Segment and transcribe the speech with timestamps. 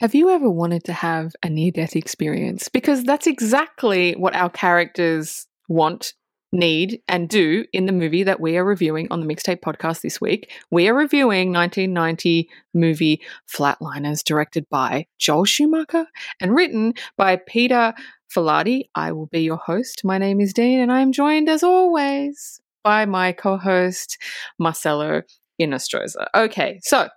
[0.00, 2.68] Have you ever wanted to have a near death experience?
[2.68, 6.14] Because that's exactly what our characters want,
[6.52, 10.20] need, and do in the movie that we are reviewing on the Mixtape podcast this
[10.20, 10.52] week.
[10.70, 13.20] We are reviewing 1990 movie
[13.52, 16.06] Flatliners, directed by Joel Schumacher
[16.40, 17.92] and written by Peter
[18.32, 18.84] Filardi.
[18.94, 20.02] I will be your host.
[20.04, 24.16] My name is Dean, and I am joined, as always, by my co host,
[24.60, 25.22] Marcelo
[25.60, 26.28] Inostroza.
[26.36, 27.08] Okay, so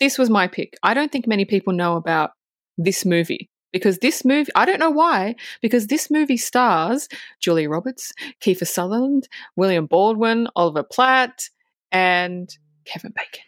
[0.00, 0.74] this was my pick.
[0.82, 2.30] I don't think many people know about
[2.76, 7.08] this movie because this movie, I don't know why, because this movie stars
[7.40, 11.48] Julia Roberts, Kiefer Sutherland, William Baldwin, Oliver Platt,
[11.92, 12.48] and
[12.84, 13.44] Kevin Bacon.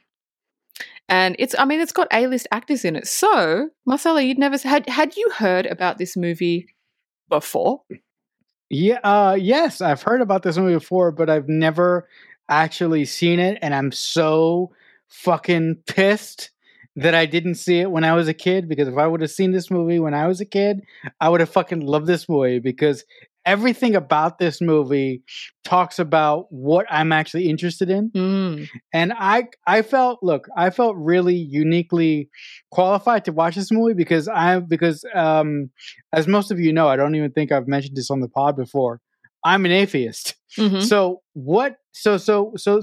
[1.09, 3.06] And it's, I mean, it's got A-list actors in it.
[3.06, 6.68] So, Marcelo, you'd never had had you heard about this movie
[7.28, 7.82] before?
[8.68, 12.09] Yeah, uh, yes, I've heard about this movie before, but I've never
[12.48, 14.71] actually seen it, and I'm so
[15.10, 16.50] fucking pissed
[16.96, 19.30] that I didn't see it when I was a kid because if I would have
[19.30, 20.80] seen this movie when I was a kid,
[21.20, 23.04] I would have fucking loved this movie because
[23.46, 25.22] everything about this movie
[25.64, 28.10] talks about what I'm actually interested in.
[28.10, 28.68] Mm.
[28.92, 32.28] And I I felt look, I felt really uniquely
[32.70, 35.70] qualified to watch this movie because I because um
[36.12, 38.56] as most of you know, I don't even think I've mentioned this on the pod
[38.56, 39.00] before.
[39.45, 40.35] I'm an atheist.
[40.59, 40.83] Mhm.
[40.83, 41.77] So what?
[41.93, 42.80] So so so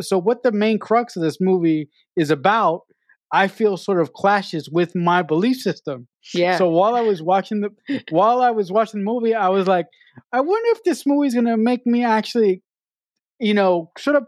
[0.00, 2.82] so what the main crux of this movie is about?
[3.32, 6.08] I feel sort of clashes with my belief system.
[6.34, 6.56] Yeah.
[6.58, 7.70] So while I was watching the
[8.10, 9.86] while I was watching the movie, I was like,
[10.32, 12.62] I wonder if this movie is gonna make me actually,
[13.40, 14.26] you know, sort of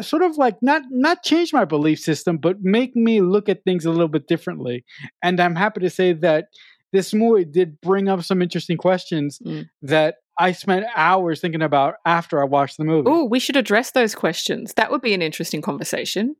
[0.00, 3.84] sort of like not not change my belief system, but make me look at things
[3.84, 4.84] a little bit differently.
[5.22, 6.46] And I'm happy to say that
[6.92, 9.66] this movie did bring up some interesting questions Mm.
[9.82, 13.08] that I spent hours thinking about after I watched the movie.
[13.10, 14.74] Oh, we should address those questions.
[14.74, 16.36] That would be an interesting conversation.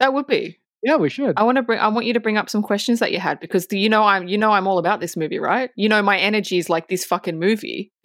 [0.00, 0.58] That would be.
[0.82, 1.34] Yeah, we should.
[1.36, 1.80] I want to bring.
[1.80, 4.04] I want you to bring up some questions that you had because the, you know
[4.04, 4.28] I'm.
[4.28, 5.70] You know I'm all about this movie, right?
[5.74, 7.92] You know my energy is like this fucking movie.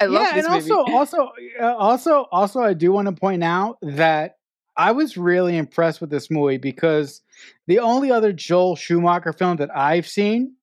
[0.00, 0.70] I love yeah, this and movie.
[0.70, 4.36] also, also, uh, also, also, I do want to point out that
[4.76, 7.22] I was really impressed with this movie because
[7.66, 10.54] the only other Joel Schumacher film that I've seen,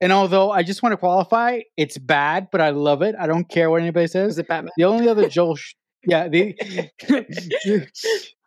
[0.00, 3.14] and although I just want to qualify, it's bad, but I love it.
[3.18, 4.38] I don't care what anybody says.
[4.38, 4.70] it Batman?
[4.76, 5.74] The only other Joel, Sch-
[6.06, 6.54] yeah, the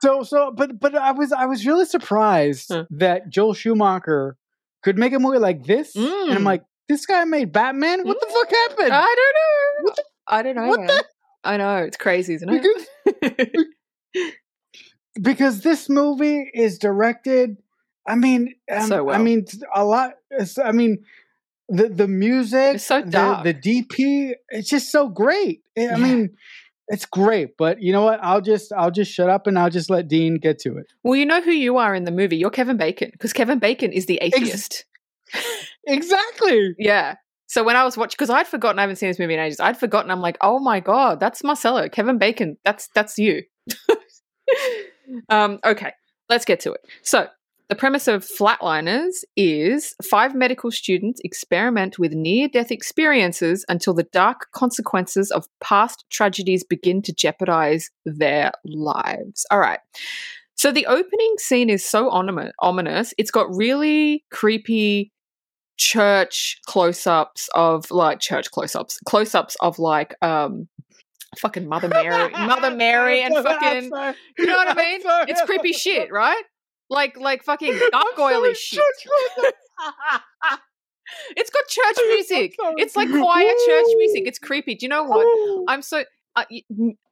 [0.01, 2.85] so so, but but I was I was really surprised Huh.
[2.91, 4.37] that Joel Schumacher
[4.83, 6.35] could make a movie like this, and Mm.
[6.35, 8.03] I'm like, this guy made Batman.
[8.05, 8.93] What the fuck happened?
[8.93, 9.83] I don't know.
[9.83, 10.67] What the- I don't know.
[10.67, 11.05] what the-
[11.43, 12.63] I know it's crazy, isn't it?
[13.33, 13.65] Because
[15.21, 17.57] because this movie is directed.
[18.07, 19.15] I mean, um, So well.
[19.15, 19.45] I mean,
[19.75, 20.13] a lot.
[20.63, 21.03] I mean,
[21.69, 23.43] the the music, It's so the, dark.
[23.43, 25.61] the DP, it's just so great.
[25.77, 25.95] I Yeah.
[25.97, 26.29] mean,
[26.87, 27.57] it's great.
[27.57, 28.19] But you know what?
[28.23, 30.87] I'll just I'll just shut up and I'll just let Dean get to it.
[31.03, 32.37] well, you know who you are in the movie.
[32.37, 34.85] You're Kevin Bacon because Kevin Bacon is the atheist.
[35.87, 36.75] Exactly.
[36.77, 37.15] Yeah.
[37.47, 39.59] So when I was watching, because I'd forgotten, I haven't seen this movie in ages.
[39.59, 40.11] I'd forgotten.
[40.11, 42.57] I'm like, oh my god, that's Marcelo, Kevin Bacon.
[42.63, 43.43] That's that's you.
[45.29, 45.93] um, okay,
[46.29, 46.81] let's get to it.
[47.01, 47.27] So
[47.69, 54.47] the premise of Flatliners is five medical students experiment with near-death experiences until the dark
[54.53, 59.45] consequences of past tragedies begin to jeopardize their lives.
[59.51, 59.79] All right.
[60.55, 62.53] So the opening scene is so ominous.
[62.59, 63.13] ominous.
[63.19, 65.11] It's got really creepy
[65.77, 70.67] church close-ups of like church close-ups, close-ups of like um
[71.37, 73.83] fucking Mother Mary, Mother Mary and fucking
[74.37, 75.01] you know what I mean?
[75.27, 76.43] It's creepy shit, right?
[76.89, 78.81] Like like fucking gargoyle shit.
[81.35, 82.55] It's got church music.
[82.77, 84.23] It's like choir church music.
[84.27, 84.75] It's creepy.
[84.75, 85.25] Do you know what?
[85.67, 86.03] I'm so
[86.35, 86.45] uh,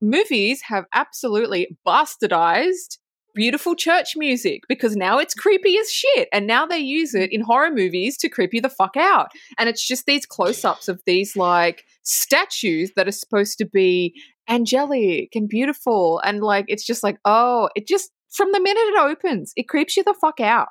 [0.01, 2.97] movies have absolutely bastardized
[3.33, 7.39] beautiful church music because now it's creepy as shit and now they use it in
[7.39, 9.27] horror movies to creep you the fuck out
[9.59, 14.19] and it's just these close-ups of these like statues that are supposed to be
[14.49, 18.99] angelic and beautiful and like it's just like oh it just from the minute it
[18.99, 20.69] opens it creeps you the fuck out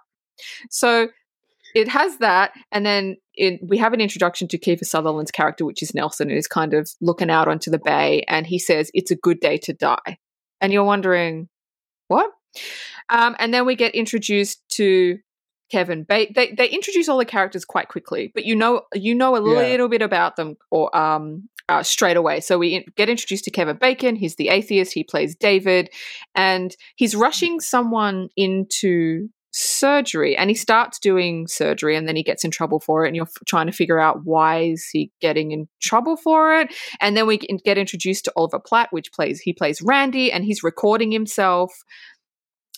[0.70, 1.08] so
[1.76, 5.82] it has that, and then it, we have an introduction to Kiefer Sutherland's character, which
[5.82, 9.11] is Nelson, and is kind of looking out onto the bay, and he says, "It's
[9.11, 10.19] a good day to die,"
[10.61, 11.49] and you're wondering,
[12.08, 12.31] what?
[13.11, 15.19] Um, and then we get introduced to
[15.71, 16.05] Kevin.
[16.05, 19.41] Ba- they they introduce all the characters quite quickly, but you know you know a
[19.41, 19.69] Yeah.
[19.71, 22.39] little bit about them or um uh, straight away.
[22.41, 24.15] So we in- get introduced to Kevin Bacon.
[24.15, 24.93] He's the atheist.
[24.93, 25.91] He plays David,
[26.35, 29.29] and he's rushing someone into
[29.59, 33.17] surgery and he starts doing surgery and then he gets in trouble for it and
[33.17, 36.69] you're f- trying to figure out why is he getting in trouble for it
[37.01, 40.45] and then we get get introduced to Oliver Platt which plays he plays Randy and
[40.45, 41.73] he's recording himself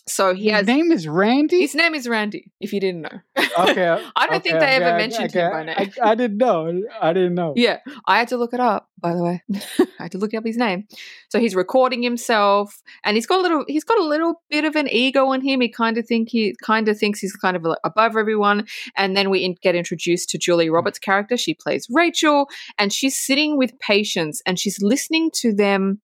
[0.09, 1.61] So he has His name is Randy.
[1.61, 2.51] his name is Randy.
[2.61, 3.21] If you didn't know,
[3.59, 5.77] okay, I don't think okay, they ever okay, mentioned okay, him by name.
[5.79, 6.83] I, I didn't know.
[7.01, 7.53] I didn't know.
[7.57, 8.89] Yeah, I had to look it up.
[9.01, 9.43] By the way,
[9.79, 10.89] I had to look up his name.
[11.29, 13.65] So he's recording himself, and he's got a little.
[13.69, 15.61] He's got a little bit of an ego in him.
[15.61, 18.67] He kind of think he kind of thinks he's kind of above everyone.
[18.97, 20.75] And then we in, get introduced to Julia hmm.
[20.75, 21.37] Roberts' character.
[21.37, 26.01] She plays Rachel, and she's sitting with patients, and she's listening to them.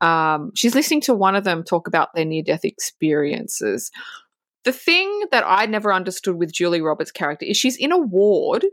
[0.00, 3.90] Um, she's listening to one of them talk about their near-death experiences.
[4.64, 8.64] The thing that I never understood with Julia Roberts' character is she's in a ward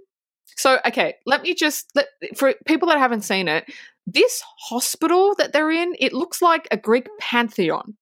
[0.55, 3.65] so, okay, let me just let, for people that haven't seen it,
[4.07, 7.95] this hospital that they're in, it looks like a Greek pantheon.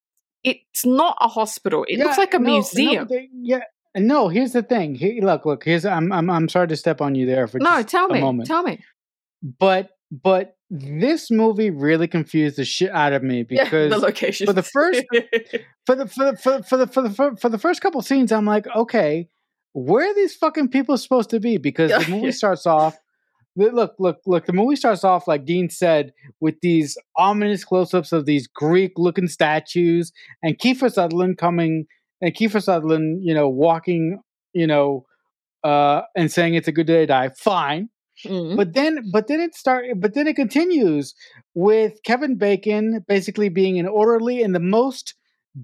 [0.44, 1.86] It's not a hospital.
[1.88, 3.08] It looks like a no, no, museum.
[3.10, 3.62] they- yeah.
[3.96, 4.96] No, here's the thing.
[4.96, 5.64] He, look, look.
[5.64, 8.22] Here's I'm, I'm I'm sorry to step on you there for No, tell me.
[8.22, 8.48] moment.
[8.48, 8.84] Tell me.
[9.44, 14.45] but but this movie really confused the shit out of me Yeah, because the location.
[14.48, 15.04] for the first-
[15.86, 18.01] for the for the for, the- for the for the for, for the first couple
[18.01, 19.27] scenes, I'm like, okay,
[19.74, 21.57] where are these fucking people supposed to be?
[21.57, 22.98] Because the movie starts off.
[23.56, 24.48] Look, look, look!
[24.48, 26.12] The movie starts off like Dean said,
[26.42, 30.12] with these ominous close-ups of these Greek-looking statues,
[30.42, 31.86] and Kiefer Sutherland coming,
[32.19, 34.19] and Kiefer Sutherland, you know, walking,
[34.54, 35.06] you know,
[35.63, 37.30] uh, and saying it's a good day to die.
[37.38, 37.89] Fine,
[38.25, 38.56] Mm.
[38.56, 41.14] but then but then it start but then it continues
[41.54, 45.16] with Kevin Bacon basically being an orderly in the most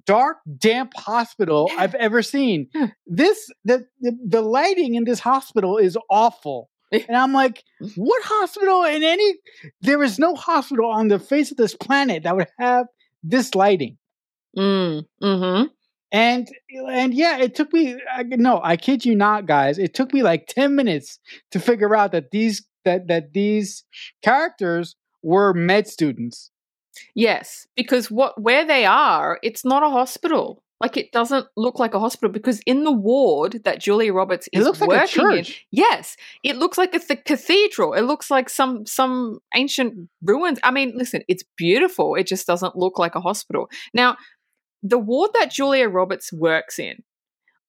[0.06, 2.70] dark damp hospital I've ever seen.
[3.08, 6.70] This the, the the lighting in this hospital is awful.
[6.92, 7.64] And I'm like,
[7.96, 9.36] what hospital in any
[9.82, 12.88] there is no hospital on the face of this planet that would have
[13.24, 13.98] this lighting.
[14.58, 15.04] Mm.
[15.22, 15.68] Mm-hmm.
[16.12, 16.48] And
[16.92, 17.98] and yeah, it took me
[18.30, 19.78] no, I kid you not, guys.
[19.78, 21.20] It took me like ten minutes
[21.52, 23.84] to figure out that these that that these
[24.24, 26.52] characters were med students.
[27.14, 30.64] Yes, because what where they are, it's not a hospital.
[30.82, 34.60] Like it doesn't look like a hospital because in the ward that Julia Roberts It
[34.60, 37.94] is looks like a working in, yes, it looks like it's the cathedral.
[37.94, 40.58] It looks like some some ancient ruins.
[40.64, 42.16] I mean, listen, it's beautiful.
[42.16, 43.70] It just doesn't look like a hospital.
[43.94, 44.16] Now,
[44.84, 47.04] the ward that Julia Roberts works in,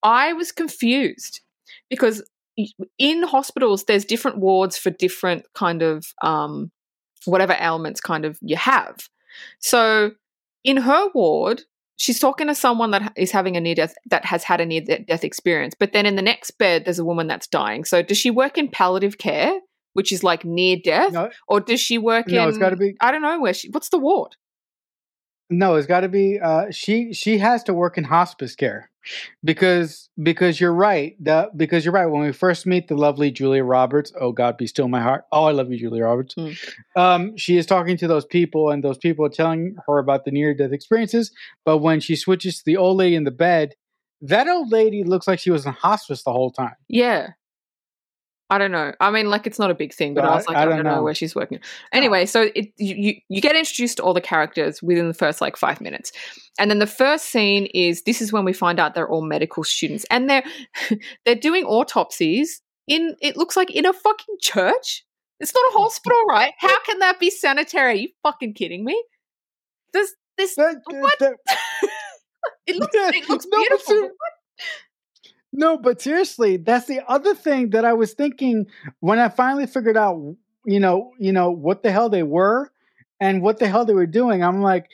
[0.03, 1.41] I was confused
[1.89, 2.23] because
[2.99, 6.71] in hospitals there's different wards for different kind of um,
[7.25, 9.09] whatever ailments kind of you have.
[9.61, 10.13] So
[10.65, 11.63] in her ward,
[11.97, 14.81] she's talking to someone that is having a near death that has had a near
[14.81, 15.75] death experience.
[15.79, 17.85] But then in the next bed, there's a woman that's dying.
[17.85, 19.59] So does she work in palliative care,
[19.95, 22.49] which is like near death, No, or does she work no, in?
[22.49, 23.69] it's got to be I don't know where she.
[23.71, 24.37] What's the ward?
[25.51, 26.39] No, it's got to be.
[26.41, 28.91] Uh, she she has to work in hospice care
[29.43, 31.17] because because you're right.
[31.23, 32.07] The because you're right.
[32.07, 35.25] When we first meet the lovely Julia Roberts, oh God, be still my heart.
[35.33, 36.35] Oh, I love you, Julia Roberts.
[36.37, 36.57] Mm.
[36.97, 40.31] Um, she is talking to those people, and those people are telling her about the
[40.31, 41.33] near death experiences.
[41.65, 43.75] But when she switches to the old lady in the bed,
[44.23, 46.77] that old lady looks like she was in hospice the whole time.
[46.89, 47.31] Yeah.
[48.51, 48.93] I don't know.
[49.01, 50.65] I mean, like it's not a big thing, but But I was like, I I,
[50.65, 50.97] don't don't know.
[50.97, 51.03] know.
[51.03, 51.61] where she's working.
[51.93, 55.57] Anyway, so it you, you get introduced to all the characters within the first like
[55.57, 56.11] five minutes,
[56.59, 59.63] and then the first scene is this is when we find out they're all medical
[59.65, 60.43] students, and they're
[61.25, 65.05] they're doing autopsies in it looks like in a fucking church.
[65.39, 66.53] It's not a hospital, right?
[66.59, 67.93] How can that be sanitary?
[67.93, 69.01] Are you fucking kidding me?
[69.93, 71.19] This this That- What?
[71.21, 71.37] that-
[72.67, 74.11] it looks it looks beautiful.
[75.53, 78.67] No, but seriously, that's the other thing that I was thinking
[79.01, 82.71] when I finally figured out, you know, you know what the hell they were
[83.21, 84.43] and what the hell they were doing.
[84.45, 84.87] I'm like,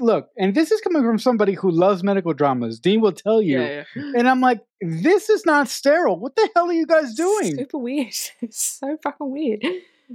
[0.00, 2.78] look, and this is coming from somebody who loves medical dramas.
[2.80, 4.12] Dean will tell you, Yeah, yeah.
[4.16, 6.18] and I'm like, this is not sterile.
[6.18, 7.56] What the hell are you guys doing?
[7.56, 8.14] Super weird.
[8.40, 9.64] It's so fucking weird.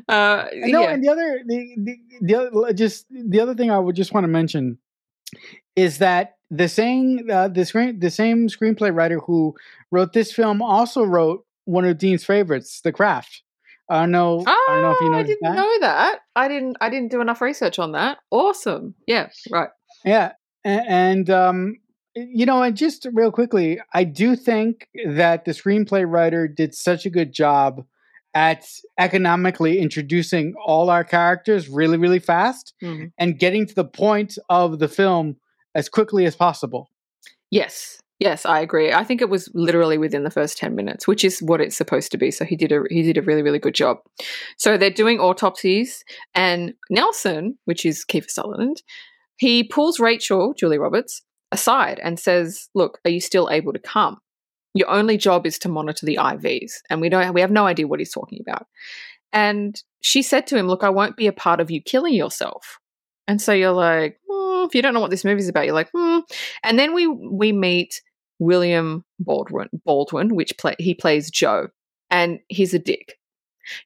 [0.07, 0.89] Uh, No, yeah.
[0.91, 4.23] and the other, the, the, the other, just the other thing I would just want
[4.23, 4.77] to mention
[5.75, 9.55] is that the same, uh, the screen, the same screenplay writer who
[9.91, 13.41] wrote this film also wrote one of Dean's favorites, The Craft.
[13.89, 14.43] I don't know.
[14.45, 15.55] I don't know if you Oh, know I didn't that.
[15.55, 16.19] know that.
[16.35, 16.77] I didn't.
[16.81, 18.17] I didn't do enough research on that.
[18.31, 18.95] Awesome.
[19.07, 19.29] Yeah.
[19.51, 19.69] Right.
[20.03, 20.31] Yeah,
[20.63, 21.75] and, and um,
[22.15, 27.05] you know, and just real quickly, I do think that the screenplay writer did such
[27.05, 27.83] a good job
[28.33, 28.65] at
[28.99, 33.11] economically introducing all our characters really, really fast Mhm.
[33.17, 35.37] and getting to the point of the film
[35.75, 36.89] as quickly as possible.
[37.51, 37.99] Yes.
[38.19, 38.93] Yes, I agree.
[38.93, 42.11] I think it was literally within the first ten minutes, which is what it's supposed
[42.11, 42.31] to be.
[42.31, 43.97] So he did a he did a really really good job.
[44.57, 46.03] So they're doing autopsies,
[46.33, 48.83] and Nelson, which is Kiefer Sutherland,
[49.35, 54.19] he pulls Rachel, Julia Roberts, aside and says, "Look, are you still able to come?
[54.73, 57.85] Your only job is to monitor the IVs, and we don't we have no idea
[57.87, 58.65] what he's talking about."
[59.33, 62.79] And she said to him, "Look, I won't be a part of you killing yourself."
[63.27, 65.73] And so you're like, "Hmm, hmm, if you don't know what this movie's about, you're
[65.75, 66.19] like, hmm.
[66.63, 68.01] And then we we meet
[68.39, 71.67] William Baldwin, Baldwin, which play, he plays Joe,
[72.09, 73.15] and he's a dick.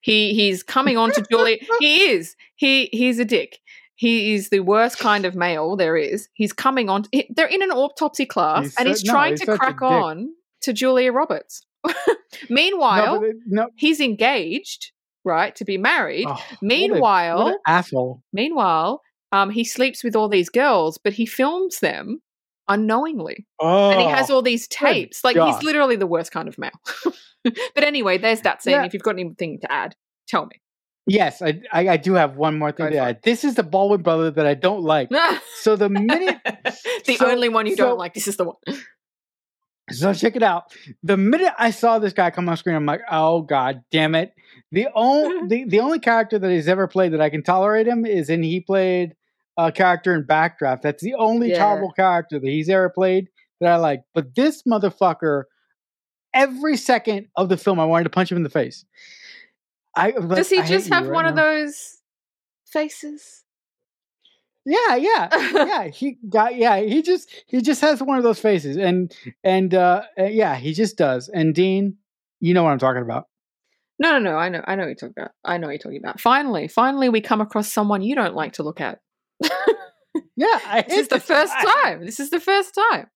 [0.02, 1.66] He he's coming on to Julie.
[1.80, 2.36] he is.
[2.56, 3.60] He he's a dick.
[3.96, 6.30] He is the worst kind of male there is.
[6.34, 7.04] He's coming on.
[7.12, 9.82] He, they're in an autopsy class, He's and so- he's no, trying he's to crack
[9.82, 10.30] on
[10.62, 11.66] to Julia Roberts.
[12.50, 13.68] Meanwhile, no, it- no.
[13.76, 14.92] he's engaged,
[15.24, 16.26] right, to be married.
[16.28, 18.22] Oh, what a- Meanwhile, what asshole.
[18.34, 22.22] meanwhile, um, he sleeps with all these girls, but he films them
[22.68, 25.24] unknowingly, Oh, and he has all these tapes.
[25.24, 25.54] Like God.
[25.54, 26.72] he's literally the worst kind of male.
[27.44, 28.74] but anyway, there's that scene.
[28.74, 28.86] Yeah.
[28.86, 29.96] If you've got anything to add,
[30.28, 30.62] tell me.
[31.08, 33.20] yes, I, I I do have one more thing Go to add.
[33.24, 35.10] This is the Baldwin brother that I don't like.
[35.62, 36.38] So the minute
[37.06, 38.14] the So- only one you so- don't like.
[38.14, 38.56] This is the one.
[39.92, 40.66] So check it out.
[41.02, 44.34] The minute I saw this guy come on screen, I'm like, oh god damn it.
[44.72, 48.06] The only the, the only character that he's ever played that I can tolerate him
[48.06, 49.16] is in he played
[49.68, 50.82] a character in Backdraft.
[50.82, 51.82] That's the only Yeah.
[51.96, 53.28] character that he's ever played
[53.60, 54.02] that I like.
[54.14, 55.44] But this motherfucker,
[56.34, 58.86] every second of the film, I wanted to punch him in the face.
[59.96, 61.98] I like, Does he "I just have right one of those
[62.66, 63.44] faces?
[64.66, 65.88] Yeah, yeah, yeah.
[65.88, 66.78] He got yeah.
[66.80, 69.12] He just he just has one of those faces, and
[69.44, 71.28] and uh, uh, yeah, he just does.
[71.28, 71.98] And Dean,
[72.40, 73.26] you know what I'm talking about.
[73.98, 74.38] No, no, no.
[74.38, 74.64] I know.
[74.66, 75.32] I know what you're talking about.
[75.44, 76.22] I know what you're talking about.
[76.22, 79.00] Finally, finally, we come across someone you don't like to look at.
[80.36, 81.84] Yeah, I this is the this first guy.
[81.84, 82.06] time.
[82.06, 83.08] This is the first time.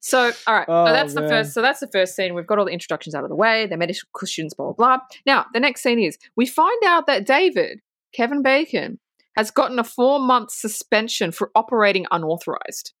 [0.00, 0.66] So, all right.
[0.68, 1.52] Oh, so that's the first.
[1.52, 2.34] So that's the first scene.
[2.34, 3.66] We've got all the introductions out of the way.
[3.66, 5.06] The medical questions, blah blah blah.
[5.26, 7.80] Now, the next scene is we find out that David
[8.14, 8.98] Kevin Bacon
[9.36, 12.92] has gotten a four month suspension for operating unauthorized.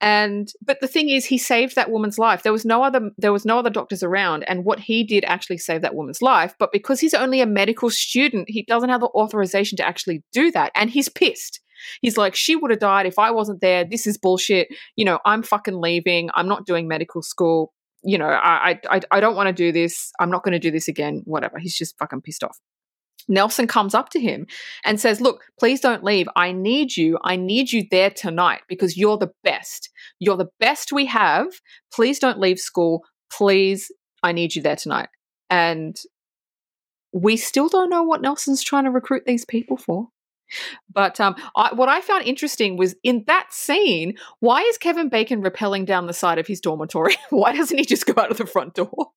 [0.00, 2.42] And but the thing is, he saved that woman's life.
[2.42, 3.10] There was no other.
[3.18, 6.54] There was no other doctors around, and what he did actually save that woman's life.
[6.58, 10.50] But because he's only a medical student, he doesn't have the authorization to actually do
[10.52, 11.60] that, and he's pissed.
[12.00, 13.84] He's like, she would have died if I wasn't there.
[13.84, 14.68] This is bullshit.
[14.96, 16.30] You know, I'm fucking leaving.
[16.34, 17.72] I'm not doing medical school.
[18.04, 20.10] You know, I I I don't want to do this.
[20.18, 21.22] I'm not going to do this again.
[21.24, 21.58] Whatever.
[21.58, 22.58] He's just fucking pissed off.
[23.28, 24.46] Nelson comes up to him
[24.84, 26.28] and says, Look, please don't leave.
[26.36, 27.18] I need you.
[27.24, 29.90] I need you there tonight because you're the best.
[30.18, 31.46] You're the best we have.
[31.92, 33.02] Please don't leave school.
[33.30, 33.90] Please,
[34.22, 35.08] I need you there tonight.
[35.50, 35.96] And
[37.12, 40.08] we still don't know what Nelson's trying to recruit these people for.
[40.92, 45.42] But um, I, what I found interesting was in that scene, why is Kevin Bacon
[45.42, 47.16] rappelling down the side of his dormitory?
[47.30, 49.12] why doesn't he just go out of the front door?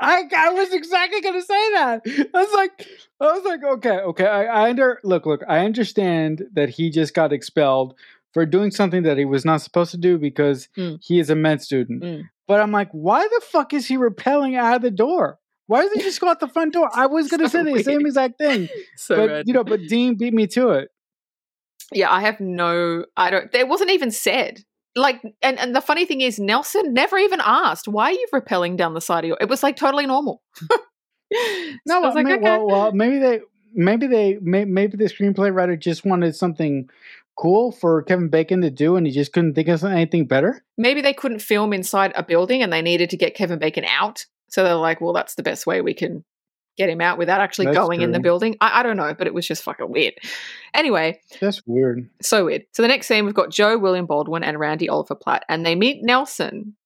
[0.00, 2.02] I, I was exactly gonna say that.
[2.34, 2.86] I was like,
[3.20, 4.26] I was like, okay, okay.
[4.26, 5.42] I, I under look, look.
[5.48, 7.94] I understand that he just got expelled
[8.34, 10.98] for doing something that he was not supposed to do because Mm.
[11.02, 12.02] he is a med student.
[12.02, 12.22] Mm.
[12.48, 15.38] But I'm like, why the fuck is he repelling out of the door?
[15.68, 16.88] Why doesn't he just go out the front door?
[16.94, 20.16] I was gonna So say the same exact thing, So but you know, but Dean
[20.16, 20.90] beat me to it.
[21.92, 23.04] yeah, I have no.
[23.16, 23.52] I don't.
[23.54, 24.60] It wasn't even said.
[24.96, 28.76] Like, and and the funny thing is, Nelson never even asked, "Why are you rappelling
[28.76, 30.42] down the side of your?" It was like totally normal.
[31.86, 32.42] No, So I was I like, mean, okay.
[32.44, 33.40] well, well, maybe they,
[33.74, 36.88] maybe they, may, maybe the screenplay writer just wanted something
[37.36, 40.62] cool for Kevin Bacon to do, and he just couldn't think of anything better.
[40.78, 44.24] maybe they couldn't film inside a building and they needed to get Kevin Bacon out.
[44.48, 46.24] So they're like, well, that's the best way we can
[46.76, 48.56] get him out without actually That's going in the building.
[48.60, 50.14] I, I don't know, but it was just fucking weird.
[50.74, 52.08] Anyway, That's weird.
[52.20, 52.64] so weird.
[52.72, 55.74] So the next scene, we've got Joe William Baldwin and Randy Oliver Platt, and they
[55.74, 56.76] meet Nelson.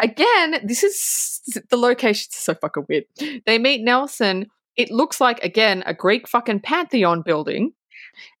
[0.00, 3.04] Again, this is the location's so fucking weird.
[3.46, 4.46] They meet Nelson.
[4.76, 7.72] It looks like again a Greek fucking pantheon building.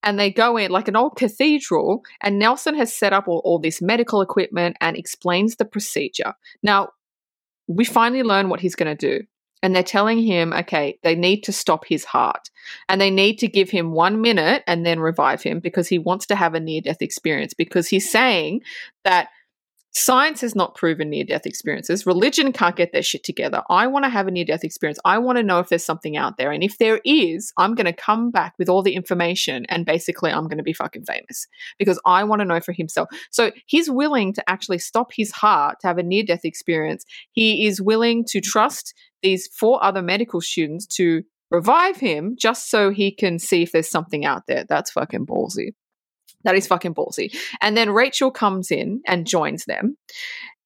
[0.04, 3.58] And they go in like an old cathedral, and Nelson has set up all, all
[3.58, 6.34] this medical equipment and explains the procedure.
[6.62, 6.90] Now,
[7.66, 9.26] we finally learn what he's going to do.
[9.64, 12.50] And they're telling him, okay, they need to stop his heart
[12.90, 16.26] and they need to give him one minute and then revive him because he wants
[16.26, 17.54] to have a near death experience.
[17.54, 18.60] Because he's saying
[19.04, 19.28] that
[19.92, 23.62] science has not proven near death experiences, religion can't get their shit together.
[23.70, 24.98] I want to have a near death experience.
[25.02, 26.50] I want to know if there's something out there.
[26.50, 30.30] And if there is, I'm going to come back with all the information and basically
[30.30, 31.46] I'm going to be fucking famous
[31.78, 33.08] because I want to know for himself.
[33.30, 37.06] So he's willing to actually stop his heart to have a near death experience.
[37.30, 38.92] He is willing to trust
[39.24, 43.90] these four other medical students to revive him just so he can see if there's
[43.90, 44.64] something out there.
[44.68, 45.70] That's fucking ballsy.
[46.44, 47.34] That is fucking ballsy.
[47.60, 49.96] And then Rachel comes in and joins them.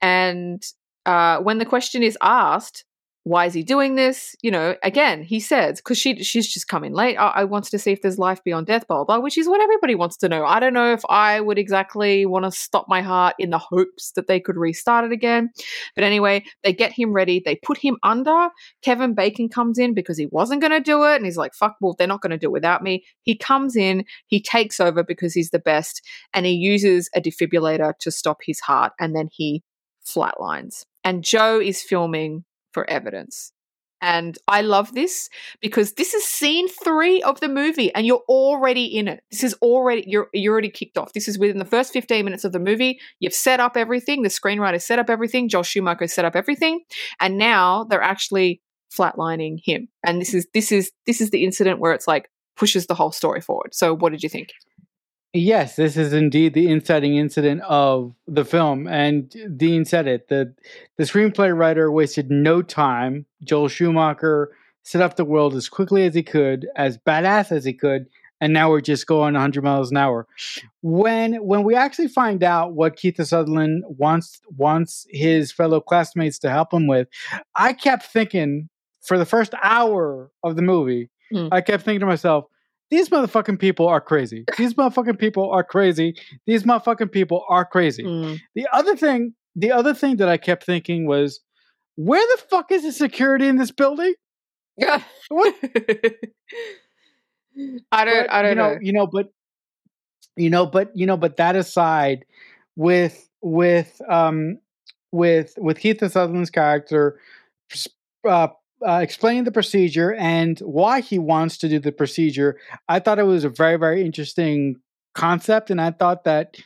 [0.03, 0.63] And
[1.07, 2.85] uh, when the question is asked,
[3.29, 4.35] why is he doing this?
[4.43, 7.17] You know, again, he says, because she she's just coming late.
[7.17, 9.61] I, I wanted to see if there's life beyond death, blah, blah, which is what
[9.61, 10.45] everybody wants to know.
[10.45, 14.13] I don't know if I would exactly want to stop my heart in the hopes
[14.13, 15.51] that they could restart it again.
[15.95, 17.43] But anyway, they get him ready.
[17.45, 18.49] They put him under.
[18.83, 21.17] Kevin Bacon comes in because he wasn't going to do it.
[21.17, 23.05] And he's like, fuck, well, they're not going to do it without me.
[23.23, 27.93] He comes in, he takes over because he's the best, and he uses a defibrillator
[27.99, 28.93] to stop his heart.
[28.99, 29.63] And then he
[30.07, 30.85] flatlines.
[31.05, 33.53] And Joe is filming for evidence.
[34.01, 35.29] And I love this
[35.61, 39.25] because this is scene three of the movie, and you're already in it.
[39.31, 41.13] This is already you're you're already kicked off.
[41.15, 43.01] This is within the first 15 minutes of the movie.
[43.19, 44.23] You've set up everything.
[44.23, 45.49] The screenwriter set up everything.
[45.49, 46.83] Joel Schumacher set up everything,
[47.21, 48.63] and now they're actually
[48.97, 49.89] flatlining him.
[50.07, 53.13] And this is this is this is the incident where it's like pushes the whole
[53.13, 53.75] story forward.
[53.75, 54.51] So, what did you think?
[55.35, 60.29] Yes, this is indeed the inciting incident of the film, and Dean said it.
[60.29, 60.55] the
[60.97, 63.27] The screenplay writer wasted no time.
[63.45, 64.51] Joel Schumacher
[64.83, 68.07] set up the world as quickly as he could, as badass as he could,
[68.41, 70.27] and now we're just going 100 miles an hour.
[70.81, 76.51] When when we actually find out what Keith Sutherland wants wants his fellow classmates to
[76.51, 77.09] help him with,
[77.55, 78.71] I kept thinking
[79.03, 81.49] for the first hour of the movie, mm.
[81.53, 82.47] I kept thinking to myself
[82.91, 84.45] these motherfucking people are crazy.
[84.57, 86.15] These motherfucking people are crazy.
[86.47, 88.05] These motherfucking people are crazy.
[88.05, 88.41] Mm.
[88.55, 91.41] The other thing, the other thing that I kept thinking was,
[91.97, 94.15] where the fuck is the security in this building?
[94.77, 95.03] Yeah.
[95.29, 95.55] What?
[97.93, 98.27] I don't.
[98.27, 98.79] But, I don't you know, know.
[98.81, 99.27] You know, but
[100.37, 102.25] you know, but you know, but that aside,
[102.77, 104.59] with with um
[105.13, 107.19] with with Keith Sutherland's character
[108.27, 108.49] uh,
[108.87, 112.59] uh, explaining the procedure and why he wants to do the procedure,
[112.89, 114.77] I thought it was a very, very interesting
[115.15, 116.57] concept, and I thought that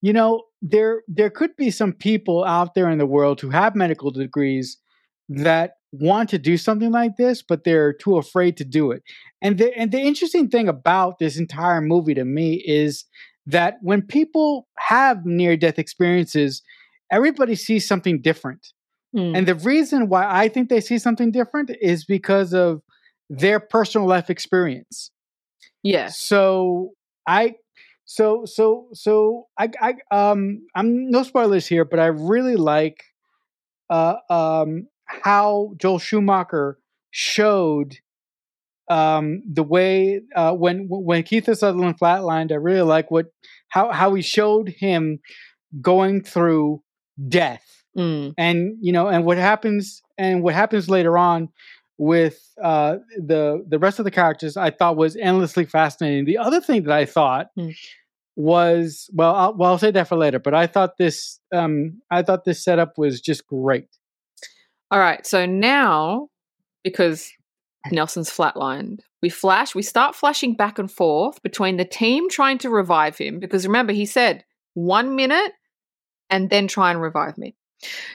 [0.00, 3.76] you know there there could be some people out there in the world who have
[3.76, 4.78] medical degrees
[5.28, 9.02] that want to do something like this, but they're too afraid to do it.
[9.40, 13.04] And the and the interesting thing about this entire movie to me is
[13.46, 16.62] that when people have near death experiences,
[17.10, 18.68] everybody sees something different.
[19.14, 19.36] Mm.
[19.36, 22.82] And the reason why I think they see something different is because of
[23.28, 25.10] their personal life experience.
[25.82, 26.08] Yeah.
[26.08, 26.92] So
[27.26, 27.56] I
[28.04, 33.02] so so so I I um I'm no spoilers here, but I really like
[33.90, 36.78] uh um how Joel Schumacher
[37.10, 37.98] showed
[38.88, 43.26] um the way uh when when Keith Sutherland flatlined, I really like what
[43.68, 45.18] how how he showed him
[45.80, 46.82] going through
[47.28, 48.34] death Mm.
[48.38, 51.48] And you know, and what happens and what happens later on
[51.98, 56.24] with uh, the the rest of the characters, I thought was endlessly fascinating.
[56.24, 57.76] The other thing that I thought mm.
[58.36, 60.38] was well, I'll, well, I'll say that for later.
[60.38, 63.88] But I thought this um, I thought this setup was just great.
[64.90, 66.28] All right, so now
[66.82, 67.32] because
[67.90, 69.00] Nelson's flatlined.
[69.22, 73.38] We flash, we start flashing back and forth between the team trying to revive him
[73.38, 75.52] because remember, he said one minute
[76.30, 77.56] and then try and revive me.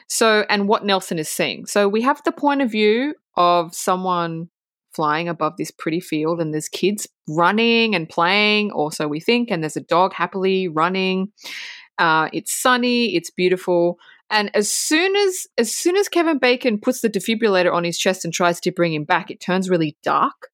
[0.08, 1.66] So, and what Nelson is seeing.
[1.66, 4.50] So, we have the point of view of someone
[4.94, 9.52] flying above this pretty field, and there's kids running and playing, or so we think,
[9.52, 11.32] and there's a dog happily running.
[11.98, 13.98] Uh, it's sunny, it's beautiful.
[14.30, 18.26] And as soon as as soon as Kevin Bacon puts the defibrillator on his chest
[18.26, 20.50] and tries to bring him back, it turns really dark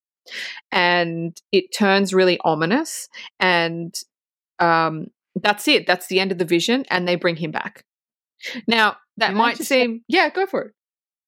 [0.71, 3.09] and it turns really ominous.
[3.39, 3.95] And
[4.59, 5.87] um, that's it.
[5.87, 7.83] That's the end of the vision, and they bring him back.
[8.67, 10.73] Now, that Can might seem, say, yeah, go for it.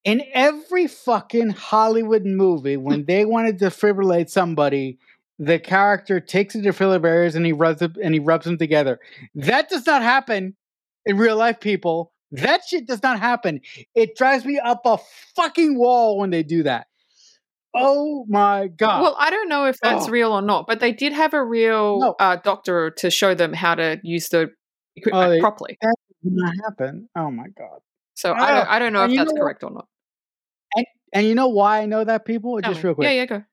[0.04, 5.00] In every fucking Hollywood movie, when they want to defibrillate somebody,
[5.40, 9.00] the character takes the defibrillators and he rubs them, and he rubs them together.
[9.34, 10.56] That does not happen
[11.06, 12.12] in real life, people.
[12.32, 13.62] That shit does not happen.
[13.96, 14.98] It drives me up a
[15.36, 16.88] fucking wall when they do that.
[17.76, 19.02] Oh my god!
[19.02, 20.10] Well, I don't know if that's oh.
[20.10, 22.16] real or not, but they did have a real no.
[22.20, 24.52] uh, doctor to show them how to use the
[24.96, 25.78] equipment oh, they, properly.
[25.82, 25.96] That
[26.34, 27.10] not happen.
[27.16, 27.80] Oh my god.
[28.16, 29.88] So I don't, I don't know if that's correct or not.
[30.76, 32.60] And and you know why I know that people?
[32.62, 33.06] Just real quick.
[33.06, 33.44] Yeah, yeah, go.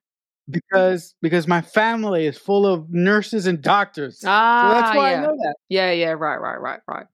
[0.49, 4.23] Because because my family is full of nurses and doctors.
[4.25, 5.17] Ah, so that's why yeah.
[5.17, 5.55] I know that.
[5.69, 7.05] Yeah, yeah, right, right, right, right.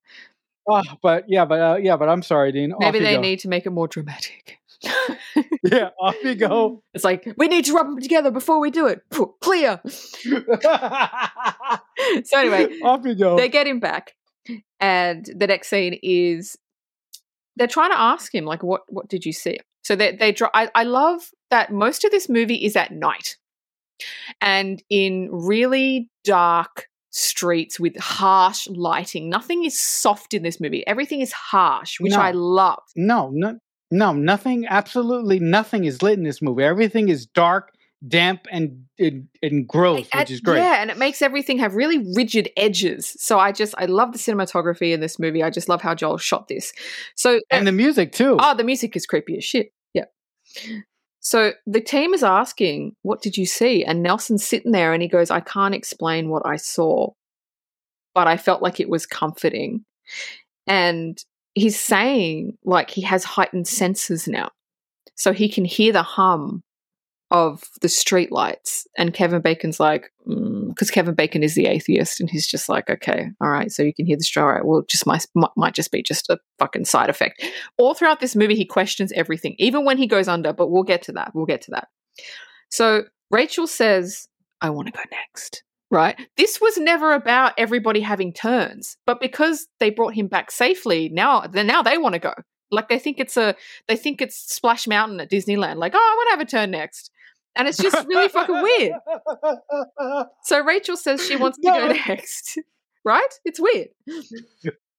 [0.68, 2.74] Oh, but yeah, but uh, yeah, but I'm sorry, Dean.
[2.80, 3.22] Maybe they go.
[3.22, 4.60] need to make it more dramatic.
[5.64, 6.84] yeah, off you go.
[6.94, 9.02] It's like we need to rub them together before we do it.
[9.42, 9.82] Clear.
[9.86, 10.40] so
[12.38, 13.36] anyway, off you go.
[13.36, 14.16] They get him back,
[14.80, 16.58] and the next scene is
[17.56, 20.70] they're trying to ask him like what what did you see so they they I,
[20.76, 23.38] I love that most of this movie is at night
[24.42, 31.22] and in really dark streets with harsh lighting nothing is soft in this movie everything
[31.22, 32.20] is harsh which no.
[32.20, 33.58] i love no no
[33.92, 34.68] No, nothing.
[34.68, 36.64] Absolutely nothing is lit in this movie.
[36.64, 37.74] Everything is dark,
[38.08, 40.60] damp, and and, and gross, which is great.
[40.60, 43.16] Yeah, and it makes everything have really rigid edges.
[43.20, 45.44] So I just I love the cinematography in this movie.
[45.44, 46.72] I just love how Joel shot this.
[47.16, 48.38] So uh And the music too.
[48.40, 49.72] oh, the music is creepy as shit.
[49.94, 50.06] Yeah.
[51.20, 55.10] So the team is asking, "What did you see?" And Nelson's sitting there, and he
[55.10, 57.12] goes, "I can't explain what I saw,
[58.16, 59.84] but I felt like it was comforting."
[60.66, 61.18] And
[61.56, 64.50] he's saying like he has heightened senses now,
[65.16, 66.62] so he can hear the hum
[67.32, 68.86] of the streetlights.
[68.98, 72.90] And Kevin Bacon's like, mm, because Kevin Bacon is the atheist, and he's just like,
[72.90, 74.40] okay, all right, so you can hear the.
[74.40, 77.44] All right, well, just might might- might just be just a fucking side effect.
[77.78, 80.54] All throughout this movie, he questions everything, even when he goes under.
[80.54, 81.32] But we'll get to that.
[81.34, 81.88] We'll get to that.
[82.70, 84.28] So Rachel says,
[84.62, 86.20] "I want to go next." Right?
[86.38, 91.42] This was never about everybody having turns, but because they brought him back safely, now
[91.42, 92.34] then now they want to go.
[92.72, 93.56] Like they think it's a
[93.88, 95.78] they think it's Splash Mountain at Disneyland.
[95.78, 97.10] Like, oh, I want to have a turn next,
[97.56, 98.94] and it's just really fucking weird.
[100.44, 102.58] So Rachel says she wants to go next.
[103.06, 103.30] Right?
[103.46, 103.88] It's weird.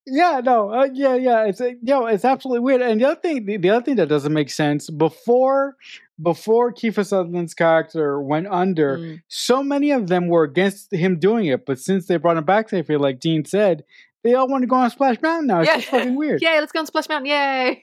[0.07, 1.45] Yeah, no, uh, yeah, yeah.
[1.45, 2.81] It's uh, yo, it's absolutely weird.
[2.81, 5.77] And the other thing, the, the other thing that doesn't make sense before
[6.21, 9.23] before Kiefer Sutherland's character went under, Mm.
[9.29, 11.67] so many of them were against him doing it.
[11.67, 13.85] But since they brought him back safely, like Dean said,
[14.25, 15.61] they all want to go on Splash Mountain now.
[15.61, 15.77] It's Yeah.
[15.77, 16.41] just fucking weird.
[16.43, 17.27] Yeah, let's go on Splash Mountain.
[17.27, 17.81] Yay.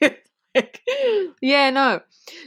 [1.40, 2.00] Yeah, no.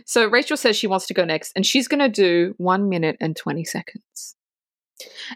[0.05, 3.17] So Rachel says she wants to go next, and she's going to do one minute
[3.21, 4.35] and 20 seconds.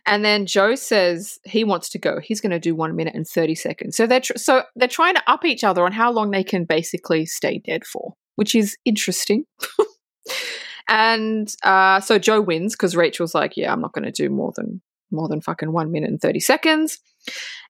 [0.06, 2.20] And then Joe says he wants to go.
[2.20, 3.98] He's going to do one minute and 30 seconds.
[3.98, 6.66] So they're, tr- so they're trying to up each other on how long they can
[6.66, 9.46] basically stay dead for, which is interesting.
[10.90, 14.54] and uh, so Joe wins because Rachel's like, yeah, I'm not going to do more
[14.56, 17.00] than more than fucking one minute and 30 seconds.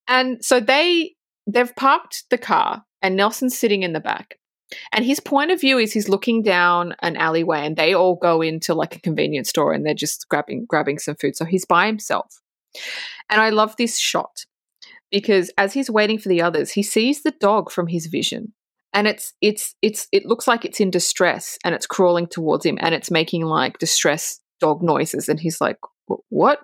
[0.07, 1.15] And so they
[1.47, 4.39] they've parked the car and Nelson's sitting in the back.
[4.91, 8.41] And his point of view is he's looking down an alleyway and they all go
[8.41, 11.36] into like a convenience store and they're just grabbing grabbing some food.
[11.36, 12.41] So he's by himself.
[13.30, 14.45] And I love this shot
[15.12, 18.54] because as he's waiting for the others, he sees the dog from his vision.
[18.93, 22.78] And it's it's it's it looks like it's in distress and it's crawling towards him
[22.82, 25.78] and it's making like distress dog noises and he's like
[26.30, 26.60] what?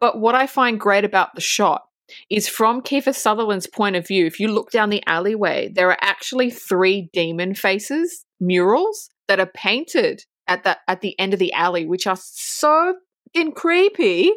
[0.00, 1.85] But what I find great about the shot
[2.30, 4.26] is from Kiefer Sutherland's point of view.
[4.26, 9.50] If you look down the alleyway, there are actually three demon faces murals that are
[9.54, 12.94] painted at the at the end of the alley, which are so
[13.34, 14.32] fucking creepy.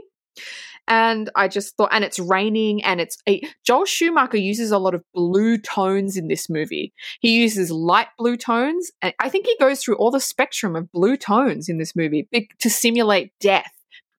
[0.88, 4.96] And I just thought, and it's raining, and it's a, Joel Schumacher uses a lot
[4.96, 6.94] of blue tones in this movie.
[7.20, 10.92] He uses light blue tones, and I think he goes through all the spectrum of
[10.92, 12.28] blue tones in this movie
[12.60, 13.72] to simulate death,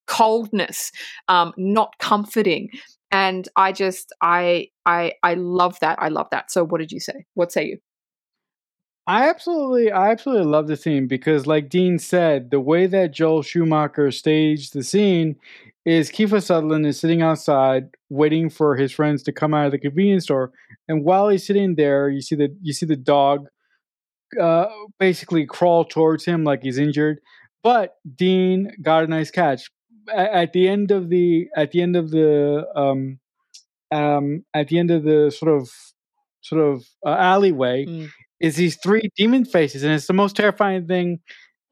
[0.07, 0.93] coldness,
[1.27, 2.69] um, not comforting
[3.11, 6.51] and i just i i i love that i love that.
[6.51, 7.25] So what did you say?
[7.35, 7.79] What say you?
[9.07, 13.43] I absolutely, I absolutely love the scene because, like Dean said, the way that Joel
[13.43, 15.35] Schumacher staged the scene
[15.85, 19.79] is Kiefer Sutherland is sitting outside waiting for his friends to come out of the
[19.79, 20.53] convenience store,
[20.87, 23.49] and while he's sitting there, you see the you see the dog
[24.41, 24.67] uh,
[25.01, 27.19] basically crawl towards him like he's injured,
[27.65, 29.71] but Dean got a nice catch
[30.13, 33.19] at the end of the at the end of the um
[33.93, 35.71] um at the end of the sort of
[36.43, 38.09] sort of uh, alleyway Mm.
[38.41, 41.21] is these three demon faces, and it's the most terrifying thing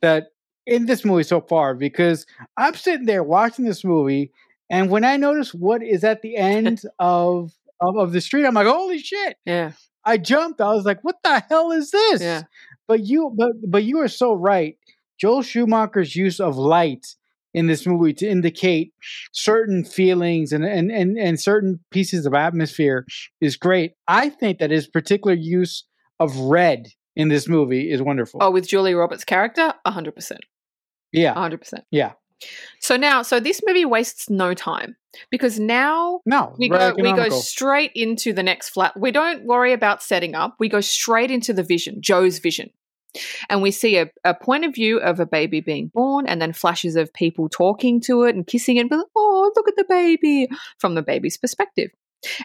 [0.02, 0.26] that
[0.66, 4.32] in this movie so far because I'm sitting there watching this movie,
[4.70, 8.54] and when I notice what is at the end of, of of the street, I'm
[8.54, 9.36] like, holy shit!
[9.46, 9.72] yeah
[10.04, 10.60] I jumped.
[10.60, 12.20] I was like, what the hell is this?
[12.22, 12.42] yeah
[12.86, 14.76] But you, but but you are so right.
[15.20, 17.06] Joel Schumacher's use of light
[17.58, 18.92] in this movie to indicate
[19.32, 23.04] certain feelings and and and, and certain pieces of atmosphere
[23.40, 23.92] is great.
[24.06, 25.84] I think that his particular use
[26.20, 28.40] of red in this movie is wonderful.
[28.42, 29.74] oh with julia roberts character?
[29.86, 30.38] 100%
[31.12, 32.12] yeah, 100% yeah.
[32.80, 34.96] so now so this movie wastes no time
[35.30, 38.98] because now No, we go we go straight into the next flat.
[38.98, 40.54] We don't worry about setting up.
[40.60, 42.70] We go straight into the vision joe's vision
[43.48, 46.52] and we see a, a point of view of a baby being born and then
[46.52, 50.48] flashes of people talking to it and kissing it but oh look at the baby
[50.78, 51.90] from the baby's perspective.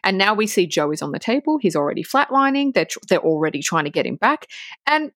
[0.04, 3.19] And now we see joe is on the table he's already flatlining they're, tr- they're
[3.19, 4.47] already trying to get him back.
[4.88, 5.12] And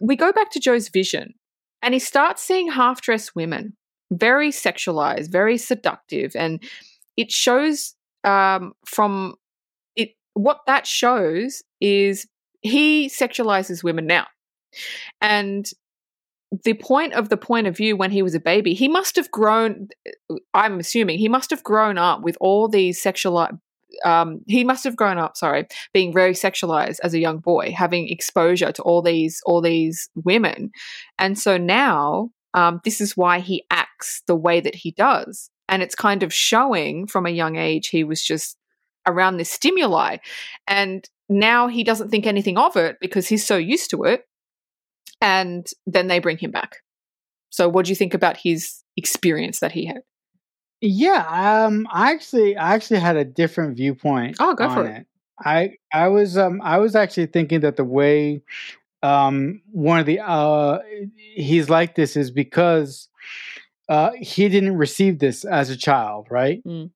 [0.00, 1.34] we go back to joe's vision
[1.82, 3.76] and he starts seeing half-dressed women
[4.10, 6.62] very sexualized very seductive and
[7.16, 9.34] it shows um, from
[9.96, 12.26] it what that shows is
[12.60, 14.26] he sexualizes women now.
[15.20, 15.66] And
[16.64, 19.30] the point of the point of view when he was a baby he must have
[19.30, 19.86] grown
[20.52, 23.46] i'm assuming he must have grown up with all these sexual
[24.04, 28.08] um, he must have grown up, sorry, being very sexualized as a young boy, having
[28.08, 30.70] exposure to all these all these women,
[31.18, 35.82] and so now um, this is why he acts the way that he does, and
[35.82, 38.56] it's kind of showing from a young age he was just
[39.06, 40.18] around this stimuli,
[40.66, 44.26] and now he doesn't think anything of it because he's so used to it,
[45.22, 46.78] and then they bring him back.
[47.48, 50.02] So, what do you think about his experience that he had?
[50.80, 54.36] Yeah, um, I actually, I actually had a different viewpoint.
[54.40, 55.06] Oh, go for on it.
[55.38, 58.42] I, I was, um, I was actually thinking that the way,
[59.02, 60.78] um, one of the, uh,
[61.16, 63.08] he's like this is because,
[63.88, 66.62] uh, he didn't receive this as a child, right?
[66.64, 66.90] Mm.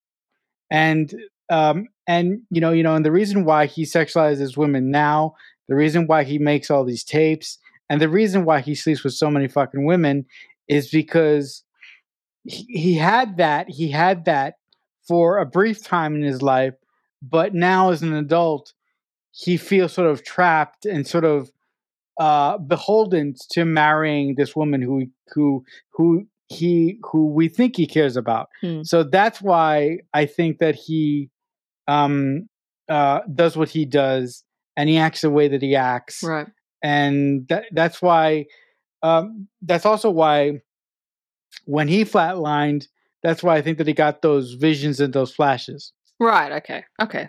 [0.71, 1.15] And,
[1.51, 5.35] um, and you know, you know, and the reason why he sexualizes women now,
[5.69, 9.15] the reason why he makes all these tapes, and the reason why he sleeps with
[9.15, 10.27] so many fucking women
[10.69, 11.63] is because
[12.45, 14.55] he, he had that he had that
[15.07, 16.75] for a brief time in his life
[17.23, 18.73] but now as an adult
[19.33, 21.51] he feels sort of trapped and sort of
[22.21, 28.17] uh beholden to marrying this woman who who who he who we think he cares
[28.17, 28.83] about Hmm.
[28.83, 31.31] so that's why i think that he
[31.89, 32.49] um
[32.89, 34.45] uh does what he does
[34.77, 36.47] and he acts the way that he acts Right.
[36.83, 38.47] and that that's why
[39.03, 40.61] um that's also why
[41.67, 42.87] when he flatlined
[43.23, 46.53] that's why i think that he got those visions and those flashes Right.
[46.53, 46.85] Okay.
[47.03, 47.29] Okay.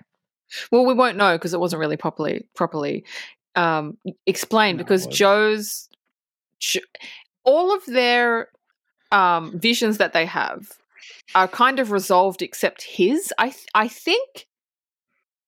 [0.72, 3.04] Well, we won't know because it wasn't really properly properly
[3.56, 5.08] um, explained No, because.
[5.08, 5.90] Joe's
[6.60, 6.82] Jo-
[7.44, 8.50] all of their
[9.12, 10.72] um, visions that they have
[11.34, 13.34] are kind of resolved except his.
[13.38, 14.48] I th- I think.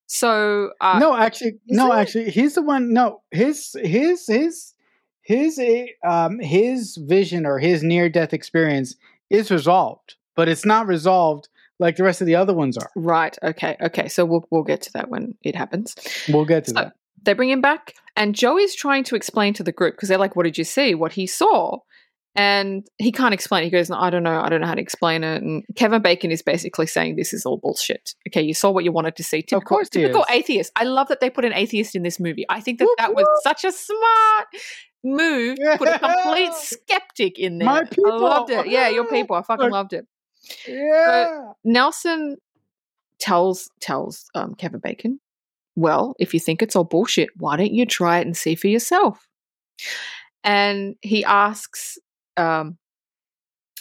[0.08, 4.74] So uh, no actually no it- actually he's the one no his his his
[5.22, 8.96] his eh, um his vision or his near death experience
[9.30, 13.38] is resolved but it's not resolved like the rest of the other ones are Right.
[13.44, 13.76] Okay.
[13.82, 14.08] Okay.
[14.08, 15.94] So we'll we'll get to that when it happens.
[16.30, 16.94] we'll get to So- that
[17.24, 20.36] They bring him back, and Joey's trying to explain to the group because they're like,
[20.38, 20.96] "What did you see?
[20.96, 21.80] What he saw?"
[22.38, 23.64] And he can't explain.
[23.64, 24.40] He goes, no, "I don't know.
[24.40, 27.48] I don't know how to explain it." And Kevin Bacon is basically saying, "This is
[27.48, 29.42] all bullshit." Okay, you saw what you wanted to see.
[29.42, 30.72] Typical, course typical atheist.
[30.76, 32.46] I love that they put an atheist in this movie.
[32.48, 33.40] I think that Whoop, that was whoop.
[33.42, 34.48] such a smart
[35.04, 35.58] move.
[35.58, 37.66] to Put a complete skeptic in there.
[37.66, 38.68] My I loved it.
[38.68, 39.36] Yeah, your people.
[39.36, 40.06] I fucking loved it.
[40.68, 42.38] yeah Nelson
[43.20, 45.20] tells tells um, Kevin Bacon,
[45.76, 48.68] "Well, if you think it's all bullshit, why don't you try it and see for
[48.68, 49.28] yourself?"
[50.44, 51.98] And he asks,
[52.38, 52.78] um,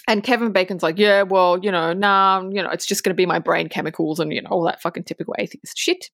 [0.08, 3.16] and Kevin Bacon's like, "Yeah, well, you know, nah, you know, it's just going to
[3.16, 6.10] be my brain chemicals and you know all that fucking typical atheist shit."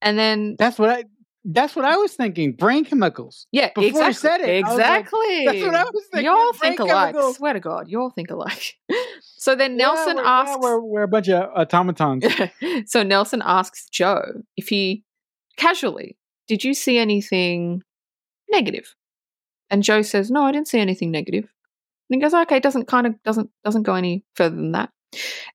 [0.00, 1.04] And then, that's what i
[1.44, 5.44] that's what i was thinking brain chemicals yeah, before exactly, said it, was like, exactly.
[5.46, 7.14] that's what I was thinking, You all think alike.
[7.14, 7.36] chemicals.
[7.36, 8.74] Swear to God, you all think alike.
[9.22, 12.24] so then Yeah, Nelson we're- yeah, asks, we're, we're a bunch of automatons
[12.86, 15.04] so Nelson asks Joe if he
[15.56, 16.16] casually,
[16.48, 17.82] did you see anything
[18.50, 18.94] negative?
[19.70, 21.48] And Joe says, No, I didn't see anything negative.
[22.10, 24.90] And he goes, Okay, doesn't kind of doesn't doesn't go any further than that.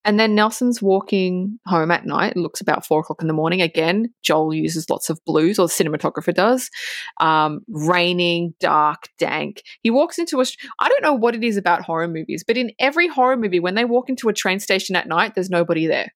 [0.03, 2.31] And then Nelson's walking home at night.
[2.31, 3.61] It looks about four o'clock in the morning.
[3.61, 6.71] Again, Joel uses lots of blues, or the cinematographer does.
[7.19, 9.61] Um, raining, dark, dank.
[9.81, 10.45] He walks into a.
[10.79, 13.75] I don't know what it is about horror movies, but in every horror movie, when
[13.75, 16.11] they walk into a train station at night, there's nobody there.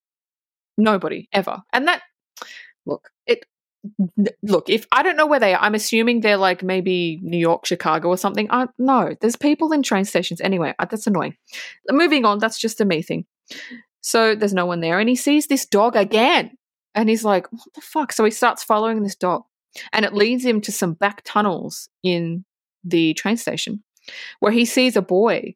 [0.78, 1.62] Nobody ever.
[1.72, 2.02] And that
[2.86, 3.46] look, it
[4.44, 7.66] look, if I don't know where they are, I'm assuming they're like maybe New York,
[7.66, 8.48] Chicago or something.
[8.52, 10.74] I no, there's people in train stations anyway.
[10.80, 11.36] uh, That's annoying.
[11.90, 13.26] Moving on, that's just a me thing.
[14.02, 16.52] So there's no one there and he sees this dog again.
[16.96, 19.44] And he's like, "What the fuck?" So he starts following this dog.
[19.94, 22.46] And it leads him to some back tunnels in
[22.84, 23.84] the train station
[24.40, 25.56] where he sees a boy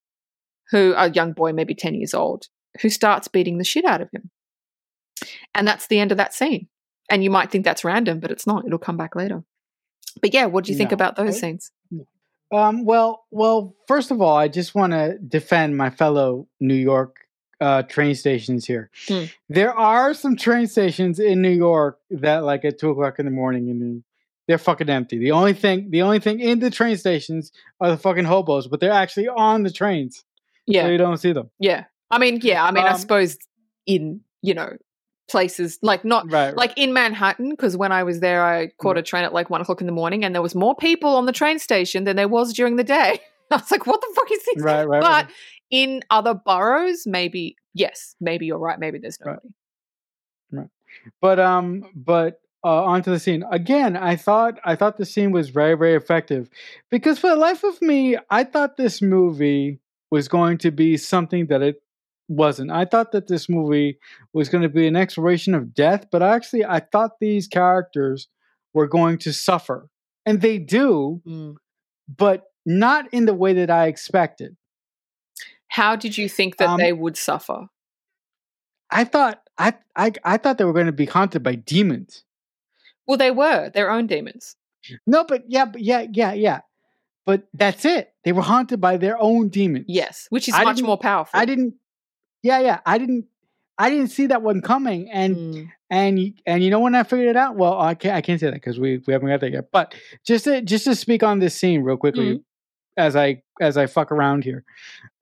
[0.70, 2.48] who a young boy maybe 10 years old
[2.82, 4.30] who starts beating the shit out of him.
[5.56, 6.68] And that's the end of that scene.
[7.12, 8.65] And you might think that's random, but it's not.
[8.65, 9.43] It'll come back later.
[10.21, 10.95] But yeah, what do you think No.
[10.95, 11.71] about those I- scenes?
[12.52, 17.15] Um, well, well, first of all, I just want to defend my fellow New York
[17.62, 18.89] uh, train stations here.
[19.08, 19.26] Hmm.
[19.47, 23.32] There are some train stations in New York that, like, at two o'clock in the
[23.32, 24.04] morning, and
[24.47, 25.17] they're fucking empty.
[25.19, 28.80] The only thing, the only thing in the train stations are the fucking hobos, but
[28.80, 30.26] they're actually on the trains,
[30.65, 30.84] Yeah.
[30.86, 31.52] so you don't see them.
[31.60, 31.86] yeah.
[32.10, 32.65] I mean, yeah.
[32.65, 33.38] I mean, I Um, suppose
[33.86, 34.76] in, you know,
[35.32, 39.02] places like not Right, like in Manhattan, because when I was there, I caught a
[39.02, 41.32] train at like one o'clock in the morning and there was more people on the
[41.32, 43.20] train station than there was during the day.
[43.52, 44.63] I was like, what the fuck is this?
[44.63, 45.02] right, right.
[45.02, 45.30] But
[45.70, 48.78] in other boroughs, maybe, yes, maybe you're right.
[48.80, 49.39] Maybe there's Right.
[50.52, 50.70] nobody.
[51.22, 55.50] but um but uh onto the scene again i thought i thought the scene was
[55.50, 56.50] very very effective
[56.89, 59.80] because for the life of me i thought this movie
[60.12, 61.82] was going to be something that it
[62.28, 62.72] wasn't.
[62.72, 63.98] I thought that this movie
[64.34, 68.28] was going to be an exploration of death, but actually, I thought these characters
[68.74, 69.90] were going to suffer,
[70.26, 71.56] and they do, Mm.
[72.08, 74.56] but not in the way that I expected.
[75.68, 77.68] How did you think that Um, they would suffer?
[78.90, 82.24] I thought I I, I thought they were going to be haunted by demons.
[83.08, 84.56] Well, they were their own demons.
[85.08, 86.62] No, but yeah, but yeah, yeah, yeah.
[87.26, 88.14] But that's it.
[88.24, 89.86] They were haunted by their own demons.
[89.88, 91.40] Yes, which is I much more powerful.
[91.40, 91.76] I didn't.
[92.44, 92.80] Yeah, yeah.
[92.86, 93.26] I didn't.
[93.78, 95.70] I didn't see that one coming, and Mm.
[95.90, 97.56] and and you know when I figured it out.
[97.56, 98.16] Well, I can't.
[98.16, 99.72] I can't say that because we we haven't got there yet.
[99.72, 102.44] But just to just to speak on this scene real quickly, Mhm.
[102.98, 104.64] as I as I fuck around here.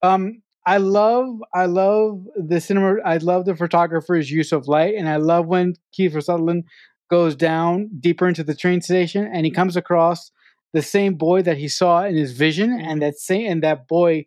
[0.02, 2.96] Um, I love I love the cinema.
[3.06, 6.66] I love the photographer's use of light, and I love when Kiefer Sutherland
[7.10, 10.32] goes down deeper into the train station, and he comes across
[10.74, 14.26] the same boy that he saw in his vision, and that same and that boy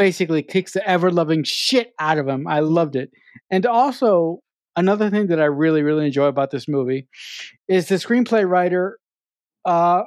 [0.00, 2.46] basically kicks the ever loving shit out of him.
[2.46, 3.10] I loved it,
[3.50, 4.40] and also
[4.74, 7.06] another thing that I really really enjoy about this movie
[7.68, 8.98] is the screenplay writer.
[9.66, 10.04] Uh,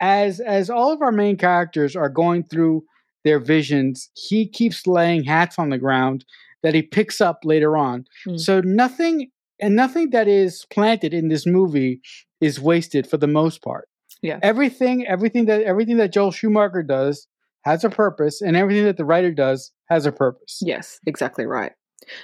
[0.00, 2.82] as as all of our main characters are going through
[3.24, 6.24] their visions, he keeps laying hats on the ground
[6.64, 8.04] that he picks up later on.
[8.24, 8.36] Hmm.
[8.36, 9.30] So nothing
[9.60, 12.00] and nothing that is planted in this movie
[12.40, 13.88] is wasted for the most part.
[14.22, 14.40] Yeah.
[14.42, 17.28] Everything everything that everything that Joel Schumacher does
[17.66, 20.60] has a purpose and everything that the writer does has a purpose.
[20.62, 21.72] Yes, exactly right.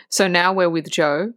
[0.08, 1.32] So now we're with Joe,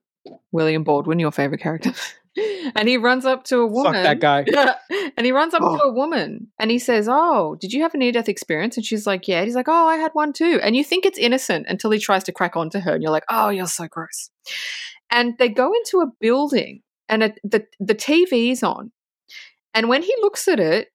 [0.52, 1.92] William Baldwin, your favorite character.
[2.76, 3.94] and he runs up to a woman.
[3.94, 4.46] Fuck that guy.
[5.18, 5.90] and he runs up to Oh.
[5.90, 8.78] a woman and he says, Oh, did you have a near death experience?
[8.78, 9.40] And she's like, Yeah.
[9.40, 10.60] And he's like, Oh, I had one too.
[10.62, 12.94] And you think it's innocent until he tries to crack onto her.
[12.94, 14.30] And you're like, Oh, you're so gross.
[15.10, 18.92] And they go into a building and it, the, the TV's on.
[19.74, 20.90] And when he looks at it,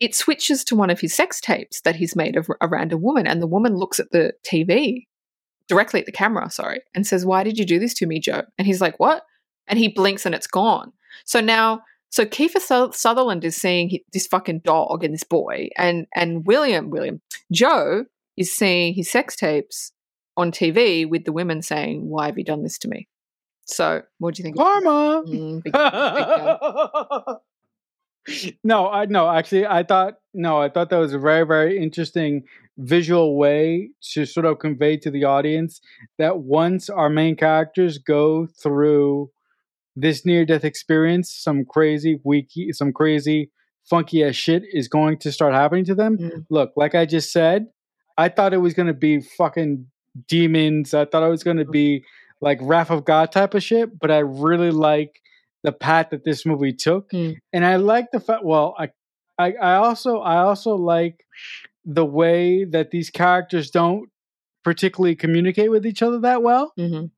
[0.00, 3.26] it switches to one of his sex tapes that he's made of a random woman.
[3.26, 5.06] And the woman looks at the TV
[5.68, 8.42] directly at the camera, sorry, and says, Why did you do this to me, Joe?
[8.58, 9.24] And he's like, What?
[9.66, 10.92] And he blinks and it's gone.
[11.24, 16.46] So now, so Kiefer Sutherland is seeing this fucking dog and this boy, and and
[16.46, 18.04] William, William, Joe
[18.36, 19.92] is seeing his sex tapes
[20.36, 23.08] on TV with the women saying, "Why have you done this to me?"
[23.66, 24.56] So, what do you think?
[24.56, 25.24] Karma.
[25.26, 27.36] Mm, big- gun.
[28.64, 32.44] no, I no, actually I thought no, I thought that was a very, very interesting
[32.78, 35.80] visual way to sort of convey to the audience
[36.18, 39.30] that once our main characters go through
[39.94, 43.50] this near death experience, some crazy weaky some crazy
[43.88, 46.18] funky ass shit is going to start happening to them.
[46.18, 46.46] Mm.
[46.50, 47.66] Look, like I just said,
[48.18, 49.86] I thought it was gonna be fucking
[50.28, 50.94] demons.
[50.94, 52.04] I thought it was gonna be
[52.40, 55.20] like Wrath of God type of shit, but I really like
[55.66, 57.32] the path that this movie took, Hmm.
[57.52, 58.44] and I like the fact.
[58.44, 58.86] Well, I,
[59.38, 61.16] I, I also, I also like
[61.84, 64.08] the way that these characters don't
[64.64, 67.10] particularly communicate with each other that well, Mhm.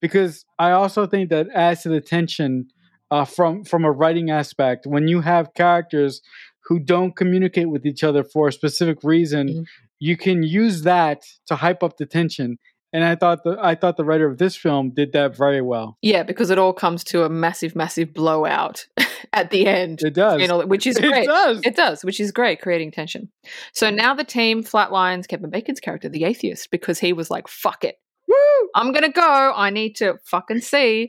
[0.00, 2.68] because I also think that adds to the tension
[3.10, 6.22] uh, from from a writing aspect when you have characters
[6.66, 9.44] who don't communicate with each other for a specific reason.
[9.48, 9.64] Mhm.
[9.98, 12.58] You can use that to hype up the tension.
[12.92, 15.96] And I thought the I thought the writer of this film did that very well.
[16.02, 18.86] Yeah, because it all comes to a massive, massive blowout
[19.32, 20.40] at the end, It does.
[20.42, 21.26] you know, which is it great.
[21.26, 21.60] does.
[21.64, 23.30] It does, which is great, creating tension.
[23.72, 27.82] So now the team flatlines Kevin Bacon's character, the atheist, because he was like, fuck
[27.84, 27.96] it.
[28.28, 28.68] Woo!
[28.74, 29.52] I'm going to go.
[29.56, 31.08] I need to fucking see.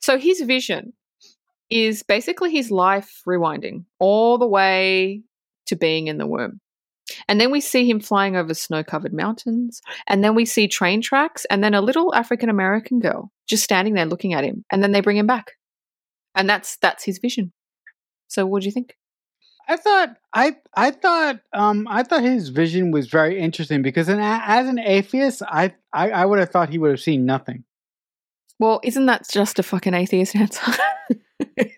[0.00, 0.94] So his vision
[1.68, 5.22] is basically his life rewinding all the way
[5.66, 6.60] to being in the womb.
[7.28, 9.80] And then we see him flying over snow covered mountains.
[10.06, 13.94] And then we see train tracks and then a little African American girl just standing
[13.94, 14.64] there looking at him.
[14.70, 15.52] And then they bring him back.
[16.34, 17.52] And that's that's his vision.
[18.28, 18.96] So what do you think?
[19.68, 24.18] I thought I I thought um I thought his vision was very interesting because an,
[24.20, 27.64] as an atheist, I, I I would have thought he would have seen nothing.
[28.58, 30.72] Well, isn't that just a fucking atheist answer?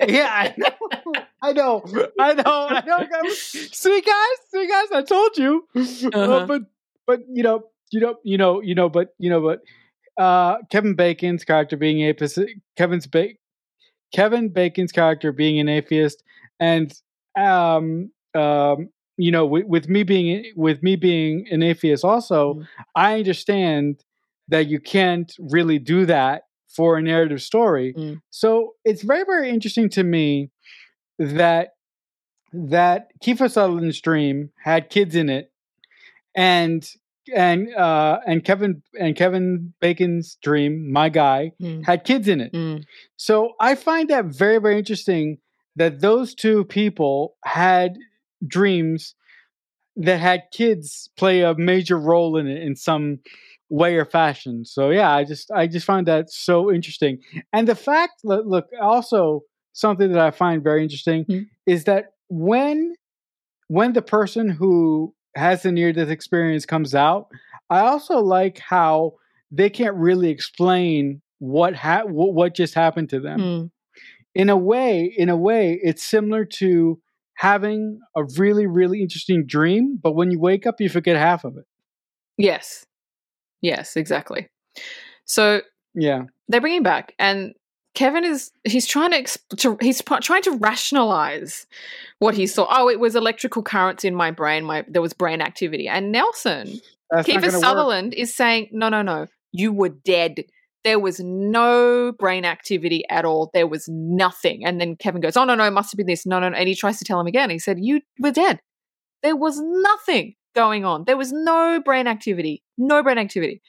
[0.07, 1.83] Yeah, I know, I know,
[2.19, 3.07] I know, I know.
[3.11, 3.29] guys.
[3.73, 5.67] See, guys, see, guys, I told you.
[6.13, 6.47] Uh, Uh-huh.
[6.47, 6.63] but
[7.07, 9.61] but you know, you know, you know, you know, but you know, but
[10.23, 12.39] uh, Kevin Bacon's character being atheist,
[12.77, 13.35] Kevin's ba-
[14.13, 16.23] Kevin Bacon's character being an atheist,
[16.61, 16.93] and
[17.39, 22.67] um um you know, with, with me being with me being an atheist, also, Mhm.
[22.97, 24.03] I understand
[24.49, 26.43] that you can't really do that
[26.75, 27.95] for a narrative story.
[27.97, 28.21] Mm.
[28.31, 30.51] So it's very, very interesting to me
[31.19, 31.71] that
[32.53, 35.51] that Kiefer Sutherland's dream had kids in it,
[36.37, 36.87] and
[37.35, 42.53] and uh, and Kevin and Kevin Bacon's dream, my guy, Mm, had kids in it.
[42.53, 42.85] mm,
[43.17, 45.39] So I find that very, very interesting
[45.77, 47.97] that those two people had
[48.47, 49.15] dreams
[49.97, 53.21] that had kids play a major role in it in some
[53.73, 54.67] way or fashion.
[54.67, 57.19] So yeah, I just I just find that so interesting.
[57.55, 59.41] And the fact look, also
[59.73, 61.47] something that I find very interesting Mhm.
[61.67, 62.95] is that when
[63.69, 67.29] when the person who has the near death experience comes out,
[67.71, 69.15] I also like how
[69.51, 73.41] they can't really explain what ha- what, what just happened to them.
[73.41, 73.71] Mm.
[74.35, 77.01] In a way, in a way, it's similar to
[77.37, 81.57] having a really really interesting dream, but when you wake up, you forget half of
[81.57, 81.65] it.
[82.37, 82.85] Yes.
[83.63, 84.49] Yes, exactly.
[85.25, 85.63] So
[85.95, 86.25] Yeah.
[86.49, 87.55] they bring him back and
[87.95, 91.67] Kevin is he's trying to, exp- to he's p- trying to rationalize
[92.21, 92.67] what he saw.
[92.71, 94.65] Oh, it was electrical currents in my brain.
[94.65, 95.89] My there was brain activity.
[95.89, 97.61] And Nelson, That's Kiefer gonna work.
[97.63, 99.27] Sutherland is saying, "No, no, no.
[99.53, 100.45] You were dead.
[100.85, 103.51] There was no brain activity at all.
[103.53, 106.25] There was nothing." And then Kevin goes, "Oh no, no, it must have been this.
[106.25, 106.57] No, no." no.
[106.57, 107.51] And he tries to tell him again.
[107.51, 108.61] He said, "You were dead.
[109.23, 111.05] There was nothing going on.
[111.05, 112.63] There was no brain activity.
[112.79, 113.63] No brain activity."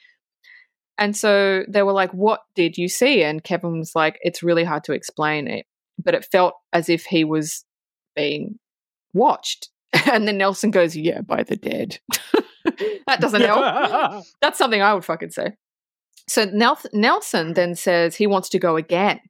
[0.98, 3.22] And so they were like, What did you see?
[3.22, 5.66] And Kevin was like, It's really hard to explain it.
[6.02, 7.64] But it felt as if he was
[8.14, 8.58] being
[9.12, 9.70] watched.
[10.10, 11.98] And then Nelson goes, Yeah, by the dead.
[13.06, 14.24] that doesn't help.
[14.40, 15.56] That's something I would fucking say.
[16.26, 19.20] So Nelson then says he wants to go again.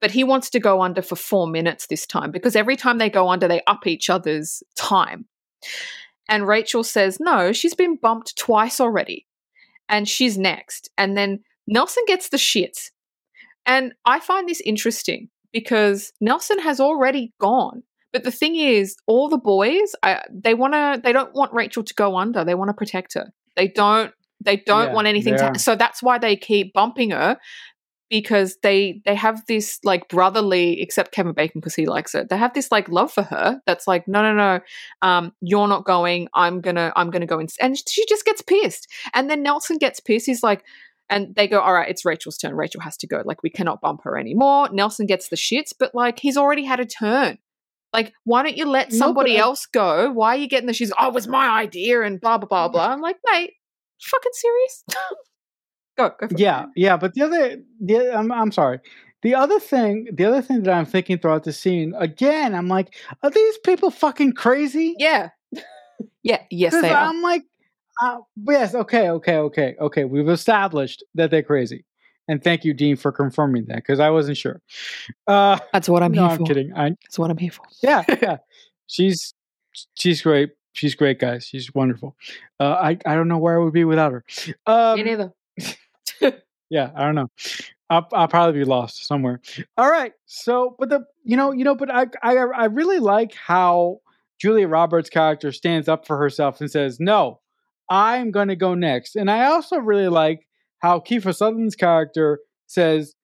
[0.00, 3.08] But he wants to go under for four minutes this time because every time they
[3.08, 5.26] go under, they up each other's time.
[6.30, 9.26] And Rachel says, No, she's been bumped twice already
[9.88, 10.88] and she's next.
[10.96, 12.90] And then Nelson gets the shits.
[13.66, 17.82] And I find this interesting because Nelson has already gone.
[18.12, 21.84] But the thing is, all the boys, I, they want to, they don't want Rachel
[21.84, 22.44] to go under.
[22.44, 23.30] They want to protect her.
[23.56, 24.12] They don't,
[24.42, 25.50] they don't Yeah, want anything yeah.
[25.50, 25.58] to.
[25.58, 27.36] So that's why they keep bumping her
[28.10, 32.28] because they they have this like brotherly except Kevin Bacon because he likes it.
[32.28, 34.60] They have this like love for her that's like no no no
[35.00, 38.42] um you're not going I'm going to I'm to go in and she just gets
[38.42, 38.88] pissed.
[39.14, 40.26] And then Nelson gets pissed.
[40.26, 40.64] He's like
[41.08, 42.54] and they go all right it's Rachel's turn.
[42.54, 43.22] Rachel has to go.
[43.24, 44.68] Like we cannot bump her anymore.
[44.72, 47.38] Nelson gets the shits but like he's already had a turn.
[47.92, 50.10] Like why don't you let somebody I- else go?
[50.10, 50.90] Why are you getting the shits?
[50.98, 52.88] Oh, it was my idea and blah blah blah blah.
[52.88, 53.52] I'm like, mate,
[54.02, 54.84] fucking serious?
[56.08, 56.38] go, go for it.
[56.40, 58.80] yeah yeah but the other the, I'm, I'm sorry
[59.22, 62.94] the other thing the other thing that i'm thinking throughout the scene again i'm like
[63.22, 65.30] are these people fucking crazy Yeah.
[66.22, 66.96] yeah, yes they are.
[67.08, 67.42] i'm like
[68.02, 71.84] uh, yes okay okay okay okay we've established that they're crazy
[72.28, 74.60] and thank you dean for confirming that because i wasn't sure
[75.26, 76.44] uh That's what I'm no here i'm for.
[76.44, 77.64] kidding i That's what I'm here for.
[77.82, 78.36] yeah yeah
[78.86, 79.34] she's
[79.94, 82.16] she's great she's great guys she's wonderful
[82.58, 84.24] uh i i don't know where i would be without her
[84.66, 85.32] um Me neither.
[86.70, 87.28] yeah i don't know
[87.90, 89.40] I'll, I'll probably be lost somewhere
[89.76, 93.34] all right so but the you know you know but i i, I really like
[93.34, 93.98] how
[94.40, 97.40] julia roberts character stands up for herself and says no
[97.90, 100.46] i'm going to go next and i also really like
[100.78, 103.14] how kiefer sutherland's character says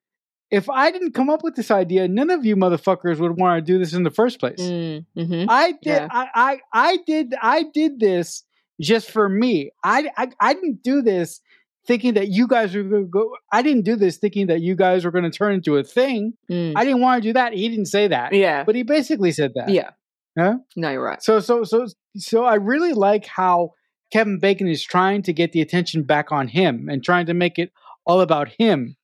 [0.51, 3.71] if i didn't come up with this idea none of you motherfuckers would want to
[3.73, 5.45] do this in the first place Mm, mhm.
[5.49, 5.79] I did.
[5.83, 6.07] Yeah.
[6.11, 7.33] I, I I did.
[7.41, 8.43] I did this
[8.79, 9.71] just for me.
[9.83, 11.41] I, I I didn't do this
[11.87, 13.31] thinking that you guys were going to go.
[13.51, 16.33] I didn't do this thinking that you guys were going to turn into a thing.
[16.51, 16.73] Mm.
[16.75, 17.53] I didn't want to do that.
[17.53, 18.63] He didn't say that, Yeah.
[18.63, 19.69] but he basically said that.
[19.69, 19.91] Yeah.
[20.37, 20.57] Huh?
[20.75, 21.21] No, you're right.
[21.23, 23.71] So so so so I really like how
[24.11, 27.57] Kevin Bacon is trying to get the attention back on him and trying to make
[27.57, 27.71] it
[28.05, 28.95] all about him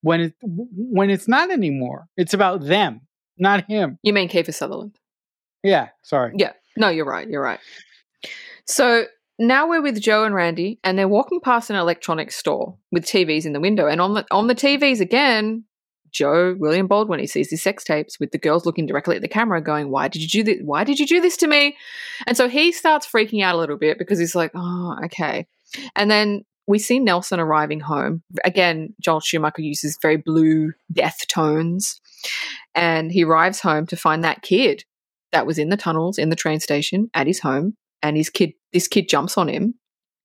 [0.00, 2.06] when it when it's not anymore.
[2.16, 3.02] It's about them,
[3.36, 3.98] not him.
[4.02, 4.96] You mean Kiefer Sutherland?
[5.62, 5.88] Yeah.
[6.02, 6.32] Sorry.
[6.36, 6.52] Yeah.
[6.76, 7.28] No, you're right.
[7.28, 7.60] You're right.
[8.64, 9.04] So
[9.38, 13.44] now we're with Joe and Randy, and they're walking past an electronics store with TVs
[13.46, 15.64] in the window, and on the on the TVs again,
[16.10, 19.28] Joe William Baldwin he sees these sex tapes with the girls looking directly at the
[19.28, 20.58] camera, going, "Why did you do this?
[20.64, 21.76] Why did you do this to me?"
[22.26, 25.46] And so he starts freaking out a little bit because he's like, "Oh, okay,"
[25.94, 26.44] and then.
[26.70, 28.22] We see Nelson arriving home.
[28.44, 31.98] Again, Joel Schumacher uses very blue death tones.
[32.74, 34.84] And he arrives home to find that kid
[35.32, 38.52] that was in the tunnels in the train station at his home and his kid
[38.72, 39.74] this kid jumps on him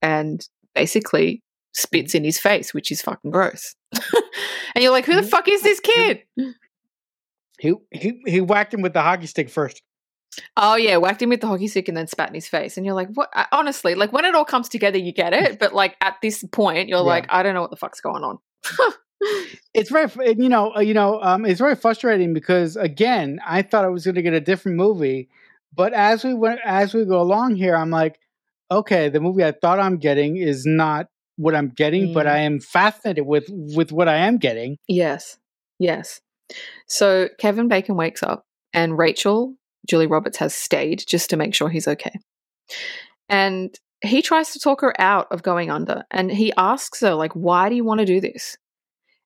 [0.01, 1.41] and basically
[1.73, 3.75] spits in his face which is fucking gross.
[4.75, 6.23] And you're like who the fuck is this kid?
[7.59, 9.81] He he he whacked him with the hockey stick first.
[10.57, 12.75] oh yeah whacked him with the hockey stick and then spat in his face.
[12.75, 13.29] And you're like what?
[13.33, 16.43] I- honestly like when it all comes together you get it but like at this
[16.51, 17.03] point you're Yeah.
[17.03, 18.39] like i don't know what the fuck's going on.
[19.73, 23.85] It's very, you know, uh, you know, um, it's very frustrating because again, I thought
[23.85, 25.29] I was going to get a different movie,
[25.73, 28.19] but as we went, as we go along here, I'm like,
[28.71, 31.07] okay, the movie I thought I'm getting is not
[31.37, 32.31] what I'm getting, but Mm.
[32.31, 34.77] I am fascinated with with what I am getting.
[34.87, 35.37] Yes.
[35.79, 36.21] Yes.
[36.87, 39.55] So Kevin Bacon wakes up and Rachel,
[39.89, 42.13] Julie Roberts, has stayed just to make sure he's okay.
[43.29, 47.31] And he tries to talk her out of going under and he asks her like
[47.33, 48.57] why do you want to do this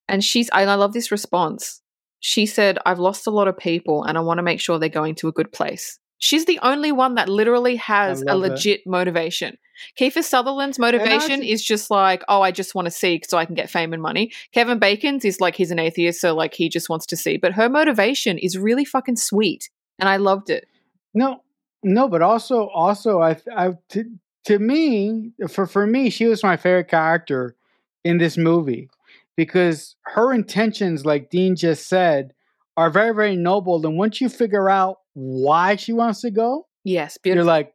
[0.06, 1.82] and she's and i love this response
[2.20, 4.88] she said i've lost a lot of people and i want to make sure they're
[4.88, 9.56] going to a good place she's the only one that literally has a legit motivation.
[9.98, 13.54] Kiefer sutherland's motivation is just like oh i just want to see so i can
[13.54, 14.32] get fame and money.
[14.52, 17.52] Kevin bacon's is like he's an atheist so like he just wants to see but
[17.52, 20.66] her motivation is really fucking sweet and i loved it.
[21.14, 21.42] No,
[21.82, 24.04] no, but also, also, I, I, to,
[24.46, 27.56] to me, for for me, she was my favorite character
[28.04, 28.88] in this movie
[29.36, 32.32] because her intentions, like Dean just said,
[32.76, 33.84] are very, very noble.
[33.86, 37.72] And once you figure out why she wants to go, yes you're like,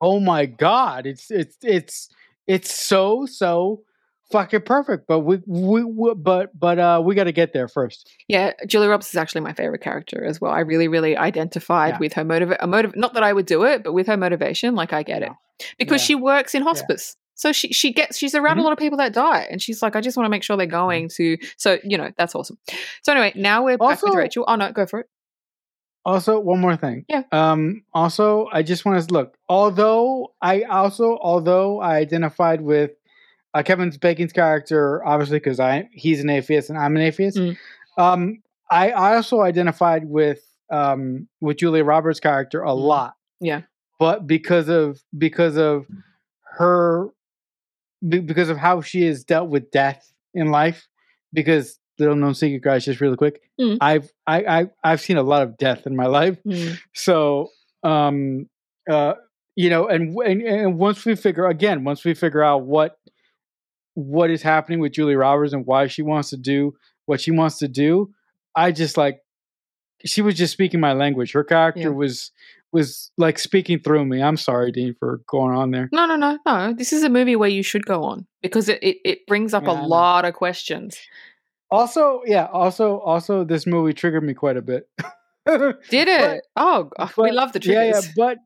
[0.00, 2.08] oh my god, it's it's it's
[2.46, 3.82] it's so so
[4.32, 5.06] fucking perfect.
[5.06, 8.10] But we we, we but but uh, we got to get there first.
[8.28, 10.52] Yeah, Julie Roberts is actually my favorite character as well.
[10.52, 11.98] I really, really identified Yeah.
[11.98, 12.52] with her motive.
[12.60, 15.22] A motive, not that I would do it, but with her motivation, like I get
[15.22, 15.32] it
[15.78, 16.06] because Yeah.
[16.06, 17.16] she works in hospice.
[17.34, 18.60] So she she gets she's around Mhm.
[18.60, 20.56] a lot of people that die, and she's like, I just want to make sure
[20.56, 21.36] they're going to.
[21.56, 22.58] So you know that's awesome.
[23.02, 24.44] So anyway, now we're back with Rachel.
[24.48, 25.06] Oh no, go for it.
[26.04, 27.04] Also, one more thing.
[27.08, 27.22] Yeah.
[27.32, 27.82] Um.
[27.92, 29.36] Also, I just want to look.
[29.48, 32.92] Although I also, although I identified with
[33.54, 37.36] uh, Kevin Bacon's character, obviously because I he's an atheist and I'm an atheist.
[37.36, 37.56] Mm.
[37.98, 38.42] Um.
[38.70, 42.82] I, I also identified with um with Julia Roberts' character a Mm.
[42.82, 43.14] lot.
[43.40, 43.62] Yeah.
[43.98, 45.86] But because of because of
[46.58, 47.08] her
[48.08, 50.86] because of how she has dealt with death in life,
[51.32, 53.40] because little known secret, guys, just really quick.
[53.60, 53.78] Mm.
[53.80, 56.38] I've I, I I've seen a lot of death in my life.
[56.46, 56.78] Mm.
[56.94, 57.48] So,
[57.82, 58.48] um,
[58.90, 59.14] uh,
[59.56, 62.96] you know, and, and and once we figure again, once we figure out what
[63.94, 66.74] what is happening with Julie Roberts and why she wants to do
[67.06, 68.10] what she wants to do,
[68.54, 69.20] I just like
[70.04, 71.32] she was just speaking my language.
[71.32, 71.88] Her character Yeah.
[71.88, 72.30] was
[72.70, 74.22] was like speaking through me.
[74.22, 75.88] I'm sorry, Dean, for going on there.
[75.90, 76.74] No, no, no, no.
[76.74, 79.64] This is a movie where you should go on because it it, it brings up
[79.64, 80.96] Yeah, a lot of questions.
[81.70, 84.88] Also, yeah, also also this movie triggered me quite a bit.
[85.46, 86.42] Did it?
[86.56, 87.84] oh, oh, we love the triggers.
[87.86, 88.38] yeah, yeah, but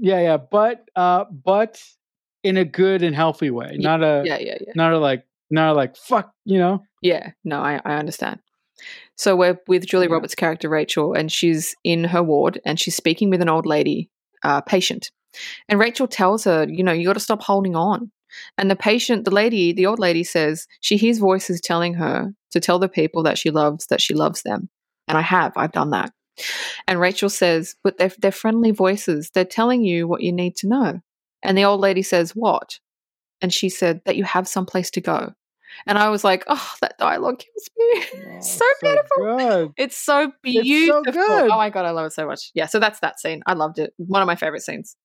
[0.00, 1.80] yeah, yeah, but uh, but
[2.42, 4.72] in a good and healthy way, Yeah, not a yeah, yeah, yeah.
[4.74, 6.82] not a like not a like fuck, you know.
[7.00, 8.40] Yeah, no, I, I understand.
[9.16, 10.14] So we're with Julie Yeah.
[10.14, 14.10] Roberts' character Rachel, and she's in her ward and she's speaking with an old lady
[14.42, 15.10] uh, patient.
[15.68, 18.10] And Rachel tells her, you know, you got to stop holding on.
[18.58, 22.60] And the patient, the lady, the old lady says she hears voices telling her to
[22.60, 24.68] tell the people that she loves that she loves them.
[25.08, 26.12] And I have, I've done that.
[26.86, 29.30] And Rachel says, but they're, they're friendly voices.
[29.30, 31.00] They're telling you what you need to know.
[31.42, 32.78] And the old lady says, what?
[33.40, 35.34] And she said, that you have someplace to go.
[35.86, 38.40] And I was like, oh, that dialogue kills me.
[38.40, 39.72] so beautiful.
[39.76, 41.12] It's so so beautiful.
[41.12, 41.50] good.
[41.50, 42.50] Oh my god, I love it so much.
[42.54, 43.42] Yeah, so that's that scene.
[43.46, 43.92] I loved it.
[43.96, 44.96] One of my favorite scenes.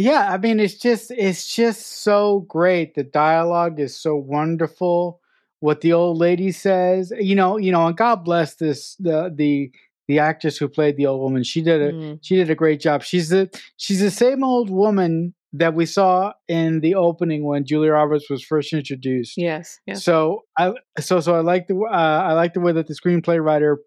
[0.00, 2.94] Yeah, I mean, it's just it's just so great.
[2.94, 5.20] The dialogue is so wonderful.
[5.60, 9.70] What the old lady says, you know, you know, and God bless this the the
[10.08, 11.42] the actress who played the old woman.
[11.44, 12.18] She did a Mm.
[12.22, 13.02] she did a great job.
[13.02, 17.92] She's the she's the same old woman that we saw in the opening when Julia
[17.92, 19.36] Roberts was first introduced.
[19.36, 20.02] Yes, yes.
[20.02, 23.42] So I so so I like the uh, I like the way that the screenplay
[23.44, 23.78] writer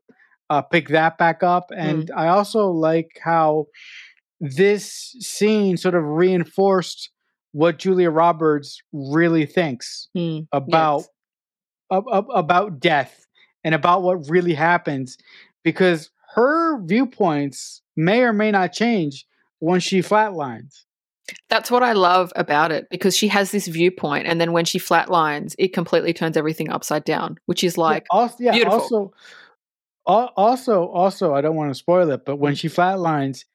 [0.50, 3.66] uh, picked that back up, and I also like how
[4.44, 7.10] this scene sort of reinforced
[7.54, 11.10] what Julia Roberts really thinks Mm, about yes.
[11.92, 13.26] ab- ab- about death
[13.64, 15.18] and about what really happens,
[15.64, 19.26] because her viewpoints may or may not change
[19.60, 20.84] when she flatlines.
[21.48, 24.78] That's what I love about it because she has this viewpoint, and then when she
[24.78, 28.80] flatlines, it completely turns everything upside down, which is like, yeah, also, yeah, beautiful.
[28.82, 29.14] also,
[30.36, 33.46] also, also, I don't want to spoil it, but when she flatlines,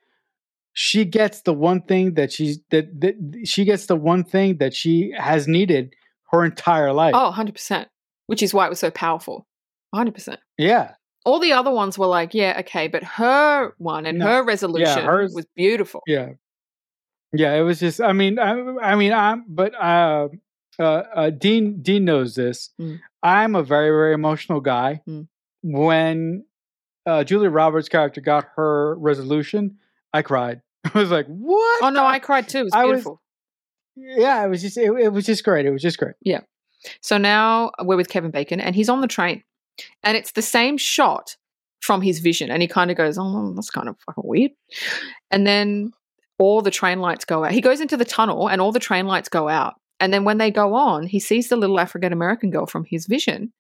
[0.81, 3.15] she gets the one thing that she's that, that
[3.45, 5.93] she gets the one thing that she has needed
[6.31, 7.15] her entire life.
[7.17, 7.87] oh, 100%,
[8.29, 9.45] which is why it was so powerful.
[9.93, 10.37] 100%.
[10.57, 10.93] yeah,
[11.25, 14.27] All the other ones were like, yeah, okay, but her one and No.
[14.27, 16.03] her resolution hers- was beautiful.
[16.07, 16.29] yeah,
[17.33, 17.55] yeah.
[17.55, 18.53] It was just, I mean, I,
[18.93, 20.29] I mean, I'm, but uh,
[20.79, 22.71] uh, uh, Dean Dean knows this.
[22.81, 23.01] Mm.
[23.25, 25.01] I'm a very very emotional guy.
[25.09, 25.27] Mm.
[25.63, 26.45] When
[27.05, 29.79] uh, Julia Roberts' character got her resolution,
[30.13, 30.61] I cried.
[30.95, 32.59] I was like, "What?" Oh, no, I cried too.
[32.59, 33.23] It was I was- beautiful.
[33.97, 35.67] yeah, it was just it, it was just great.
[35.67, 36.15] It was just great.
[36.23, 36.41] Yeah.
[37.01, 39.43] So now we're with Kevin Bacon and he's on the train.
[40.03, 41.37] And it's the same shot
[41.81, 42.51] from his vision.
[42.51, 44.53] And he kind of goes, Oh, that's kind of fucking weird.
[45.31, 45.93] And then
[46.39, 47.51] all the train lights go out.
[47.53, 49.75] He goes into the tunnel and all the train lights go out.
[50.01, 53.07] And then when they go on, he sees the little African American girl from his
[53.07, 53.53] vision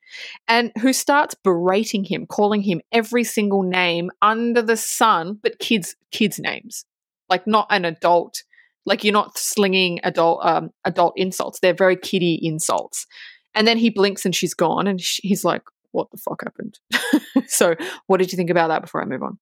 [0.47, 5.97] and who starts berating him, calling him every single name under the sun, but kids
[6.12, 6.85] kids names.
[7.29, 8.43] Like not an adult
[8.87, 11.61] Like you're not slinging adult um, adult insults.
[11.61, 13.07] They're very kiddie insults.
[13.55, 15.62] And then he blinks and she's gone, and sh- he's like,
[15.93, 16.79] "What the fuck happened?"
[17.49, 17.74] so,
[18.07, 19.39] what did you think about that before I move on?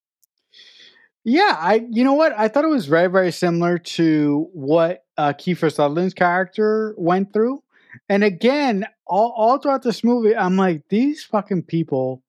[1.24, 2.32] Yeah, I you know what?
[2.37, 7.62] I thought it was very very similar to what uh, Kiefer Sutherland's character went through.
[8.09, 12.22] And again, all, all throughout this movie, I'm like, these fucking people,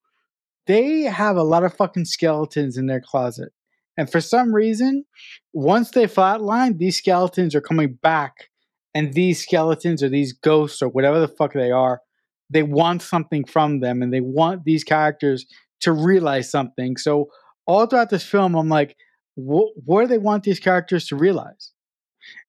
[0.65, 3.51] they have a lot of fucking skeletons in their closet.
[3.97, 5.05] And for some reason,
[5.53, 8.49] once they flatline, these skeletons are coming back.
[8.93, 12.01] And these skeletons or these ghosts or whatever the fuck they are,
[12.49, 15.45] they want something from them and they want these characters
[15.81, 16.97] to realize something.
[16.97, 17.27] So
[17.65, 18.95] all throughout this film, I'm like,
[19.35, 21.71] wh- what do they want these characters to realize?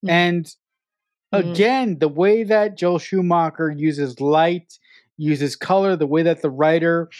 [0.04, 0.10] Mm.
[0.10, 0.46] And
[1.34, 1.50] mm.
[1.52, 4.78] again, the way that Joel Schumacher uses light,
[5.16, 7.10] uses color, the way that the writer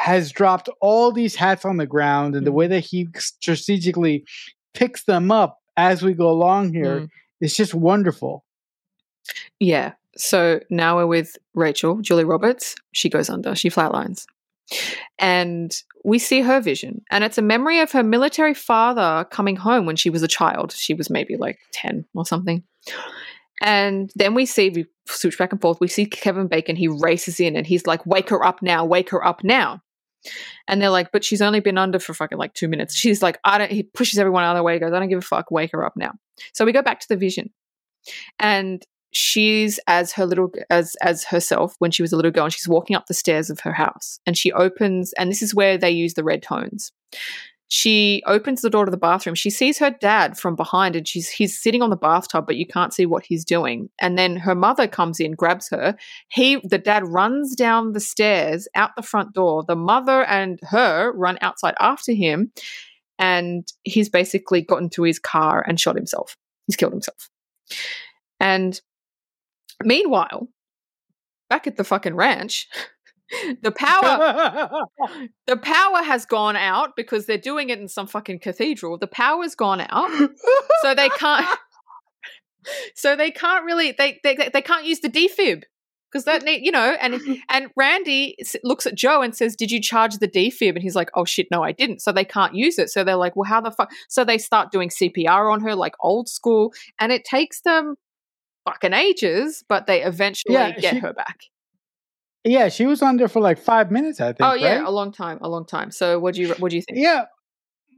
[0.00, 4.24] has dropped all these hats on the ground, and the way that he strategically
[4.72, 7.08] picks them up as we go along here, mm.
[7.42, 8.42] it's just wonderful.
[9.58, 9.92] Yeah.
[10.16, 12.74] So now we're with Rachel, Julie Roberts.
[12.92, 14.24] She goes under, she flatlines.
[15.18, 15.70] And
[16.02, 17.02] we see her vision.
[17.10, 20.72] And it's a memory of her military father coming home when she was a child.
[20.72, 22.62] She was maybe like 10 or something.
[23.60, 25.78] And then we see, we switch back and forth.
[25.78, 26.76] We see Kevin Bacon.
[26.76, 29.82] He races in and he's like, wake her up now, wake her up now.
[30.68, 32.94] And they're like, but she's only been under for fucking like two minutes.
[32.94, 35.08] She's like, I don't, he pushes everyone out of the way, He goes, I don't
[35.08, 36.12] give a fuck, wake her up now.
[36.52, 37.50] So we go back to the vision.
[38.38, 42.52] And she's as her little as as herself when she was a little girl and
[42.52, 45.76] she's walking up the stairs of her house and she opens and this is where
[45.76, 46.92] they use the red tones
[47.70, 49.34] she opens the door to the bathroom.
[49.34, 52.66] She sees her dad from behind and she's he's sitting on the bathtub but you
[52.66, 53.88] can't see what he's doing.
[53.98, 55.96] And then her mother comes in grabs her.
[56.28, 59.64] He the dad runs down the stairs out the front door.
[59.66, 62.52] The mother and her run outside after him
[63.18, 66.36] and he's basically got into his car and shot himself.
[66.66, 67.30] He's killed himself.
[68.38, 68.80] And
[69.84, 70.48] Meanwhile,
[71.48, 72.68] back at the fucking ranch,
[73.62, 74.68] the power
[75.46, 78.98] the power has gone out because they're doing it in some fucking cathedral.
[78.98, 80.10] The power's gone out.
[80.82, 81.46] so they can't
[82.94, 85.62] so they can't really they they they can't use the defib
[86.10, 89.80] because that need you know and and Randy looks at Joe and says did you
[89.80, 92.78] charge the defib and he's like oh shit no I didn't so they can't use
[92.78, 95.74] it so they're like well how the fuck so they start doing CPR on her
[95.74, 97.94] like old school and it takes them
[98.64, 101.38] fucking ages, but they eventually yeah, get she, her back.
[102.44, 104.40] Yeah, she was on there for like five minutes, I think.
[104.40, 104.84] Oh yeah, right?
[104.86, 105.90] a long time, a long time.
[105.90, 106.98] So what do you what do you think?
[106.98, 107.26] Yeah,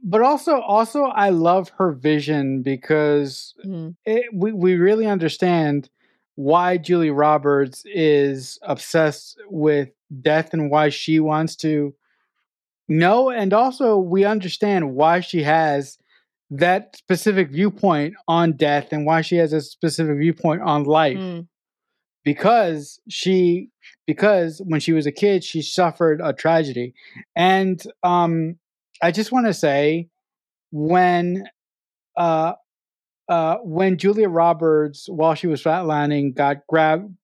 [0.03, 3.95] but also also I love her vision because mm.
[4.05, 5.89] it, we we really understand
[6.35, 9.89] why Julie Roberts is obsessed with
[10.21, 11.93] death and why she wants to
[12.89, 15.97] know, and also we understand why she has
[16.49, 21.17] that specific viewpoint on death and why she has a specific viewpoint on life.
[21.17, 21.47] Mm.
[22.23, 23.69] Because she
[24.07, 26.93] because when she was a kid she suffered a tragedy.
[27.35, 28.55] And um
[29.01, 30.09] I just want to say
[30.71, 31.47] when
[32.15, 32.53] uh
[33.29, 37.15] uh, when Julia Roberts, while she was flatlining, got grabbed,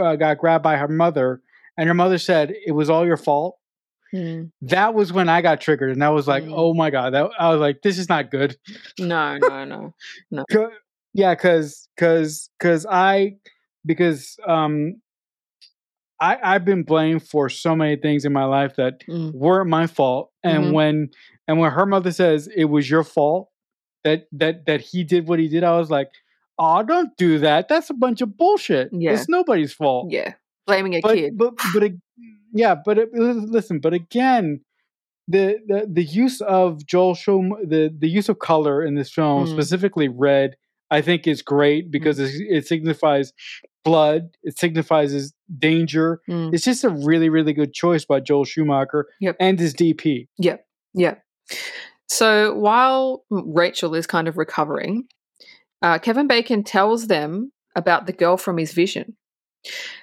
[0.00, 1.40] uh, got grabbed by her mother,
[1.78, 3.56] and her mother said it was all your fault.
[4.14, 4.50] Mm.
[4.62, 6.52] That was when I got triggered, and I was like, mm.
[6.54, 8.56] "Oh my god!" That, I was like, "This is not good."
[8.98, 9.94] No, no, no,
[10.30, 10.44] no.
[11.12, 13.36] yeah, because because because I
[13.86, 15.00] because um
[16.20, 19.32] I I've been blamed for so many things in my life that mm.
[19.32, 20.72] weren't my fault, and mm-hmm.
[20.72, 21.10] when
[21.48, 23.48] and when her mother says it was your fault
[24.04, 26.10] that that that he did what he did, I was like,
[26.58, 27.68] "Oh, don't do that.
[27.68, 28.90] That's a bunch of bullshit.
[28.92, 29.12] Yeah.
[29.12, 30.34] It's nobody's fault." Yeah,
[30.66, 31.36] blaming a but, kid.
[31.36, 31.92] But but
[32.52, 34.60] yeah, but it, listen, but again,
[35.28, 39.46] the, the the use of Joel Shum, the the use of color in this film,
[39.46, 39.52] mm.
[39.52, 40.56] specifically red,
[40.90, 42.26] I think is great because mm.
[42.26, 43.32] it, it, signifies
[43.86, 44.36] blood.
[44.42, 46.20] It signifies danger.
[46.28, 46.52] Mm.
[46.52, 49.36] It's just a really really good choice by Joel Schumacher yep.
[49.40, 50.28] and his DP.
[50.38, 51.22] Yep, yep.
[52.08, 55.04] So while Rachel is kind of recovering,
[55.82, 59.16] uh, Kevin Bacon tells them about the girl from his vision.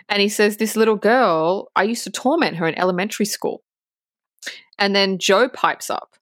[0.10, 3.64] And he says, This little girl, I used to torment her in elementary school.
[4.78, 6.16] And then Joe pipes up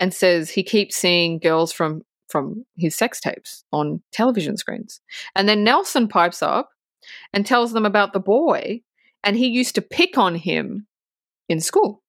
[0.00, 5.00] and says he keeps seeing girls from from his sex tapes on television screens.
[5.36, 6.70] And then Nelson pipes up
[7.32, 8.82] and tells them about the boy,
[9.24, 10.86] and he used to pick on him
[11.48, 12.02] in school.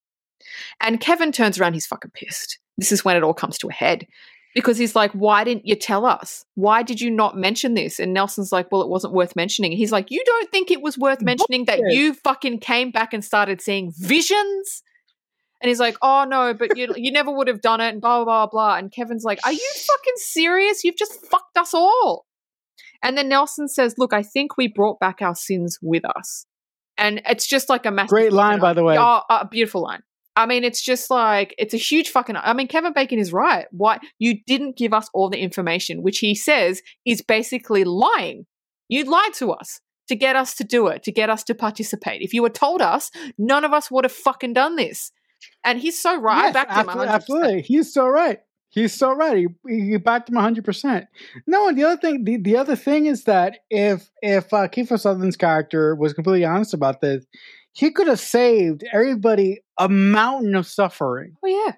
[0.82, 2.60] And Kevin turns around, he's fucking pissed.
[2.78, 4.08] This is when it all comes to a head
[4.56, 6.46] because he's like, Why didn't you tell us?
[6.56, 8.00] Why did you not mention this?
[8.00, 9.72] And Nelson's like, Well, it wasn't worth mentioning.
[9.72, 13.24] He's like, You don't think it was worth mentioning that you fucking came back and
[13.24, 14.84] started seeing visions?
[15.62, 18.26] And he's like, "Oh no, but you you never would have done it," and blah
[18.26, 18.76] blah blah blah.
[18.76, 20.84] And Kevin's like, "Are you fucking serious?
[20.84, 22.26] You've just fucked us all."
[23.04, 26.46] And then Nelson says, "Look, I think we brought back our sins with us."
[26.98, 28.98] And it's just like a massive Great line, by the way.
[28.98, 30.02] Oh, a uh, beautiful line.
[30.36, 32.36] I mean, it's just like it's a huge fucking.
[32.36, 33.68] I mean, Kevin Bacon is right.
[33.72, 38.46] Why you didn't give us all the information, which he says is basically lying.
[38.90, 42.22] You lied to us to get us to do it, to get us to participate.
[42.22, 45.12] If you had told us, none of us would have fucking done this.
[45.64, 46.54] And he's so right.
[46.54, 47.62] Yes, absolutely, absolutely.
[47.62, 48.40] He's so right.
[48.74, 49.46] He's so right.
[49.68, 51.06] He, he backed him hundred percent.
[51.46, 55.00] No, and the other thing, the, the other thing is that if if uh, Kiefer
[55.00, 57.24] Sutherland's character was completely honest about this,
[57.74, 61.36] he could have saved everybody a mountain of suffering.
[61.44, 61.74] Oh yeah.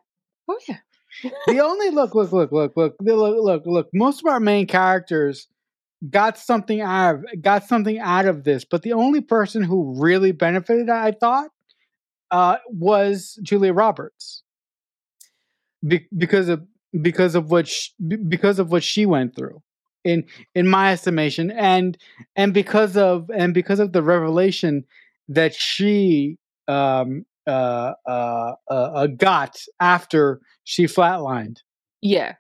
[0.48, 0.78] Oh yeah.
[1.48, 3.90] the only look, look, look, look, look, look, look, look.
[3.94, 5.48] Most of our main characters
[6.10, 10.32] got something out of got something out of this, but the only person who really
[10.32, 11.50] benefited, I thought,
[12.32, 14.44] uh, was Julia Roberts,
[15.86, 16.66] Be- because of
[17.02, 19.62] because of what sh- be- because of what she went through,
[20.04, 21.98] in in my estimation, and
[22.36, 24.84] and because of and because of the revelation
[25.30, 26.38] that she
[26.68, 31.58] um uh uh, uh, uh got after she flatlined.
[32.02, 32.36] Yeah.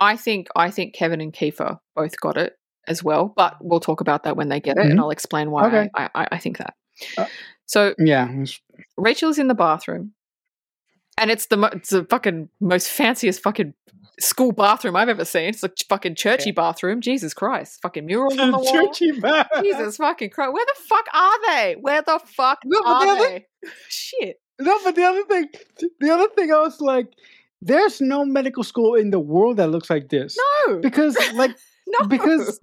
[0.00, 2.54] I think I think Kevin and Kiefer both got it
[2.88, 5.02] as well, but we'll talk about that when they get it, and Mhm.
[5.02, 5.88] I'll explain why Okay.
[5.94, 6.74] I, I, I think that.
[7.16, 7.26] Uh,
[7.66, 8.28] so Yeah,
[8.96, 10.12] Rachel's in the bathroom,
[11.18, 13.74] and it's the mo- it's the fucking most fanciest fucking
[14.20, 15.48] school bathroom I've ever seen.
[15.48, 17.00] It's a fucking churchy bathroom.
[17.00, 18.72] Jesus Christ, fucking murals on the wall.
[18.88, 19.48] Churchy bath.
[19.62, 21.76] Jesus fucking Christ, where the fuck are they?
[21.80, 23.46] Where the fuck No, are the other- they?
[23.88, 24.40] Shit.
[24.60, 25.48] No, but the other thing,
[26.00, 27.08] the other thing, I was like,
[27.62, 30.36] there's no medical school in the world that looks like this.
[30.68, 31.56] No, Because, like,
[31.86, 32.60] no, because-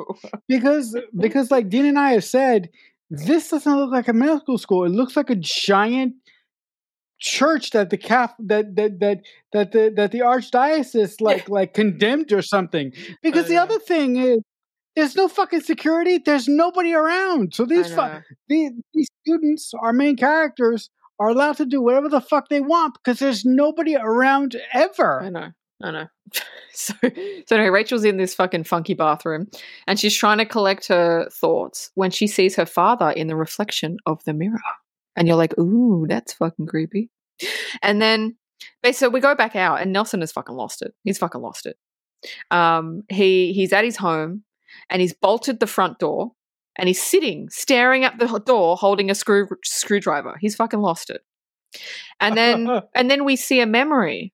[0.48, 2.70] because, because, like Dean and I have said,
[3.10, 4.86] this doesn't look like a medical school.
[4.86, 6.14] It looks like a giant
[7.20, 9.22] church that the cap that that that
[9.54, 12.94] that the that the archdiocese like like condemned or something.
[13.22, 14.40] Because the other thing is.
[14.96, 16.18] There's no fucking security.
[16.18, 17.54] There's nobody around.
[17.54, 18.22] So these fu- know.
[18.50, 20.90] the, these students, our main characters,
[21.20, 25.22] are allowed to do whatever the fuck they want because there's nobody around ever.
[25.22, 25.50] I know.
[25.82, 26.08] I know.
[26.74, 29.48] so, so anyway, Rachel's in this fucking funky bathroom
[29.88, 33.98] and she's trying to collect her thoughts when she sees her father in the reflection
[34.06, 34.60] of the mirror.
[35.20, 37.12] And you're like, ooh, that's fucking creepy.
[37.84, 38.38] And then,
[38.92, 40.94] so we go back out and Nelson has fucking lost it.
[41.04, 41.78] He's fucking lost it.
[42.52, 44.44] Um, he he's at his home
[44.90, 46.32] and he's bolted the front door
[46.78, 50.38] and he's sitting staring at the door holding a screw screwdriver.
[50.40, 51.22] He's fucking lost it.
[52.20, 54.34] And then and then we see a memory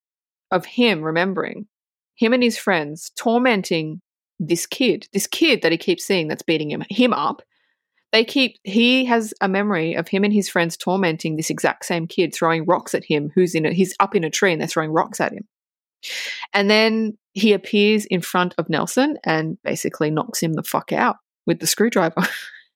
[0.51, 1.67] of him remembering
[2.15, 4.01] him and his friends tormenting
[4.39, 7.41] this kid, this kid that he keeps seeing that's beating him him up.
[8.15, 12.07] They keep he has a memory of him and his friends tormenting this exact same
[12.07, 14.69] kid, throwing rocks at him, who's in a he's up in a tree and they're
[14.69, 15.45] throwing rocks at him.
[16.53, 21.17] And then he appears in front of Nelson and basically knocks him the fuck out
[21.45, 22.23] with the screwdriver.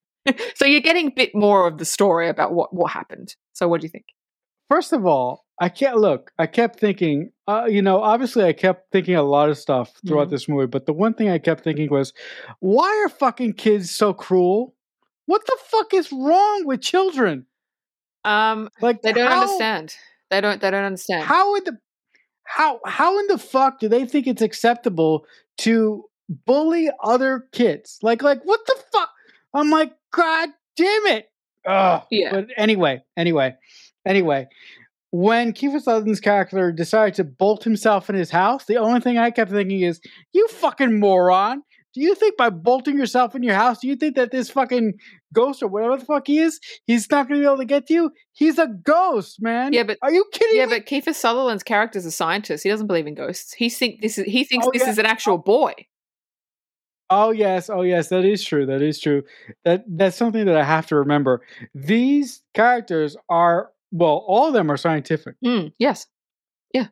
[0.56, 3.34] so you're getting a bit more of the story about what, what happened.
[3.54, 4.08] So what do you think?
[4.70, 6.32] First of all, I can't look.
[6.38, 10.28] I kept thinking, uh, you know, obviously, I kept thinking a lot of stuff throughout
[10.28, 10.32] Mhm.
[10.32, 10.68] this movie.
[10.68, 12.12] But the one thing I kept thinking was,
[12.60, 14.76] why are fucking kids so cruel?
[15.30, 17.46] What the fuck is wrong with children?
[18.26, 19.94] Um, Like they don't how- understand.
[20.32, 20.60] They don't.
[20.60, 21.24] They don't understand.
[21.24, 21.78] How in the
[22.46, 25.26] how how in the fuck do they think it's acceptable
[25.60, 26.06] to
[26.48, 28.00] bully other kids?
[28.02, 29.10] Like like what the fuck?
[29.54, 31.30] I'm like, God damn it.
[31.68, 32.04] Ugh.
[32.10, 32.32] Yeah.
[32.32, 33.56] But anyway, anyway,
[34.08, 34.48] anyway.
[35.12, 39.30] When Kiefer Sutherland's character decided to bolt himself in his house, the only thing I
[39.32, 40.00] kept thinking is,
[40.34, 41.64] you fucking moron.
[41.94, 44.94] Do you think by bolting yourself in your house, do you think that this fucking
[45.34, 47.88] ghost or whatever the fuck he is, he's not going to be able to get
[47.88, 48.12] to you?
[48.34, 49.74] He's a ghost, man.
[49.74, 50.78] Yeah, but- are you kidding yeah, me?
[50.78, 52.64] but Kiefer Sutherland's character is a scientist.
[52.64, 53.54] He doesn't believe in ghosts.
[53.54, 54.26] He think this is.
[54.26, 54.90] He thinks Oh, this yeah.
[54.90, 55.74] is an actual boy.
[57.12, 58.68] Oh yes, oh yes, that is true.
[58.68, 59.24] That is true.
[59.66, 61.42] That that's something that I have to remember.
[61.74, 65.34] These characters are well, all of them are scientific.
[65.44, 66.06] Mm, yes.
[66.74, 66.88] Yeah.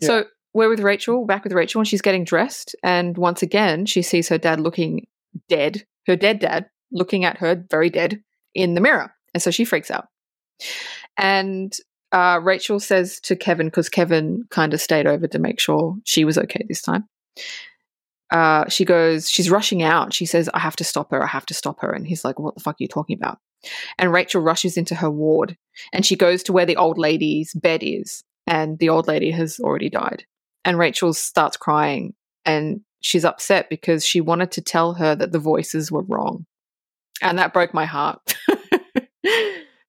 [0.00, 0.06] Yeah.
[0.06, 2.74] So we're with Rachel, back with Rachel, and she's getting dressed.
[2.82, 5.06] And once again, she sees her dad looking
[5.48, 8.22] dead, her dead dad looking at her very dead
[8.54, 9.14] in the mirror.
[9.32, 10.08] And so she freaks out.
[11.16, 11.72] And
[12.12, 16.24] uh, Rachel says to Kevin, because Kevin kind of stayed over to make sure she
[16.24, 17.08] was okay this time.
[18.30, 20.12] Uh, she goes, she's rushing out.
[20.12, 21.22] She says, I have to stop her.
[21.22, 21.90] I have to stop her.
[21.90, 23.38] And he's like, What the fuck are you talking about?
[23.98, 25.56] And Rachel rushes into her ward
[25.92, 29.60] and she goes to where the old lady's bed is and the old lady has
[29.60, 30.24] already died
[30.64, 35.38] and rachel starts crying and she's upset because she wanted to tell her that the
[35.38, 36.46] voices were wrong
[37.22, 38.36] and that broke my heart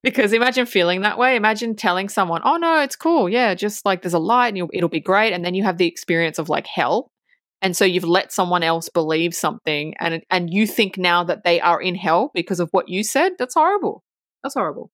[0.03, 1.35] Because imagine feeling that way.
[1.35, 3.29] Imagine telling someone, "Oh no, it's cool.
[3.29, 5.87] Yeah, just like there's a light and it'll be great." And then you have the
[5.87, 7.11] experience of like hell,
[7.61, 11.61] and so you've let someone else believe something, and and you think now that they
[11.61, 13.33] are in hell because of what you said.
[13.37, 14.03] That's horrible.
[14.43, 14.89] That's horrible.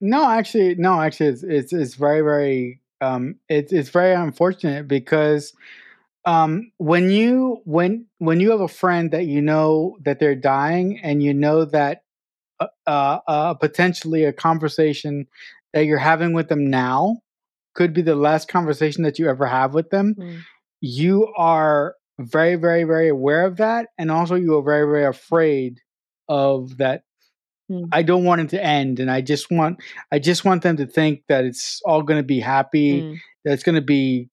[0.00, 5.52] No, actually, no, actually, it's it's, it's very very um it's it's very unfortunate because
[6.24, 10.98] um when you when when you have a friend that you know that they're dying
[11.02, 12.02] and you know that
[12.60, 15.26] uh, uh, uh, potentially a conversation
[15.72, 17.18] that you're having with them now
[17.74, 20.16] could be the last conversation that you ever have with them.
[20.18, 20.40] Mm.
[20.80, 25.80] You are very, very, very aware of that, and also you are very, very afraid
[26.28, 27.02] of that.
[27.70, 27.88] Mm.
[27.92, 30.86] I don't want it to end, and I just want, I just want them to
[30.86, 33.16] think that it's all going to be happy, Mm.
[33.44, 34.28] that it's going to be,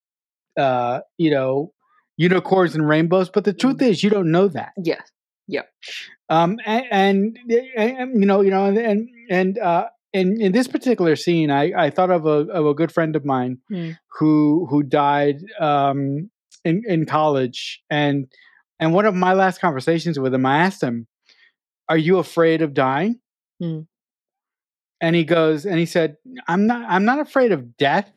[0.58, 1.74] uh, you know,
[2.18, 3.30] unicorns and rainbows.
[3.30, 5.02] But the truth is, you don't know that Yes.
[5.48, 5.64] Yeah.
[6.30, 7.38] um and, and,
[7.78, 11.90] and, you know you know and and uh in in this particular scene i i
[11.92, 13.92] thought of a of a good friend of mine Hmm.
[14.18, 16.32] who who died um
[16.64, 18.26] in in college and
[18.80, 21.06] and one of my last conversations with him i asked him
[21.90, 23.20] are you afraid of dying
[23.60, 23.82] Hmm.
[25.02, 28.12] and he goes and he said i'm not i'm not afraid of death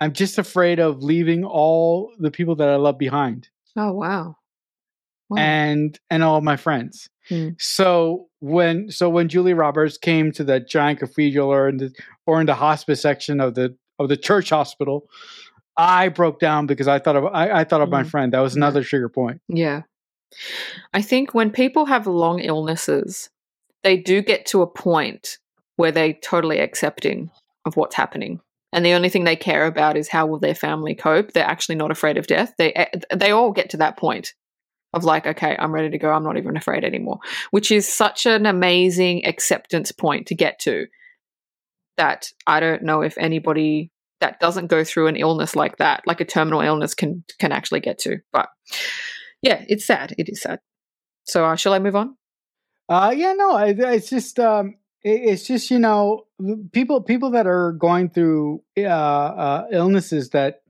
[0.00, 4.36] i'm just afraid of leaving all the people that i love behind Oh wow.
[5.30, 5.38] Wow.
[5.38, 7.08] and and all my friends.
[7.28, 7.50] Hmm.
[7.58, 11.92] So when so when Julie Roberts came to the giant cathedral or in the
[12.26, 15.06] or in the hospice section of the of the church hospital,
[15.76, 18.10] I broke down because I thought of I, I thought of my Mm.
[18.10, 18.32] friend.
[18.32, 18.60] That was Yeah.
[18.60, 19.40] another trigger point.
[19.48, 19.82] Yeah.
[20.94, 23.28] I think when people have long illnesses,
[23.82, 25.38] they do get to a point
[25.76, 27.30] where they're totally accepting
[27.64, 28.40] of what's happening.
[28.72, 31.32] And the only thing they care about is how will their family cope.
[31.32, 32.52] They're actually not afraid of death.
[32.58, 34.34] They eh, they all get to that point
[34.92, 36.10] of like, okay, I'm ready to go.
[36.10, 37.18] I'm not even afraid anymore,
[37.50, 40.86] which is such an amazing acceptance point to get to
[41.96, 46.20] that I don't know if anybody that doesn't go through an illness like that, like
[46.20, 48.18] a terminal illness can can actually get to.
[48.32, 48.48] But
[49.42, 50.14] yeah, it's sad.
[50.18, 50.58] It is sad.
[51.24, 52.16] So uh, shall I move on?
[52.88, 56.26] Uh, yeah, no, it's just um, it, it's just you know
[56.72, 60.62] people people that are going through uh, uh, illnesses that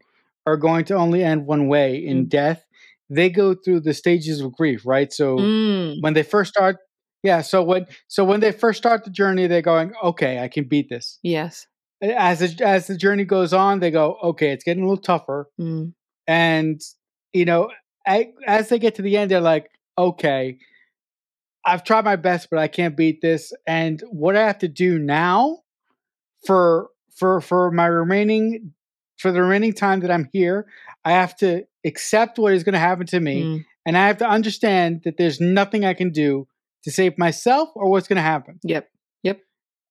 [0.46, 2.28] are going to only end one way in Mm.
[2.28, 2.64] death.
[3.10, 5.12] They go through the stages of grief, right?
[5.12, 6.76] So Mm, when they first start
[7.24, 10.64] yeah so when so when they first start the journey they're going okay i can
[10.64, 11.66] beat this yes.
[12.00, 15.48] as the, as the journey goes on they go okay it's getting a little tougher
[15.60, 15.94] Mm,
[16.28, 16.80] and
[17.32, 17.70] you know
[18.06, 20.58] I, as they get to the end they're like okay
[21.68, 24.98] i've tried my best but i can't beat this and what i have to do
[24.98, 25.58] now
[26.46, 28.72] for for for my remaining
[29.18, 30.66] for the remaining time that i'm here
[31.04, 34.18] i have to accept what is going to happen to me mm, and I have
[34.18, 36.46] to understand that there's nothing I can do
[36.84, 38.60] to save myself or what's going to happen.
[38.62, 38.90] yep.
[39.22, 39.40] Yep.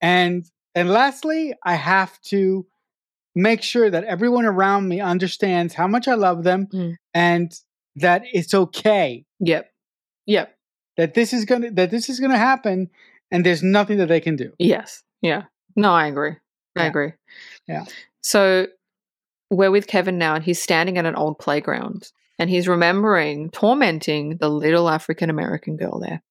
[0.01, 2.67] And and lastly, I have to
[3.34, 6.95] make sure that everyone around me understands how much I love them Mm.
[7.15, 7.51] and
[7.95, 9.67] that it's okay Yep.
[10.28, 10.55] Yep.
[10.98, 12.89] That this is going to that this is going to happen
[13.32, 14.52] and there's nothing that they can do.
[14.60, 15.04] Yes.
[15.22, 15.43] Yeah.
[15.76, 16.36] No, I agree.
[16.78, 16.88] I Yeah.
[16.88, 17.12] agree.
[17.68, 17.86] Yeah.
[18.22, 18.68] So
[19.50, 24.38] we're with Kevin now, and he's standing at an old playground and he's remembering tormenting
[24.38, 26.22] the little African American girl there.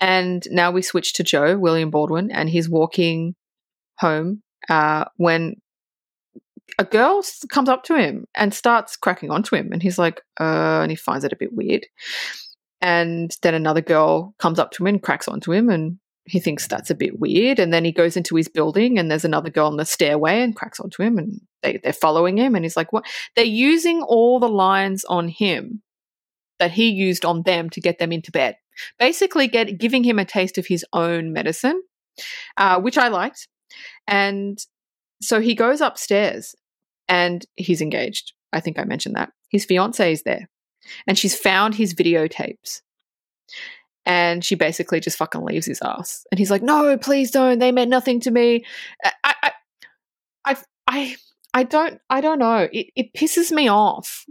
[0.00, 3.34] And now we switch to Joe, William Baldwin, and he's walking
[3.98, 5.56] home uh, when
[6.78, 7.22] a girl
[7.52, 9.72] comes up to him and starts cracking onto him.
[9.72, 11.86] And he's like, uh, and he finds it a bit weird.
[12.80, 16.66] And then another girl comes up to him and cracks onto him, and he thinks
[16.66, 17.58] that's a bit weird.
[17.58, 20.56] And then he goes into his building, and there's another girl on the stairway and
[20.56, 22.54] cracks onto him, and they, they're following him.
[22.54, 23.04] And he's like, what?
[23.36, 25.82] They're using all the lines on him
[26.58, 28.56] that he used on them to get them into bed.
[28.98, 31.82] Basically, get giving him a taste of his own medicine,
[32.56, 33.48] uh, which I liked.
[34.06, 34.58] And
[35.20, 36.54] so he goes upstairs
[37.08, 38.32] and he's engaged.
[38.52, 39.32] I think I mentioned that.
[39.50, 40.48] His fiance is there
[41.06, 42.82] and she's found his videotapes.
[44.06, 46.24] And she basically just fucking leaves his ass.
[46.32, 47.58] And he's like, no, please don't.
[47.58, 48.64] They meant nothing to me.
[49.24, 49.52] I,
[50.44, 50.56] I,
[50.88, 51.16] I,
[51.52, 52.68] I, don't, I don't know.
[52.72, 54.24] It, it pisses me off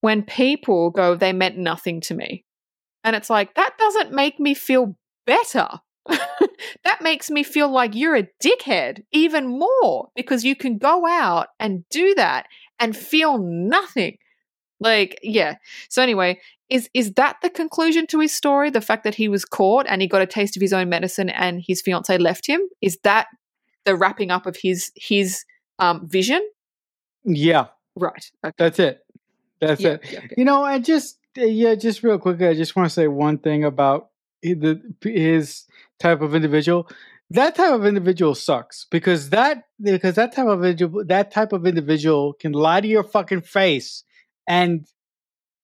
[0.00, 2.44] when people go, they meant nothing to me.
[3.04, 5.68] And it's like, that doesn't make me feel better.
[6.84, 11.48] that makes me feel like you're a dickhead even more because you can go out
[11.58, 12.46] and do that
[12.78, 14.18] and feel nothing.
[14.80, 15.56] Like, yeah.
[15.88, 18.70] So anyway, is is that the conclusion to his story?
[18.70, 21.28] The fact that he was caught and he got a taste of his own medicine
[21.30, 22.60] and his fiance left him?
[22.80, 23.26] Is that
[23.84, 25.44] the wrapping up of his his
[25.78, 26.40] um vision?
[27.24, 27.66] Yeah,
[27.96, 28.30] Right.
[28.44, 28.54] Okay.
[28.58, 29.00] that's it.
[29.60, 30.00] That's Yeah, it.
[30.10, 30.34] yeah, okay.
[30.36, 33.38] You know, I just uh, yeah, just real quick, I just want to say one
[33.38, 34.08] thing about
[34.42, 35.64] the his
[35.98, 36.88] type of individual.
[37.30, 41.66] that type of individual sucks because that because that type of individual that type of
[41.66, 44.02] individual can lie to your fucking face
[44.50, 44.86] and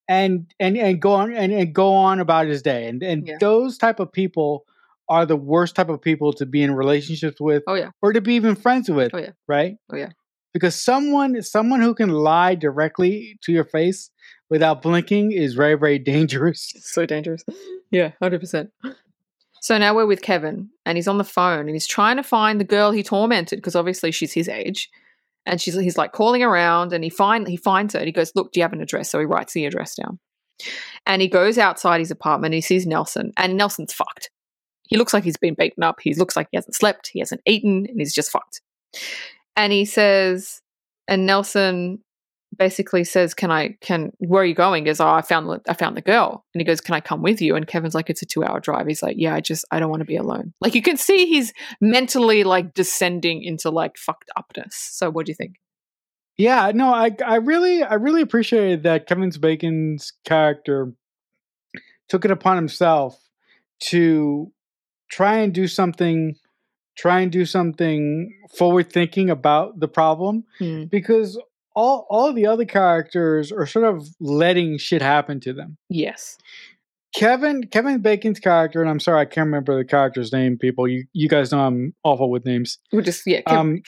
[0.09, 3.37] and and and go on and, and go on about his day and and Yeah.
[3.41, 4.65] those type of people
[5.09, 7.91] are the worst type of people to be in relationships with Oh yeah.
[8.03, 9.33] or to be even friends with Oh, yeah.
[9.49, 10.11] right Oh, yeah.
[10.55, 14.11] because someone someone who can lie directly to your face
[14.49, 17.43] without blinking is very very dangerous so dangerous.
[17.91, 18.71] Yeah, hundred percent.
[19.61, 22.61] So now we're with Kevin, and he's on the phone, and he's trying to find
[22.61, 24.89] the girl he tormented because obviously she's his age,
[25.47, 28.33] and she's he's like calling around, and he find he finds her, and he goes,
[28.35, 30.19] "Look, do you have an address?" So he writes the address down,
[31.07, 34.31] and he goes outside his apartment, and he sees Nelson, and Nelson's fucked.
[34.89, 36.01] He looks like he's been beaten up.
[36.01, 37.11] He looks like he hasn't slept.
[37.13, 38.61] He hasn't eaten, and he's just fucked.
[39.57, 40.61] And he says,
[41.09, 42.05] and Nelson
[42.59, 43.77] basically says, "Can I?
[43.81, 46.61] Can where are you going?" Is "Oh, I found the I found the girl." And
[46.61, 48.87] he goes, "Can I come with you?" And Kevin's like, "It's a two hour drive."
[48.87, 51.27] He's like, "Yeah, I just I don't want to be alone." Like you can see
[51.27, 54.75] he's mentally like descending into like fucked upness.
[54.75, 55.57] So what do you think?
[56.37, 60.93] Yeah, no, I I really I really appreciated that Kevin Bacon's character
[62.09, 63.19] took it upon himself
[63.81, 64.53] to
[65.11, 66.35] try and do something
[66.97, 70.85] try and do something forward thinking about the problem Hmm.
[70.85, 71.39] because
[71.77, 75.77] all all the other characters are sort of letting shit happen to them.
[75.89, 76.37] Yes.
[77.15, 80.59] Kevin Kevin Bacon's character, and I'm sorry I can't remember the character's name.
[80.59, 82.79] People, you you guys know I'm awful with names.
[82.93, 83.43] We're just yeah.
[83.43, 83.83] Kevin- Um,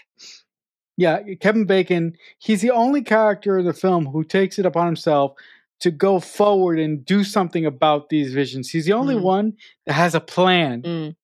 [0.97, 2.14] yeah, Kevin Bacon.
[2.39, 5.32] He's the only character in the film who takes it upon himself
[5.80, 8.70] to go forward and do something about these visions.
[8.70, 9.22] He's the only Mm.
[9.22, 9.53] one
[9.86, 11.16] that has a plan, Mm.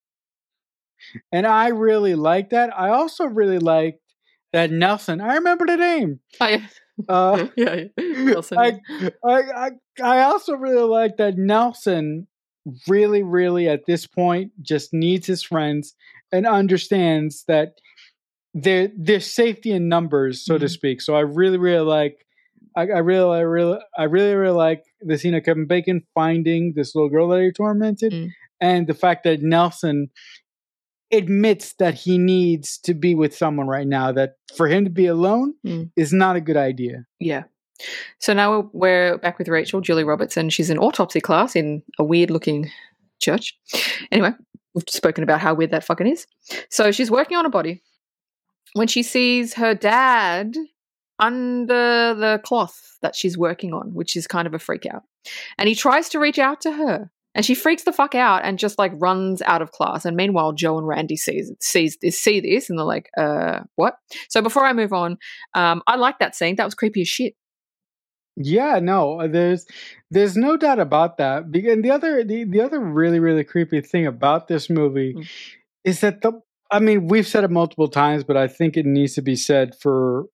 [1.33, 2.71] and I really like that.
[2.79, 4.01] I also really liked
[4.55, 5.21] that Nelson.
[5.21, 6.21] I remember the name.
[6.41, 6.61] Yeah.
[7.09, 7.85] Uh, yeah.
[7.99, 8.57] Nelson.
[8.59, 8.81] I,
[9.27, 9.71] I, I,
[10.03, 12.29] I also really like that Nelson
[12.89, 15.95] really, really at this point just needs his friends
[16.33, 17.75] and understands that
[18.55, 20.71] there there's safety in numbers, so to Mhm.
[20.71, 21.01] speak.
[21.03, 22.25] So I really, really like
[22.77, 26.75] I, I really, I really, I really, really like the scene of Kevin Bacon finding
[26.77, 28.29] this little girl that he tormented, Mm.
[28.61, 30.11] and the fact that Nelson
[31.17, 34.13] admits that he needs to be with someone right now.
[34.13, 35.91] That for him to be alone Mm.
[35.97, 37.05] is not a good idea.
[37.21, 37.45] Yeah.
[38.21, 40.49] So now we're, we're back with Rachel, Julie Robertson.
[40.51, 42.71] She's in autopsy class in a weird looking
[43.21, 43.59] church.
[44.13, 44.31] Anyway,
[44.75, 46.27] we've spoken about how weird that fucking is.
[46.71, 47.83] So she's working on a body
[48.75, 50.57] when she sees her dad
[51.19, 55.03] under the cloth that she's working on, which is kind of a freak out.
[55.59, 57.11] And he tries to reach out to her.
[57.35, 60.05] And she freaks the fuck out and just like runs out of class.
[60.05, 63.97] And meanwhile, Joe and Randy sees sees this, see this, and they're like, "Uh, what?"
[64.29, 65.19] So before I move on,
[65.55, 66.57] um, I like that scene.
[66.57, 67.35] That was creepy as shit.
[68.37, 69.67] Yeah, no, uh, there's
[70.11, 71.45] there's no doubt about that.
[71.45, 75.27] And the other the, the other really really creepy thing about this movie Mm.
[75.85, 79.15] is that the I mean we've said it multiple times, but I think it needs
[79.15, 80.27] to be said for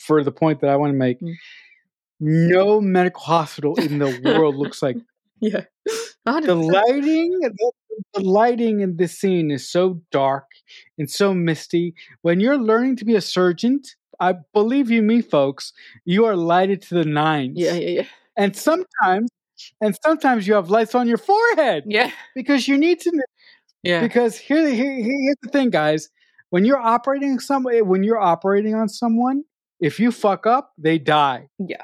[0.00, 1.20] for the point that I want to make.
[1.20, 1.34] Mm.
[2.20, 4.96] No medical hospital in the world looks like
[5.40, 5.64] Yeah.
[6.46, 10.46] The lighting the, lighting in this scene is so dark
[10.98, 13.80] and so misty when you're learning to be a surgeon
[14.20, 15.72] i believe you me folks
[16.04, 18.06] you are lighted to the nines Yeah, yeah, yeah.
[18.36, 19.30] and sometimes
[19.80, 22.10] and sometimes you have lights on your forehead Yeah.
[22.34, 23.10] because you need to
[23.82, 24.00] Yeah.
[24.00, 26.08] because here, here here's the thing guys
[26.50, 29.44] when you're operating some eh, when you're operating on someone
[29.80, 31.48] if you fuck up they die.
[31.58, 31.82] Yeah.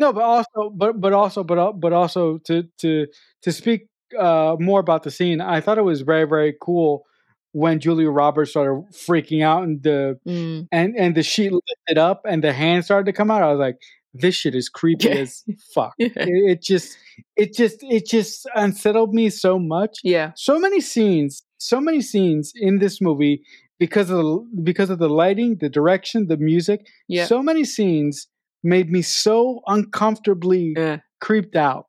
[0.00, 3.06] No but also but but also but but also to to
[3.42, 3.86] to speak
[4.18, 7.04] uh more about the scene i thought it was very very cool
[7.52, 10.66] when julia roberts started freaking out and the Mm.
[10.72, 13.58] and and the sheet lifted up and the hand started to come out i was
[13.58, 13.76] like
[14.14, 15.14] this shit is creepy Yeah.
[15.14, 16.08] as fuck Yeah.
[16.16, 16.96] it, it just
[17.36, 20.32] it just it just unsettled me so much Yeah.
[20.36, 23.42] so many scenes so many scenes in this movie
[23.78, 27.26] because of the because of the lighting the direction the music Yeah.
[27.26, 28.26] so many scenes
[28.62, 30.98] made me so uncomfortably Yeah.
[31.20, 31.86] creeped out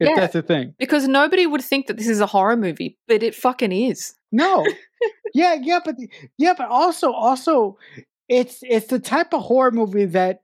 [0.00, 0.16] if Yeah.
[0.16, 3.34] that's the thing Because nobody would think that this is a horror movie, but it
[3.34, 4.14] fucking is.
[4.32, 4.64] no
[5.34, 5.96] yeah yeah but
[6.38, 7.76] yeah but also also
[8.28, 10.40] it's it's the type of horror movie that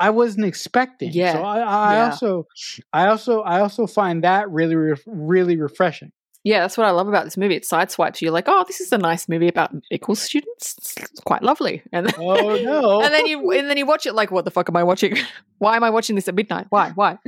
[0.00, 1.12] I wasn't expecting.
[1.12, 1.32] Yeah.
[1.34, 2.04] So I, I Yeah.
[2.06, 2.46] also,
[2.92, 6.10] I also, I also find that really, re- really refreshing.
[6.44, 7.56] Yeah, that's what I love about this movie.
[7.56, 8.26] It sideswipes you.
[8.26, 10.76] You're like, oh, this is a nice movie about medical students.
[10.78, 11.82] It's quite lovely.
[11.90, 13.00] And then, Oh no!
[13.02, 15.16] and then you and then you watch it like, what the fuck am I watching?
[15.58, 16.66] Why am I watching this at midnight?
[16.68, 16.90] Why?
[16.94, 17.18] Why?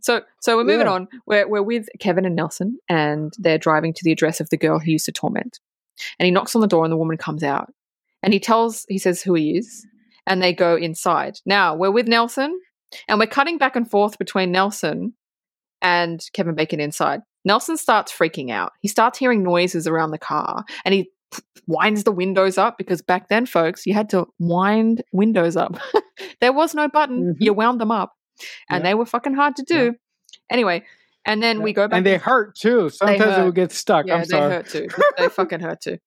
[0.00, 0.92] So so we're moving Yeah.
[0.92, 1.08] on.
[1.26, 4.78] We're we're with Kevin and Nelson, and they're driving to the address of the girl
[4.78, 5.60] he used to torment.
[6.18, 7.72] And he knocks on the door, and the woman comes out,
[8.22, 9.86] and he tells he says who he is,
[10.26, 11.38] and they go inside.
[11.44, 12.58] Now we're with Nelson,
[13.08, 15.14] and we're cutting back and forth between Nelson
[15.82, 17.20] and Kevin Bacon inside.
[17.48, 18.72] Nelson starts freaking out.
[18.80, 21.10] He starts hearing noises around the car and he
[21.66, 25.78] winds the windows up because back then, folks, you had to wind windows up.
[26.40, 27.36] there was no button, Mhm.
[27.40, 28.12] you wound them up,
[28.70, 28.90] and Yeah.
[28.90, 29.94] they were fucking hard to do.
[30.50, 30.84] Anyway,
[31.26, 31.96] and then we go back.
[31.98, 32.88] and they hurt too.
[32.90, 33.40] Sometimes hurt.
[33.40, 34.06] it would get stuck.
[34.06, 34.62] yeah, I'm sorry.
[34.62, 34.84] they sorry.
[34.88, 35.02] hurt too.
[35.18, 35.98] they fucking hurt too.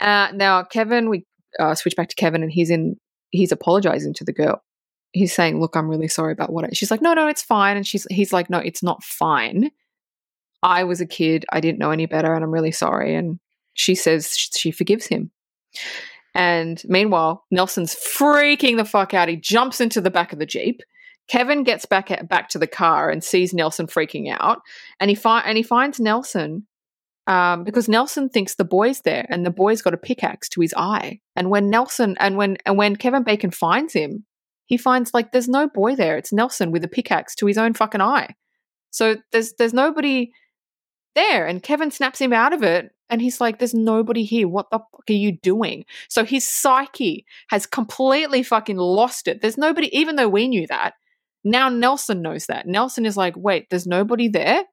[0.00, 1.26] Uh, now, Kevin, we
[1.58, 2.96] uh, switch back to Kevin, and he's in.
[3.30, 4.62] He's apologizing to the girl.
[5.12, 7.76] He's saying, "Look, I'm really sorry about what." I-" She's like, "No, no, it's fine,"
[7.76, 9.70] and she's he's like, "No, it's not fine.
[10.62, 11.44] I was a kid.
[11.52, 13.38] I didn't know any better, and I'm really sorry." And
[13.74, 15.30] she says she forgives him.
[16.34, 19.28] And meanwhile, Nelson's freaking the fuck out.
[19.28, 20.82] He jumps into the back of the jeep.
[21.28, 24.60] Kevin gets back at, back to the car and sees Nelson freaking out,
[25.00, 26.66] and he fi- and he finds Nelson
[27.26, 30.74] um, because Nelson thinks the boy's there, and the boy's got a pickaxe to his
[30.76, 31.20] eye.
[31.34, 34.24] And when Nelson and when and when Kevin Bacon finds him,
[34.66, 36.16] he finds like there's no boy there.
[36.16, 38.34] It's Nelson with a pickaxe to his own fucking eye.
[38.90, 40.32] So there's there's nobody
[41.16, 44.46] there, and Kevin snaps him out of it, and he's like, "There's nobody here.
[44.46, 49.42] What the fuck are you doing?" So his psyche has completely fucking lost it.
[49.42, 50.94] There's nobody, even though we knew that.
[51.44, 52.66] Now Nelson knows that.
[52.66, 54.64] Nelson is like, "Wait, there's nobody there."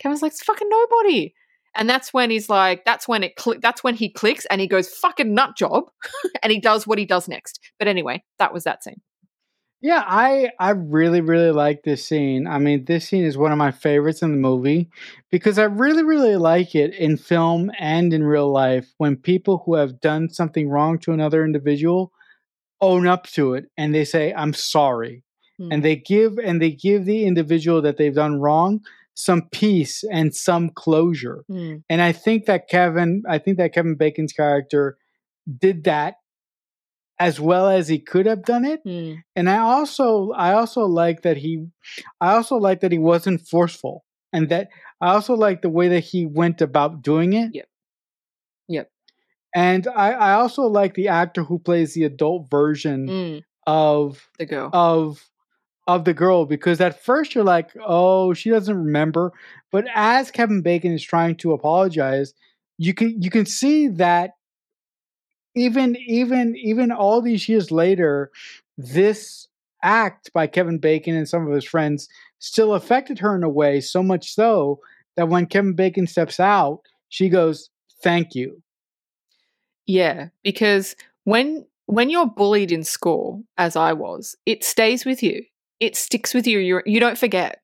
[0.00, 1.32] Kevin's like, "It's fucking nobody."
[1.76, 4.66] And that's when he's like, that's when it cl- that's when he clicks and he
[4.66, 5.84] goes fucking nut job,
[6.42, 7.60] and he does what he does next.
[7.78, 9.00] But anyway, that was that scene.
[9.82, 12.46] Yeah, I I really really like this scene.
[12.46, 14.88] I mean, this scene is one of my favorites in the movie
[15.30, 19.74] because I really really like it in film and in real life when people who
[19.74, 22.12] have done something wrong to another individual
[22.80, 25.22] own up to it and they say I'm sorry.
[25.58, 25.72] Hmm.
[25.72, 28.80] And they give and they give the individual that they've done wrong
[29.14, 31.42] some peace and some closure.
[31.50, 34.98] Mm, And I think that Kevin, I think that Kevin Bacon's character
[35.58, 36.16] did that
[37.18, 41.22] as well as he could have done it mm, and i also i also like
[41.22, 41.64] that he
[42.20, 44.68] i also like that he wasn't forceful and that
[45.00, 47.68] i also like the way that he went about doing it Yep.
[48.68, 48.90] Yep.
[49.54, 54.46] and i i also like the actor who plays the adult version mm, of the
[54.46, 54.70] girl.
[54.72, 55.24] of
[55.86, 59.32] of the girl because at first you're like oh she doesn't remember
[59.70, 62.34] but as kevin bacon is trying to apologize
[62.78, 64.32] you can you can see that
[65.56, 68.30] even even even all these years later
[68.78, 69.48] this
[69.82, 73.80] act by kevin bacon and some of his friends still affected her in a way
[73.80, 74.78] so much so
[75.16, 77.70] that when kevin bacon steps out she goes
[78.02, 78.62] thank you
[79.86, 85.44] Yeah, because when when you're bullied in school, as I was, it stays with you.
[85.80, 86.58] It sticks with you.
[86.58, 87.60] You you don't forget.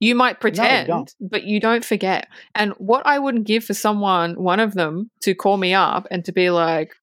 [0.00, 1.14] You might pretend, don't.
[1.20, 2.28] but you don't forget.
[2.54, 6.24] And what I wouldn't give for someone, one of them, to call me up and
[6.24, 6.94] to be like,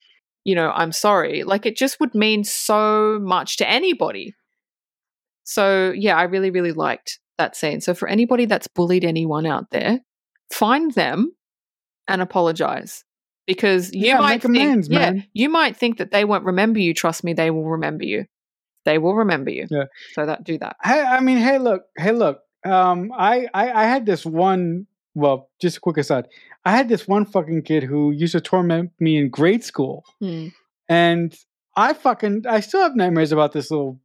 [0.49, 1.43] you know, I'm sorry.
[1.43, 4.33] Like it just would mean so much to anybody.
[5.43, 7.81] So yeah, I really, really liked that scene.
[7.81, 9.99] So for anybody that's bullied anyone out there,
[10.51, 11.33] find them
[12.07, 13.03] and apologize.
[13.45, 15.27] Because you Yeah, might think, amends, yeah, man.
[15.33, 16.95] you might think that they won't remember you.
[16.95, 18.25] Trust me, they will remember you.
[18.85, 19.67] They will remember you.
[19.69, 19.83] Yeah.
[20.13, 20.77] So that do that.
[20.83, 22.39] Hey, I mean, hey, look, hey, look.
[22.65, 24.87] Um, I, I, I had this one.
[25.19, 26.27] Well, just a quick aside.
[26.65, 30.47] I had this one fucking kid who used to torment me in grade school, Hmm.
[30.87, 31.35] and
[31.75, 33.99] I fucking, I still have nightmares about this little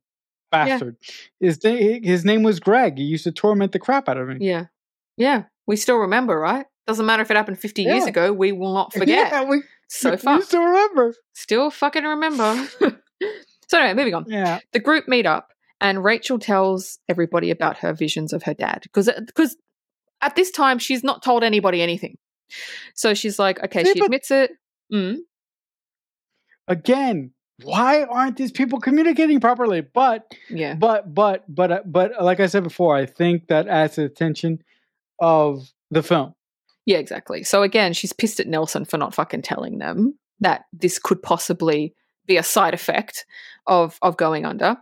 [0.50, 0.96] bastard.
[1.40, 2.98] His na- his name was Greg.
[2.98, 4.36] He used to torment the crap out of me.
[4.40, 4.66] Yeah.
[5.16, 5.44] Yeah.
[5.66, 6.66] We still remember, right?
[6.86, 9.32] Doesn't matter if it happened 50 years ago, we will not forget.
[9.32, 10.40] Yeah, we, so we far.
[10.42, 11.14] still remember.
[11.34, 12.66] Still fucking remember.
[13.68, 14.24] so anyway, moving on.
[14.28, 15.48] Yeah, The group meet up
[15.80, 19.56] and Rachel tells everybody about her visions of her dad because because
[20.24, 22.16] at this time she's not told anybody anything.
[22.94, 24.52] So she's like, okay, See, she admits it.
[24.92, 25.18] Mm,
[26.68, 29.80] again, why aren't these people communicating properly?
[29.82, 30.74] But yeah.
[30.74, 34.08] but but but uh, but like I said before, I think that adds to the
[34.08, 34.62] tension
[35.20, 36.34] of the film.
[36.86, 37.44] Yeah, exactly.
[37.44, 41.94] So again, she's pissed at Nelson for not fucking telling them that this could possibly
[42.26, 43.24] be a side effect
[43.66, 44.76] of of going under.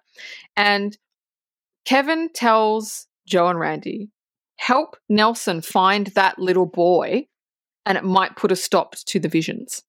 [0.57, 0.97] And
[1.85, 4.11] Kevin tells Joe and Randy,
[4.63, 7.27] help Nelson find that little boy
[7.85, 9.83] and it might put a stop to the visions.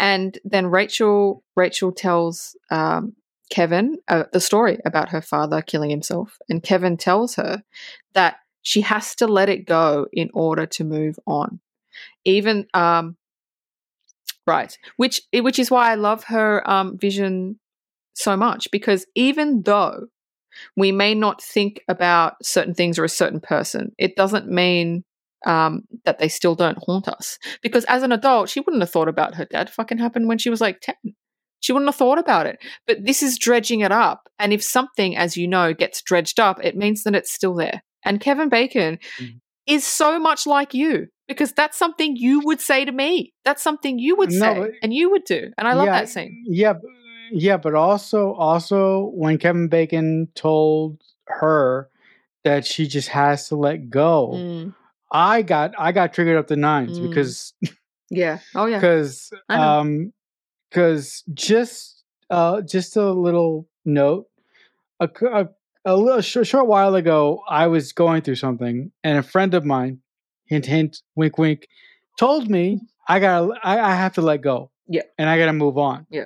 [0.00, 3.14] And then Rachel Rachel tells um,
[3.50, 7.62] Kevin uh, the story about her father killing himself, and Kevin tells her
[8.14, 11.60] that she has to let it go in order to move on.
[12.24, 13.16] Even um,
[14.44, 17.60] right, which which is why I love her um, vision
[18.14, 20.08] so much because even though
[20.76, 25.04] we may not think about certain things or a certain person, it doesn't mean
[25.46, 27.38] um, that they still don't haunt us.
[27.62, 30.50] Because as an adult, she wouldn't have thought about her dad fucking happened when she
[30.50, 30.94] was like 10.
[31.60, 32.58] She wouldn't have thought about it.
[32.86, 34.28] But this is dredging it up.
[34.38, 37.82] And if something, as you know, gets dredged up, it means that it's still there.
[38.04, 39.40] And Kevin Bacon, Mhm.
[39.66, 43.32] is so much like you because that's something you would say to me.
[43.44, 45.50] That's something you would No, say and you would do.
[45.56, 46.44] And I love yeah, that scene.
[46.48, 46.74] Yeah,
[47.32, 51.88] yeah, but also, also when Kevin Bacon told her
[52.44, 54.74] that she just has to let go, Mm,
[55.10, 57.08] I got I got triggered up the nines Mm.
[57.08, 57.52] because
[58.10, 58.38] yeah.
[58.54, 58.78] Oh yeah.
[58.78, 60.12] because um
[60.70, 64.26] because just uh just a little note
[65.00, 69.64] a little short, short while ago i was going through something and a friend of
[69.64, 69.98] mine
[70.46, 71.66] hint hint wink wink
[72.18, 75.02] told me i gotta i, I have to let go Yeah.
[75.18, 76.24] and i gotta move on Yeah.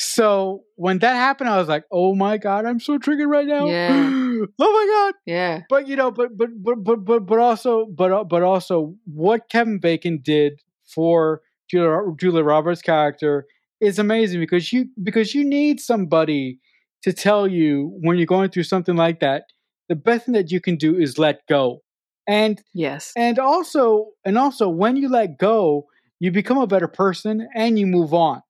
[0.00, 3.66] So when that happened i was like oh my god i'm so triggered right now
[3.66, 3.90] Yeah.
[4.58, 5.60] oh my god Yeah.
[5.68, 9.48] but you know, but but but but but but also, but uh, but also, what
[9.50, 10.54] Kevin Bacon did
[10.94, 13.44] for Julia, Julia Roberts' character
[13.80, 16.58] is amazing because you because you need somebody
[17.02, 19.44] to tell you when you're going through something like that.
[19.88, 21.82] The best thing that you can do is let go,
[22.26, 23.12] and Yes.
[23.16, 25.86] and also and also when you let go,
[26.20, 28.40] you become a better person and you move on.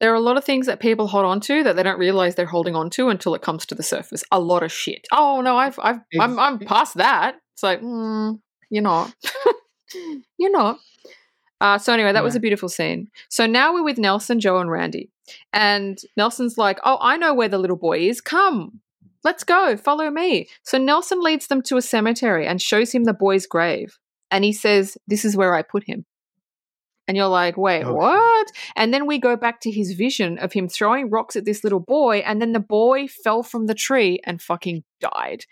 [0.00, 2.34] There are a lot of things that people hold on to that they don't realize
[2.34, 4.24] they're holding on to until it comes to the surface.
[4.32, 5.06] A lot of shit.
[5.12, 7.36] Oh no, I've, I've, I'm, I'm past that.
[7.54, 8.40] It's like, mm,
[8.70, 9.14] you're not,
[10.38, 10.78] you're not.
[11.60, 13.08] Uh, so anyway, that was a beautiful scene.
[13.28, 15.10] So now we're with Nelson, Joe, and Randy,
[15.52, 18.22] and Nelson's like, "Oh, I know where the little boy is.
[18.22, 18.80] Come,
[19.24, 19.76] let's go.
[19.76, 23.98] Follow me." So Nelson leads them to a cemetery and shows him the boy's grave,
[24.30, 26.06] and he says, "This is where I put him."
[27.10, 27.96] And you're like, "Wait, oh, Okay.
[27.96, 31.64] what?" And then we go back to his vision of him throwing rocks at this
[31.64, 35.44] little boy, and then the boy fell from the tree and fucking died.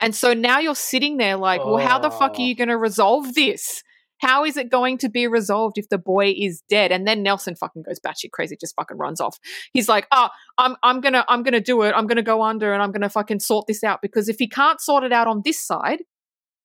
[0.00, 2.44] And so now you're sitting there like, well, how the fuck are Oh.
[2.44, 3.82] you going to resolve this?
[4.20, 6.92] How is it going to be resolved if the boy is dead?
[6.92, 9.38] And then Nelson fucking goes batshit crazy, just fucking runs off.
[9.74, 11.92] He's like, "Oh, I'm I'm gonna I'm gonna do it.
[11.94, 14.80] I'm gonna go under and I'm gonna fucking sort this out because if he can't
[14.80, 16.04] sort it out on this side,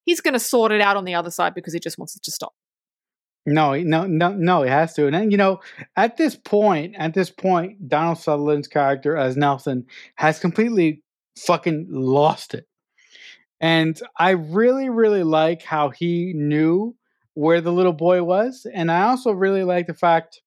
[0.05, 2.31] he's gonna sort it out on the other side because he just wants it to
[2.31, 2.53] stop."
[3.47, 4.63] No, he- no, no, no.
[4.63, 5.05] It has to.
[5.07, 5.61] And then you know,
[5.95, 11.01] at this point, at this point, Donald Sutherland's character as Nelson has completely
[11.37, 12.67] fucking lost it.
[13.61, 16.95] And I really, really like how he knew
[17.35, 20.41] where the little boy was, and I also really like the fact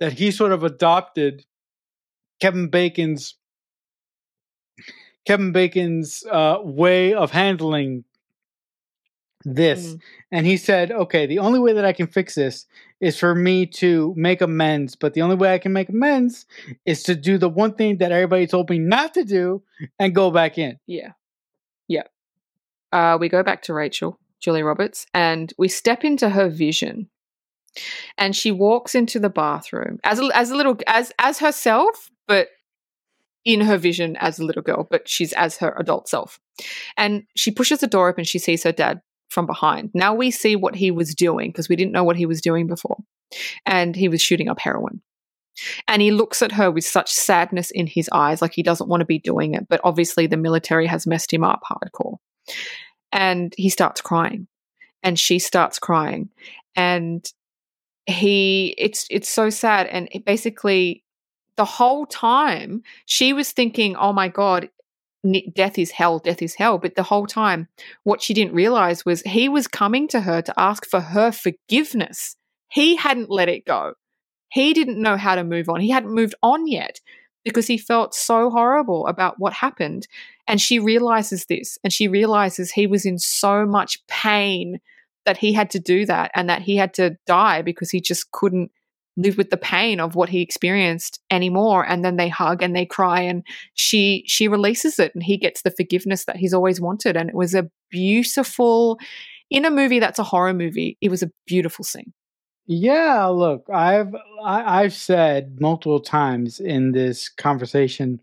[0.00, 1.44] that he sort of adopted
[2.40, 3.36] Kevin Bacon's
[5.26, 8.04] Kevin Bacon's uh, way of handling
[9.44, 10.00] this Mm.
[10.30, 12.66] and he said, okay, the only way that I can fix this
[13.00, 14.94] is for me to make amends.
[14.94, 16.46] But the only way I can make amends
[16.86, 19.62] is to do the one thing that everybody told me not to do
[19.98, 20.78] and go back in.
[20.86, 21.12] Yeah.
[21.88, 22.04] Yeah.
[22.92, 27.08] Uh, we go back to Rachel, Julia Roberts, and we step into her vision.
[28.18, 32.48] And she walks into the bathroom as a, as a little as as herself, but
[33.44, 36.38] in her vision as a little girl, but she's as her adult self.
[36.96, 38.24] And she pushes the door open.
[38.24, 39.00] She sees her dad
[39.32, 39.90] from behind.
[39.94, 42.66] Now we see what he was doing because we didn't know what he was doing
[42.66, 42.98] before.
[43.64, 45.00] And he was shooting up heroin.
[45.88, 49.00] And he looks at her with such sadness in his eyes, like he doesn't want
[49.00, 49.68] to be doing it.
[49.68, 52.16] But obviously, the military has messed him up hardcore.
[53.10, 54.48] And he starts crying.
[55.02, 56.30] And she starts crying.
[56.76, 57.24] And
[58.06, 59.86] he, it's, it's so sad.
[59.86, 61.04] And basically,
[61.56, 64.70] the whole time, she was thinking, oh my God,
[65.54, 66.78] death is hell, death is hell.
[66.78, 67.68] But the whole time,
[68.02, 72.36] what she didn't realize was he was coming to her to ask for her forgiveness.
[72.68, 73.94] He hadn't let it go.
[74.50, 75.80] He didn't know how to move on.
[75.80, 77.00] He hadn't moved on yet
[77.44, 80.06] because he felt so horrible about what happened.
[80.46, 84.80] And she realizes this and she realizes he was in so much pain
[85.24, 88.30] that he had to do that and that he had to die because he just
[88.32, 88.70] couldn't
[89.16, 92.86] live with the pain of what he experienced anymore and then they hug and they
[92.86, 93.42] cry and
[93.74, 97.34] she she releases it and he gets the forgiveness that he's always wanted and it
[97.34, 98.98] was a beautiful
[99.50, 102.12] in a movie that's a horror movie it was a beautiful scene
[102.66, 104.14] Yeah, look, I've
[104.44, 108.20] I, I've said multiple times in this conversation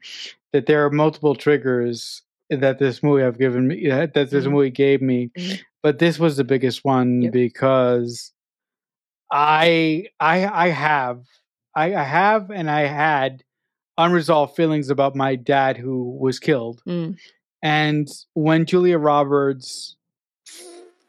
[0.54, 4.52] that there are multiple triggers that this movie have given me that this Mhm.
[4.52, 5.60] movie gave me, Mhm.
[5.84, 7.34] but this was the biggest one Yep.
[7.34, 8.32] because
[9.32, 11.24] I I I have
[11.76, 13.44] I, I have and I had
[13.98, 16.82] unresolved feelings about my dad who was killed.
[16.88, 17.18] Mm.
[17.62, 19.96] And when Julia Roberts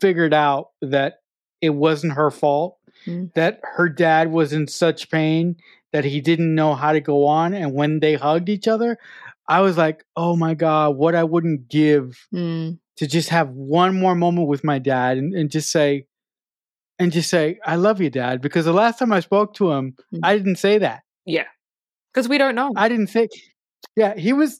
[0.01, 1.21] figured out that
[1.61, 2.77] it wasn't her fault,
[3.07, 3.33] Mm.
[3.33, 5.57] that her dad was in such pain
[5.91, 8.99] that he didn't know how to go on, and when they hugged each other,
[9.49, 12.79] I was like, oh my God, what I wouldn't give Mm.
[12.97, 16.05] to just have one more moment with my dad and, and just say,
[17.01, 18.41] and just say, I love you, dad.
[18.41, 20.21] Because the last time I spoke to him, Mm.
[20.23, 21.03] I didn't say that.
[21.27, 21.47] yeah
[22.13, 23.29] because we don't know I didn't say,
[23.97, 24.59] yeah, he was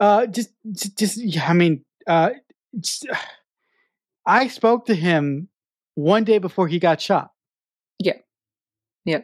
[0.00, 2.30] uh, just, just, just, yeah, I mean, uh,
[2.80, 3.06] just,
[4.26, 5.48] I spoke to him
[5.94, 7.30] one day before he got shot.
[7.98, 8.18] Yeah.
[9.04, 9.22] Yeah.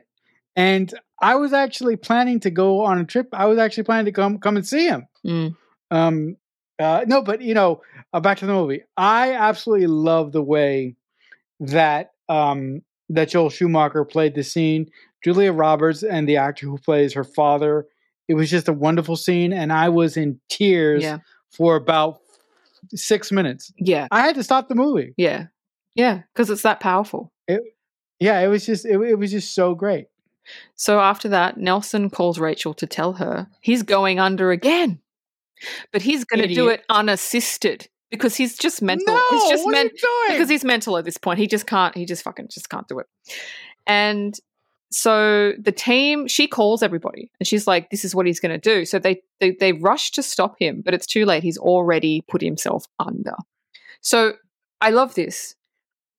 [0.56, 3.28] And I was actually planning to go on a trip.
[3.32, 5.06] I was actually planning to come come and see him.
[5.26, 5.56] Mm.
[5.90, 6.36] Um,
[6.78, 7.82] uh, no, but you know,
[8.12, 8.82] uh, back to the movie.
[8.96, 10.96] I absolutely love the way
[11.60, 14.90] that um, that Joel Schumacher played the scene.
[15.22, 17.86] Julia Roberts and the actor who plays her father.
[18.28, 21.18] It was just a wonderful scene, and I was in tears Yeah.
[21.51, 22.20] for about
[22.94, 23.72] six minutes.
[23.78, 24.09] Yeah.
[24.10, 25.14] I had to stop the movie.
[25.16, 25.46] Yeah.
[25.94, 26.22] Yeah.
[26.32, 27.32] Because it's that powerful.
[28.20, 30.06] Yeah, it was just it, it was just so great.
[30.76, 35.01] So after that, Nelson calls Rachel to tell her he's going under again.
[35.92, 39.14] But he's going to do it unassisted because he's just mental.
[39.14, 40.38] No, he's just what men- are you doing?
[40.38, 41.38] because he's mental at this point.
[41.38, 41.96] He just can't.
[41.96, 43.06] He just fucking just can't do it.
[43.86, 44.34] And
[44.90, 48.58] so the team, she calls everybody, and she's like, "This is what he's going to
[48.58, 51.42] do." So they, they they rush to stop him, but it's too late.
[51.42, 53.34] He's already put himself under.
[54.00, 54.34] So
[54.80, 55.56] I love this.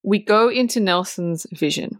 [0.03, 1.99] We go into Nelson's vision.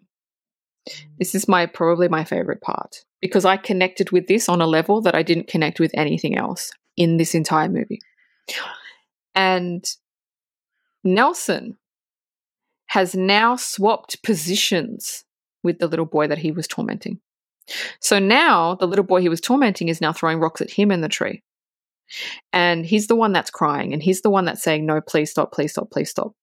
[1.18, 5.02] This is my probably my favorite part because I connected with this on a level
[5.02, 8.02] that I didn't connect with anything else in this entire movie.
[9.36, 9.86] And
[11.04, 11.78] Nelson
[12.88, 15.26] has now swapped positions
[15.64, 17.20] with the little boy that he was tormenting.
[18.00, 21.02] So now the little boy he was tormenting is now throwing rocks at him in
[21.02, 21.44] the tree.
[22.54, 25.52] And he's the one that's crying and he's the one that's saying, No, please stop,
[25.52, 26.34] please stop, please stop.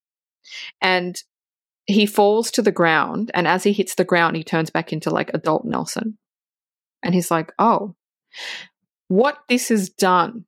[0.80, 1.22] And
[1.86, 3.30] he falls to the ground.
[3.34, 6.18] And as he hits the ground, he turns back into like adult Nelson.
[7.02, 7.94] And he's like, Oh,
[9.08, 10.44] what this has done.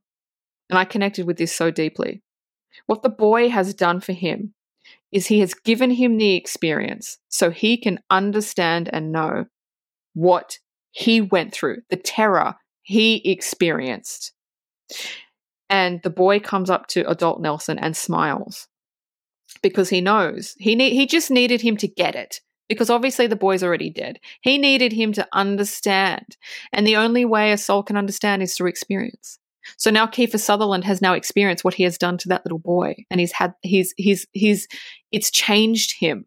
[0.68, 2.22] And I connected with this so deeply.
[2.86, 4.54] What the boy has done for him
[5.12, 9.46] is he has given him the experience so he can understand and know
[10.14, 10.58] what
[10.90, 14.32] he went through, the terror he experienced.
[15.70, 18.68] And the boy comes up to adult Nelson and smiles
[19.62, 23.36] because he knows he need, he just needed him to get it because obviously the
[23.36, 24.18] boy's already dead.
[24.42, 26.36] He needed him to understand.
[26.72, 29.38] And the only way a soul can understand is through experience.
[29.76, 33.04] So now Kiefer Sutherland has now experienced what he has done to that little boy,
[33.10, 34.68] and he's had he's he's he's
[35.12, 36.26] it's changed him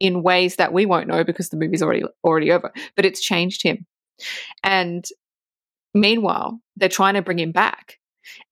[0.00, 2.72] in ways that we won't know because the movie's already already over.
[2.96, 3.86] But it's changed him,
[4.62, 5.04] and
[5.94, 7.98] meanwhile they're trying to bring him back,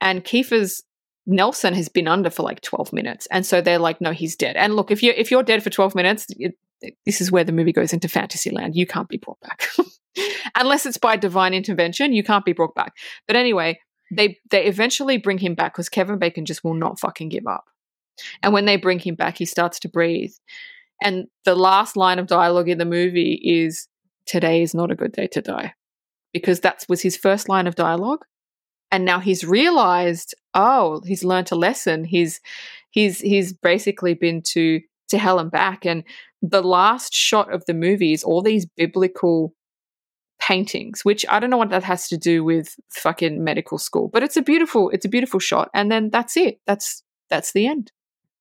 [0.00, 0.82] and Kiefer's
[1.26, 4.56] Nelson has been under for like twelve minutes, and so they're like, no, he's dead.
[4.56, 6.54] And look, if you are if you're dead for twelve minutes, it,
[7.04, 8.76] this is where the movie goes into fantasy land.
[8.76, 9.68] You can't be brought back.
[10.54, 12.92] Unless it's by divine intervention, you can't be brought back.
[13.26, 13.78] But anyway,
[14.10, 17.64] they they eventually bring him back because Kevin Bacon just will not fucking give up.
[18.42, 20.32] And when they bring him back, he starts to breathe.
[21.02, 23.88] And the last line of dialogue in the movie is
[24.26, 25.74] today is not a good day to die.
[26.32, 28.24] Because that was his first line of dialogue.
[28.90, 32.04] And now he's realized, oh, he's learned a lesson.
[32.04, 32.40] He's
[32.90, 35.84] he's he's basically been to to hell and back.
[35.84, 36.04] And
[36.42, 39.54] the last shot of the movie is all these biblical
[40.38, 44.22] paintings, which I don't know what that has to do with fucking medical school, but
[44.22, 45.70] it's a beautiful, it's a beautiful shot.
[45.74, 46.60] And then that's it.
[46.66, 47.92] That's that's the end.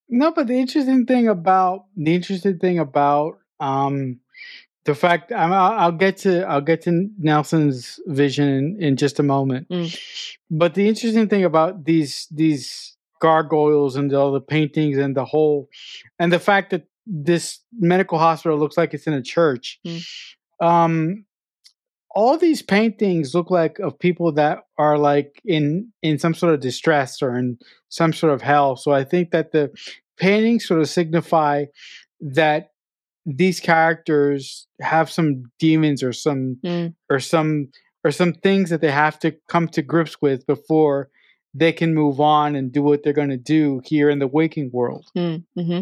[0.08, 4.20] No, but the interesting thing about the interesting thing about um
[4.84, 9.18] the fact I'm, I'll, I'll get to I'll get to Nelson's vision in, in just
[9.18, 9.68] a moment.
[9.68, 9.98] Mm.
[10.50, 15.68] But the interesting thing about these these gargoyles and all the paintings and the whole
[16.18, 19.80] and the fact that this medical hospital looks like it's in a church.
[19.84, 20.06] Mm.
[20.60, 21.24] Um
[22.16, 26.60] all these paintings look like of people that are like in in some sort of
[26.60, 27.58] distress or in
[27.90, 28.74] some sort of hell.
[28.74, 29.70] So I think that the
[30.16, 31.66] paintings sort of signify
[32.20, 32.70] that
[33.26, 36.94] these characters have some demons or some Mm.
[37.10, 37.68] or some
[38.02, 41.10] or some things that they have to come to grips with before
[41.52, 44.70] they can move on and do what they're going to do here in the waking
[44.72, 45.06] world.
[45.16, 45.44] Mm.
[45.54, 45.80] hmm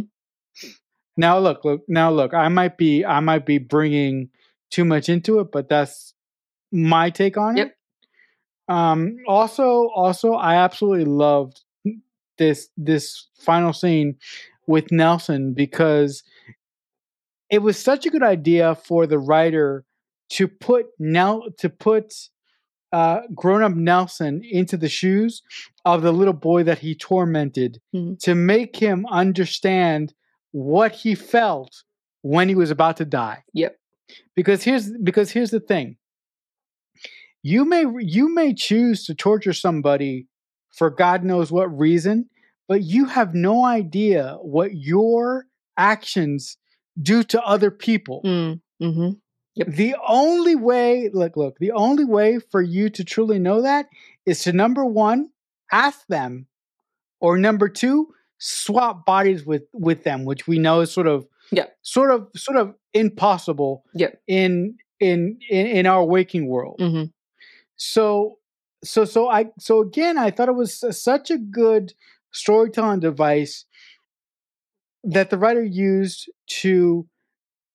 [1.17, 4.31] Now look, look, now look, I might be I might be bringing
[4.71, 6.14] too much into it, but that's
[6.75, 7.67] my take on Yep.
[7.69, 7.75] it.
[8.73, 11.63] Um also also I absolutely loved
[12.39, 14.17] this this final scene
[14.67, 16.23] with Nelson because
[17.51, 19.85] it was such a good idea for the writer
[20.31, 22.13] to put Nel to put
[22.93, 25.43] uh, grown up Nelson into the shoes
[25.85, 28.19] of the little boy that he tormented Mhm.
[28.21, 30.15] to make him understand
[30.53, 31.83] what he felt
[32.23, 33.43] when he was about to die.
[33.53, 33.77] Yep.
[34.37, 35.97] Because here's because here's the thing.
[37.47, 40.27] You may you may choose to torture somebody
[40.71, 42.29] for God knows what reason,
[42.69, 45.47] but you have no idea what your
[45.77, 46.57] actions
[47.01, 48.23] do to other people.
[48.25, 48.61] Mm.
[48.81, 49.09] hmm
[49.57, 49.69] Yep.
[49.69, 53.87] The only way, look, look, the only way for you to truly know that
[54.27, 55.31] is to number one,
[55.71, 56.49] ask them,
[57.21, 58.09] or number two,
[58.39, 61.67] swap bodies with with them, which we know is sort of Yeah.
[61.83, 64.13] sort of sort of impossible Yeah.
[64.27, 66.77] in in in, in our waking world.
[66.81, 67.05] hmm
[67.77, 68.39] So
[68.85, 71.93] so so I so again I thought it was such a good
[72.33, 73.65] storytelling device
[75.05, 76.31] that the writer used
[76.63, 77.07] to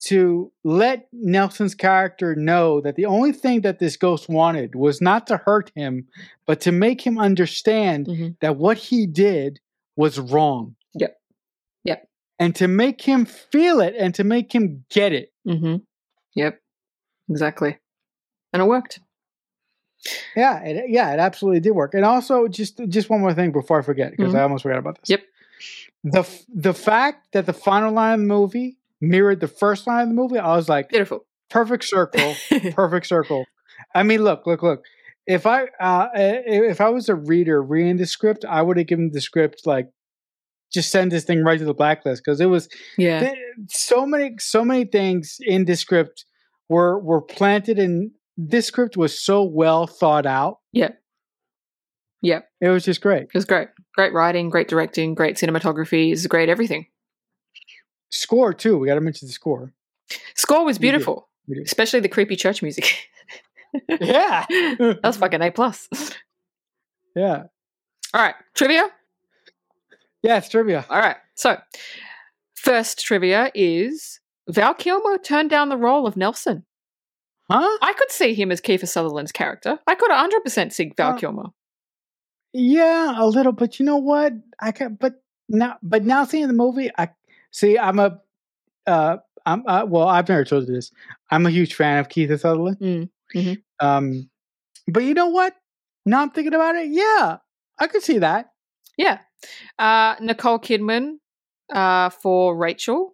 [0.02, 5.28] to let Nelson's character know that the only thing that this ghost wanted was not
[5.28, 6.08] to hurt him,
[6.46, 8.40] but to make him understand Mhm.
[8.40, 9.60] that what he did
[9.98, 10.76] was wrong.
[10.94, 11.20] Yep.
[11.84, 12.10] Yep.
[12.40, 15.34] And to make him feel it and to make him get it.
[15.46, 15.76] Mm-hmm.
[16.36, 16.62] Yep.
[17.30, 17.78] Exactly.
[18.54, 19.02] And it worked.
[20.36, 21.94] Yeah, it, yeah, it absolutely did work.
[21.94, 25.00] And also, just just one more thing before I forget, because I almost forgot about
[25.00, 25.10] this.
[25.10, 25.24] Yep.
[26.04, 30.08] The the fact that the final line of the movie mirrored the first line of
[30.10, 31.26] the movie, I was like, Beautiful.
[31.50, 32.36] perfect circle,
[32.72, 33.46] perfect circle.
[33.94, 34.84] I mean, look, look, look.
[35.28, 39.12] If I uh, if I was a reader reading the script, I would have given
[39.12, 39.90] the script like
[40.72, 43.20] just send this thing right to the blacklist because it was yeah.
[43.20, 46.26] th- so many so many things in the script
[46.68, 48.12] were were planted and
[48.42, 50.60] this script was so well thought out.
[50.72, 50.98] Yep.
[52.22, 52.50] Yep.
[52.62, 53.24] It was just great.
[53.24, 53.68] It was great.
[53.96, 56.12] Great writing, great directing, great cinematography.
[56.14, 56.88] It's great everything.
[58.12, 58.78] Score too.
[58.78, 59.74] We got to mention the score.
[60.36, 60.92] Score was We did.
[60.92, 61.66] beautiful, We did.
[61.66, 63.08] especially the creepy church music.
[64.02, 64.46] Yeah.
[64.50, 65.88] that was fucking A plus.
[67.16, 67.44] Yeah.
[68.16, 68.90] All right, trivia.
[70.24, 70.88] Yeah, it's trivia.
[70.90, 71.56] All right, so
[72.56, 76.66] first trivia is Val Kilmer turned down the role of Nelson.
[77.50, 77.78] Huh?
[77.82, 79.80] I could see him as Kiefer Sutherland's character.
[79.88, 81.44] I could 100% see Val Uh, Kilmer.
[82.54, 84.34] Yeah, a little, but you know what?
[84.60, 87.10] I can but now but now seeing the movie, I
[87.52, 88.20] see I'm a
[88.88, 90.92] uh I'm uh, well, I've never told you this.
[91.30, 92.78] I'm a huge fan of Kiefer Sutherland.
[92.80, 93.62] Mm, mhm.
[93.80, 94.30] Um
[94.88, 95.56] but you know what?
[96.06, 96.90] Now I'm thinking about it.
[96.90, 97.38] Yeah,
[97.80, 98.52] I could see that.
[98.98, 99.20] Yeah.
[99.78, 101.18] Uh, Nicole Kidman
[101.72, 103.14] uh, for Rachel.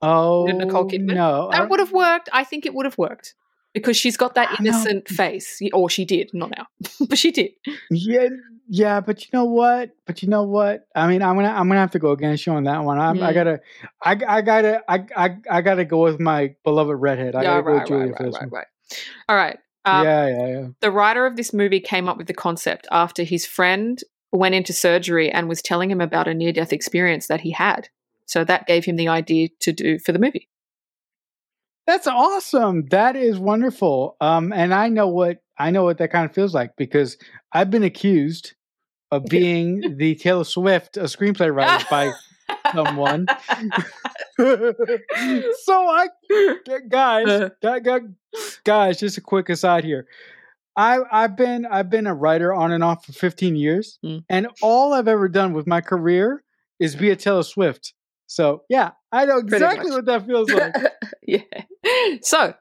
[0.00, 1.14] Oh, Nicole Kidman?
[1.14, 1.48] no.
[1.50, 2.28] That would have worked.
[2.32, 3.34] I think it would have worked
[3.74, 5.60] because she's got that innocent face.
[5.72, 6.66] Or she did, not now,
[7.08, 7.52] but she did.
[7.90, 8.28] Yeah,
[8.68, 9.90] yeah, but you know what?
[10.06, 10.86] But you know what?
[10.94, 12.98] I mean, I'm gonna I'm gonna have to go against you on that one.
[12.98, 13.34] I'm, I Mm.
[13.34, 13.60] gotta,
[14.02, 17.34] I, I gotta, I, I, I gotta go with my beloved redhead.
[17.34, 18.66] I yeah, gotta go right, with Julia right, right, right, right.
[19.28, 19.58] All right.
[19.84, 20.66] Um, yeah, yeah, yeah.
[20.80, 23.98] The writer of this movie came up with the concept after his friend
[24.30, 27.88] went into surgery and was telling him about a near death experience that he had.
[28.26, 30.48] So that gave him the idea to do for the movie.
[31.86, 32.86] That's awesome.
[32.90, 34.16] That is wonderful.
[34.20, 37.16] Um, and I know what I know what that kind of feels like because
[37.52, 38.54] I've been accused
[39.10, 42.12] of being the Taylor Swift a screenplay writer by
[42.72, 43.26] someone.
[44.38, 46.06] so I,
[46.88, 47.48] guys, Uh.
[47.62, 48.14] gu- gu-
[48.64, 50.06] guys, just a quick aside here.
[50.76, 54.24] I I've been I've been a writer on and off for 15 years, Mm.
[54.30, 56.42] and all I've ever done with my career
[56.80, 57.92] is be a Taylor Swift.
[58.26, 60.74] So yeah, I know exactly what that feels like.
[61.26, 61.40] yeah.
[62.22, 62.54] So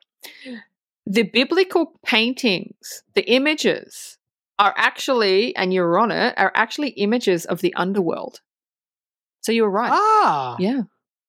[1.06, 4.18] the biblical paintings, the images
[4.60, 8.42] are actually, and you're on it, are actually images of the underworld.
[9.42, 9.92] So you were right.
[9.92, 10.82] ah, Yeah.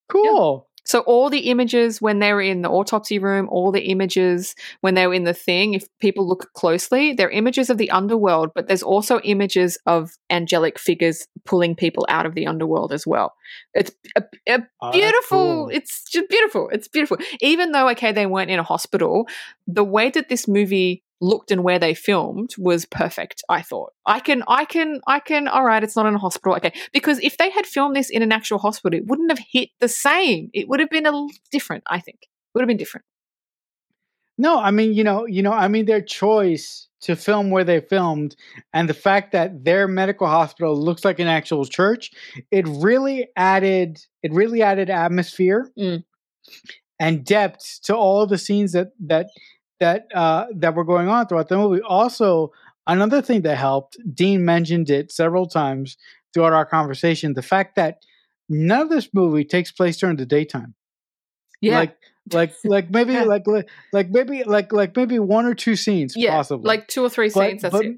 [0.09, 0.69] cool.
[0.85, 4.95] So all the images when they were in the autopsy room, all the images when
[4.95, 8.67] they were in the thing, if people look closely, they're images of the underworld, but
[8.67, 13.35] there's also images of angelic figures pulling people out of the underworld as well.
[13.75, 15.39] It's a, a Oh, beautiful.
[15.39, 15.69] cool.
[15.69, 16.69] It's just beautiful.
[16.73, 17.19] It's beautiful.
[17.41, 19.29] Even though okay, they weren't in a hospital,
[19.67, 23.43] the way that this movie looked and where they filmed was perfect.
[23.49, 25.49] I thought I can, I can, I can.
[25.49, 26.55] All right, it's not in a hospital.
[26.57, 29.71] Okay, because if they had filmed this in an actual hospital, it wouldn't have hit
[29.81, 30.51] the same.
[30.53, 31.85] It would have been a different.
[31.89, 33.07] I think would have been different.
[34.39, 37.81] No, I mean, you know, you know, I mean, their choice to film where they
[37.81, 38.35] filmed,
[38.73, 42.11] and the fact that their medical hospital looks like an actual church,
[42.51, 46.05] it really added, it really added atmosphere Mm.
[46.99, 49.27] and depth to all the scenes that that
[49.81, 51.83] that uh, that were going on throughout the movie.
[51.83, 52.53] Also,
[52.87, 55.97] another thing that helped, Dean mentioned it several times
[56.33, 57.99] throughout our conversation, the fact that
[58.49, 60.75] none of this movie takes place during the daytime
[61.61, 61.97] Yeah, like
[62.33, 63.25] like like maybe Yeah.
[63.25, 67.05] like like like maybe like like maybe one or two scenes yeah, possibly like two
[67.05, 67.63] or three But- scenes.
[67.63, 67.97] That's but- it.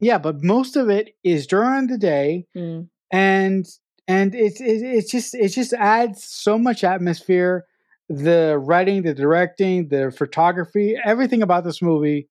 [0.00, 2.88] yeah but most of it is during the day Mm.
[3.12, 3.66] and
[4.08, 7.64] and it's it, it's just it just adds so much atmosphere
[8.08, 12.28] the writing the directing the photography everything about this movie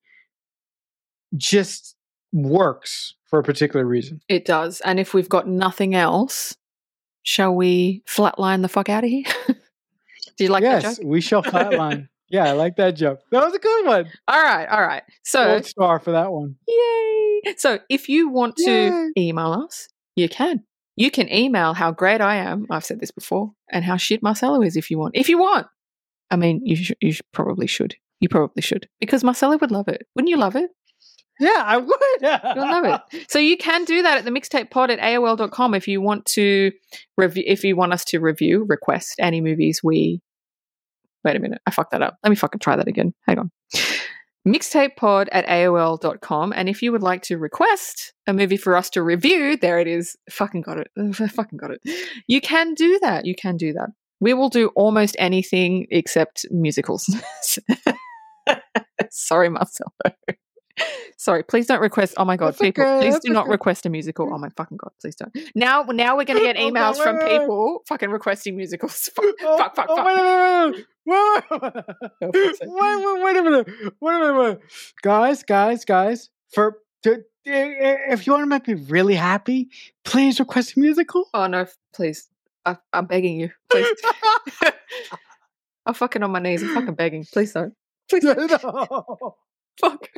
[1.35, 1.95] just
[2.31, 4.81] works for a particular reason It does.
[4.81, 6.55] And if we've got nothing else,
[7.23, 9.25] shall we flatline the fuck out of here?
[10.37, 11.05] Do you like that yes joke?
[11.07, 14.67] we shall flatline yeah i like that joke that was a good one All right,
[14.67, 15.03] all right.
[15.23, 17.53] So, gold star for that one yay.
[17.57, 19.11] So, if you want to Yay.
[19.17, 20.63] email us, you can.
[20.95, 22.67] You can email how great I am.
[22.69, 25.15] I've said this before, and how shit Marcelo is if you want.
[25.15, 25.67] If you want,
[26.29, 27.95] I mean, you sh- you sh- probably should.
[28.19, 30.07] You probably should because Marcelo would love it.
[30.15, 30.69] Wouldn't you love it?
[31.39, 31.99] Yeah, I would.
[32.21, 33.25] You'll love it.
[33.29, 36.71] So you can do that at the mixtape pod at AOL.com if you want to
[37.17, 40.21] review if you want us to review, request any movies we
[41.23, 42.17] wait a minute, I fucked that up.
[42.23, 43.13] Let me fucking try that again.
[43.27, 43.51] Hang on.
[44.47, 46.53] Mixtapepod at AOL.com.
[46.55, 49.87] And if you would like to request a movie for us to review, there it
[49.87, 50.17] is.
[50.29, 50.89] Fucking got it.
[51.15, 51.81] Fucking got it.
[52.27, 53.25] You can do that.
[53.25, 53.89] You can do that.
[54.19, 57.13] We will do almost anything except musicals.
[59.11, 59.91] Sorry, Marcelo.
[61.17, 62.15] Sorry, please don't request.
[62.17, 63.51] Oh my god, That's people, okay, please do not okay.
[63.51, 64.33] request a musical.
[64.33, 65.31] Oh my fucking god, please don't.
[65.55, 67.39] Now, now we're gonna get Oh, emails from wait, wait, wait.
[67.41, 69.09] people fucking requesting musicals.
[69.15, 70.85] Fuck, Oh, fuck, fuck, oh, fuck.
[71.05, 73.67] Wait, wait, wait, wait, wait, a minute,
[73.99, 74.61] wait a minute,
[75.01, 76.29] guys, guys, guys.
[76.53, 79.69] For to, if you want to make me really happy,
[80.03, 81.29] please request a musical.
[81.33, 82.29] Oh no, please.
[82.65, 83.51] I, I'm begging you.
[83.69, 83.87] Please.
[85.85, 86.63] I'm fucking on my knees.
[86.63, 87.25] I'm fucking begging.
[87.25, 87.73] Please don't.
[88.09, 88.63] Please don't.
[88.63, 89.35] no,
[89.79, 90.09] Fuck.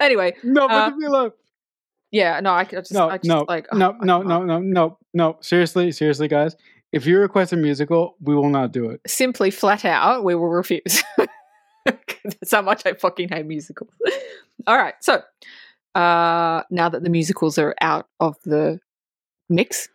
[0.00, 1.32] Anyway, no, Uh, but me alone.
[2.10, 4.58] yeah, no, I, I just, No, I just no, like, oh, no, no, no, no,
[4.60, 5.36] no, no.
[5.40, 6.56] Seriously, seriously, guys.
[6.92, 9.00] If you request a musical, we will not do it.
[9.06, 11.02] Simply flat out, we will refuse.
[11.84, 13.90] That's how much I fucking hate musicals.
[14.66, 15.20] All right, so
[15.96, 18.78] uh, now that the musicals are out of the
[19.48, 19.88] mix,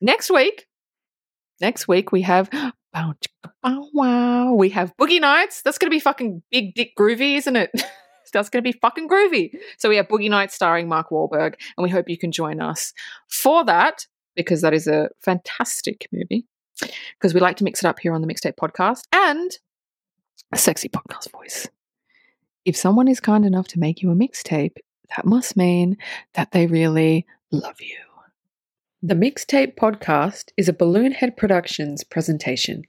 [0.00, 0.66] next week,
[1.60, 2.50] next week we have.
[2.94, 4.52] Bow, chicka, bow, wow.
[4.54, 5.62] We have Boogie Nights.
[5.62, 7.70] That's going to be fucking big dick groovy, isn't it?
[8.34, 9.56] That's going to be fucking groovy.
[9.78, 12.92] So we have Boogie Nights starring Mark Wahlberg, and we hope you can join us
[13.28, 14.06] for that
[14.36, 16.46] because that is a fantastic movie.
[17.18, 19.50] Because we like to mix it up here on the Mixtape Podcast and
[20.52, 21.68] a sexy podcast voice.
[22.64, 24.76] If someone is kind enough to make you a mixtape,
[25.16, 25.96] that must mean
[26.34, 27.96] that they really love you.
[29.02, 32.84] The Mixtape Podcast is a Balloonhead Productions presentation.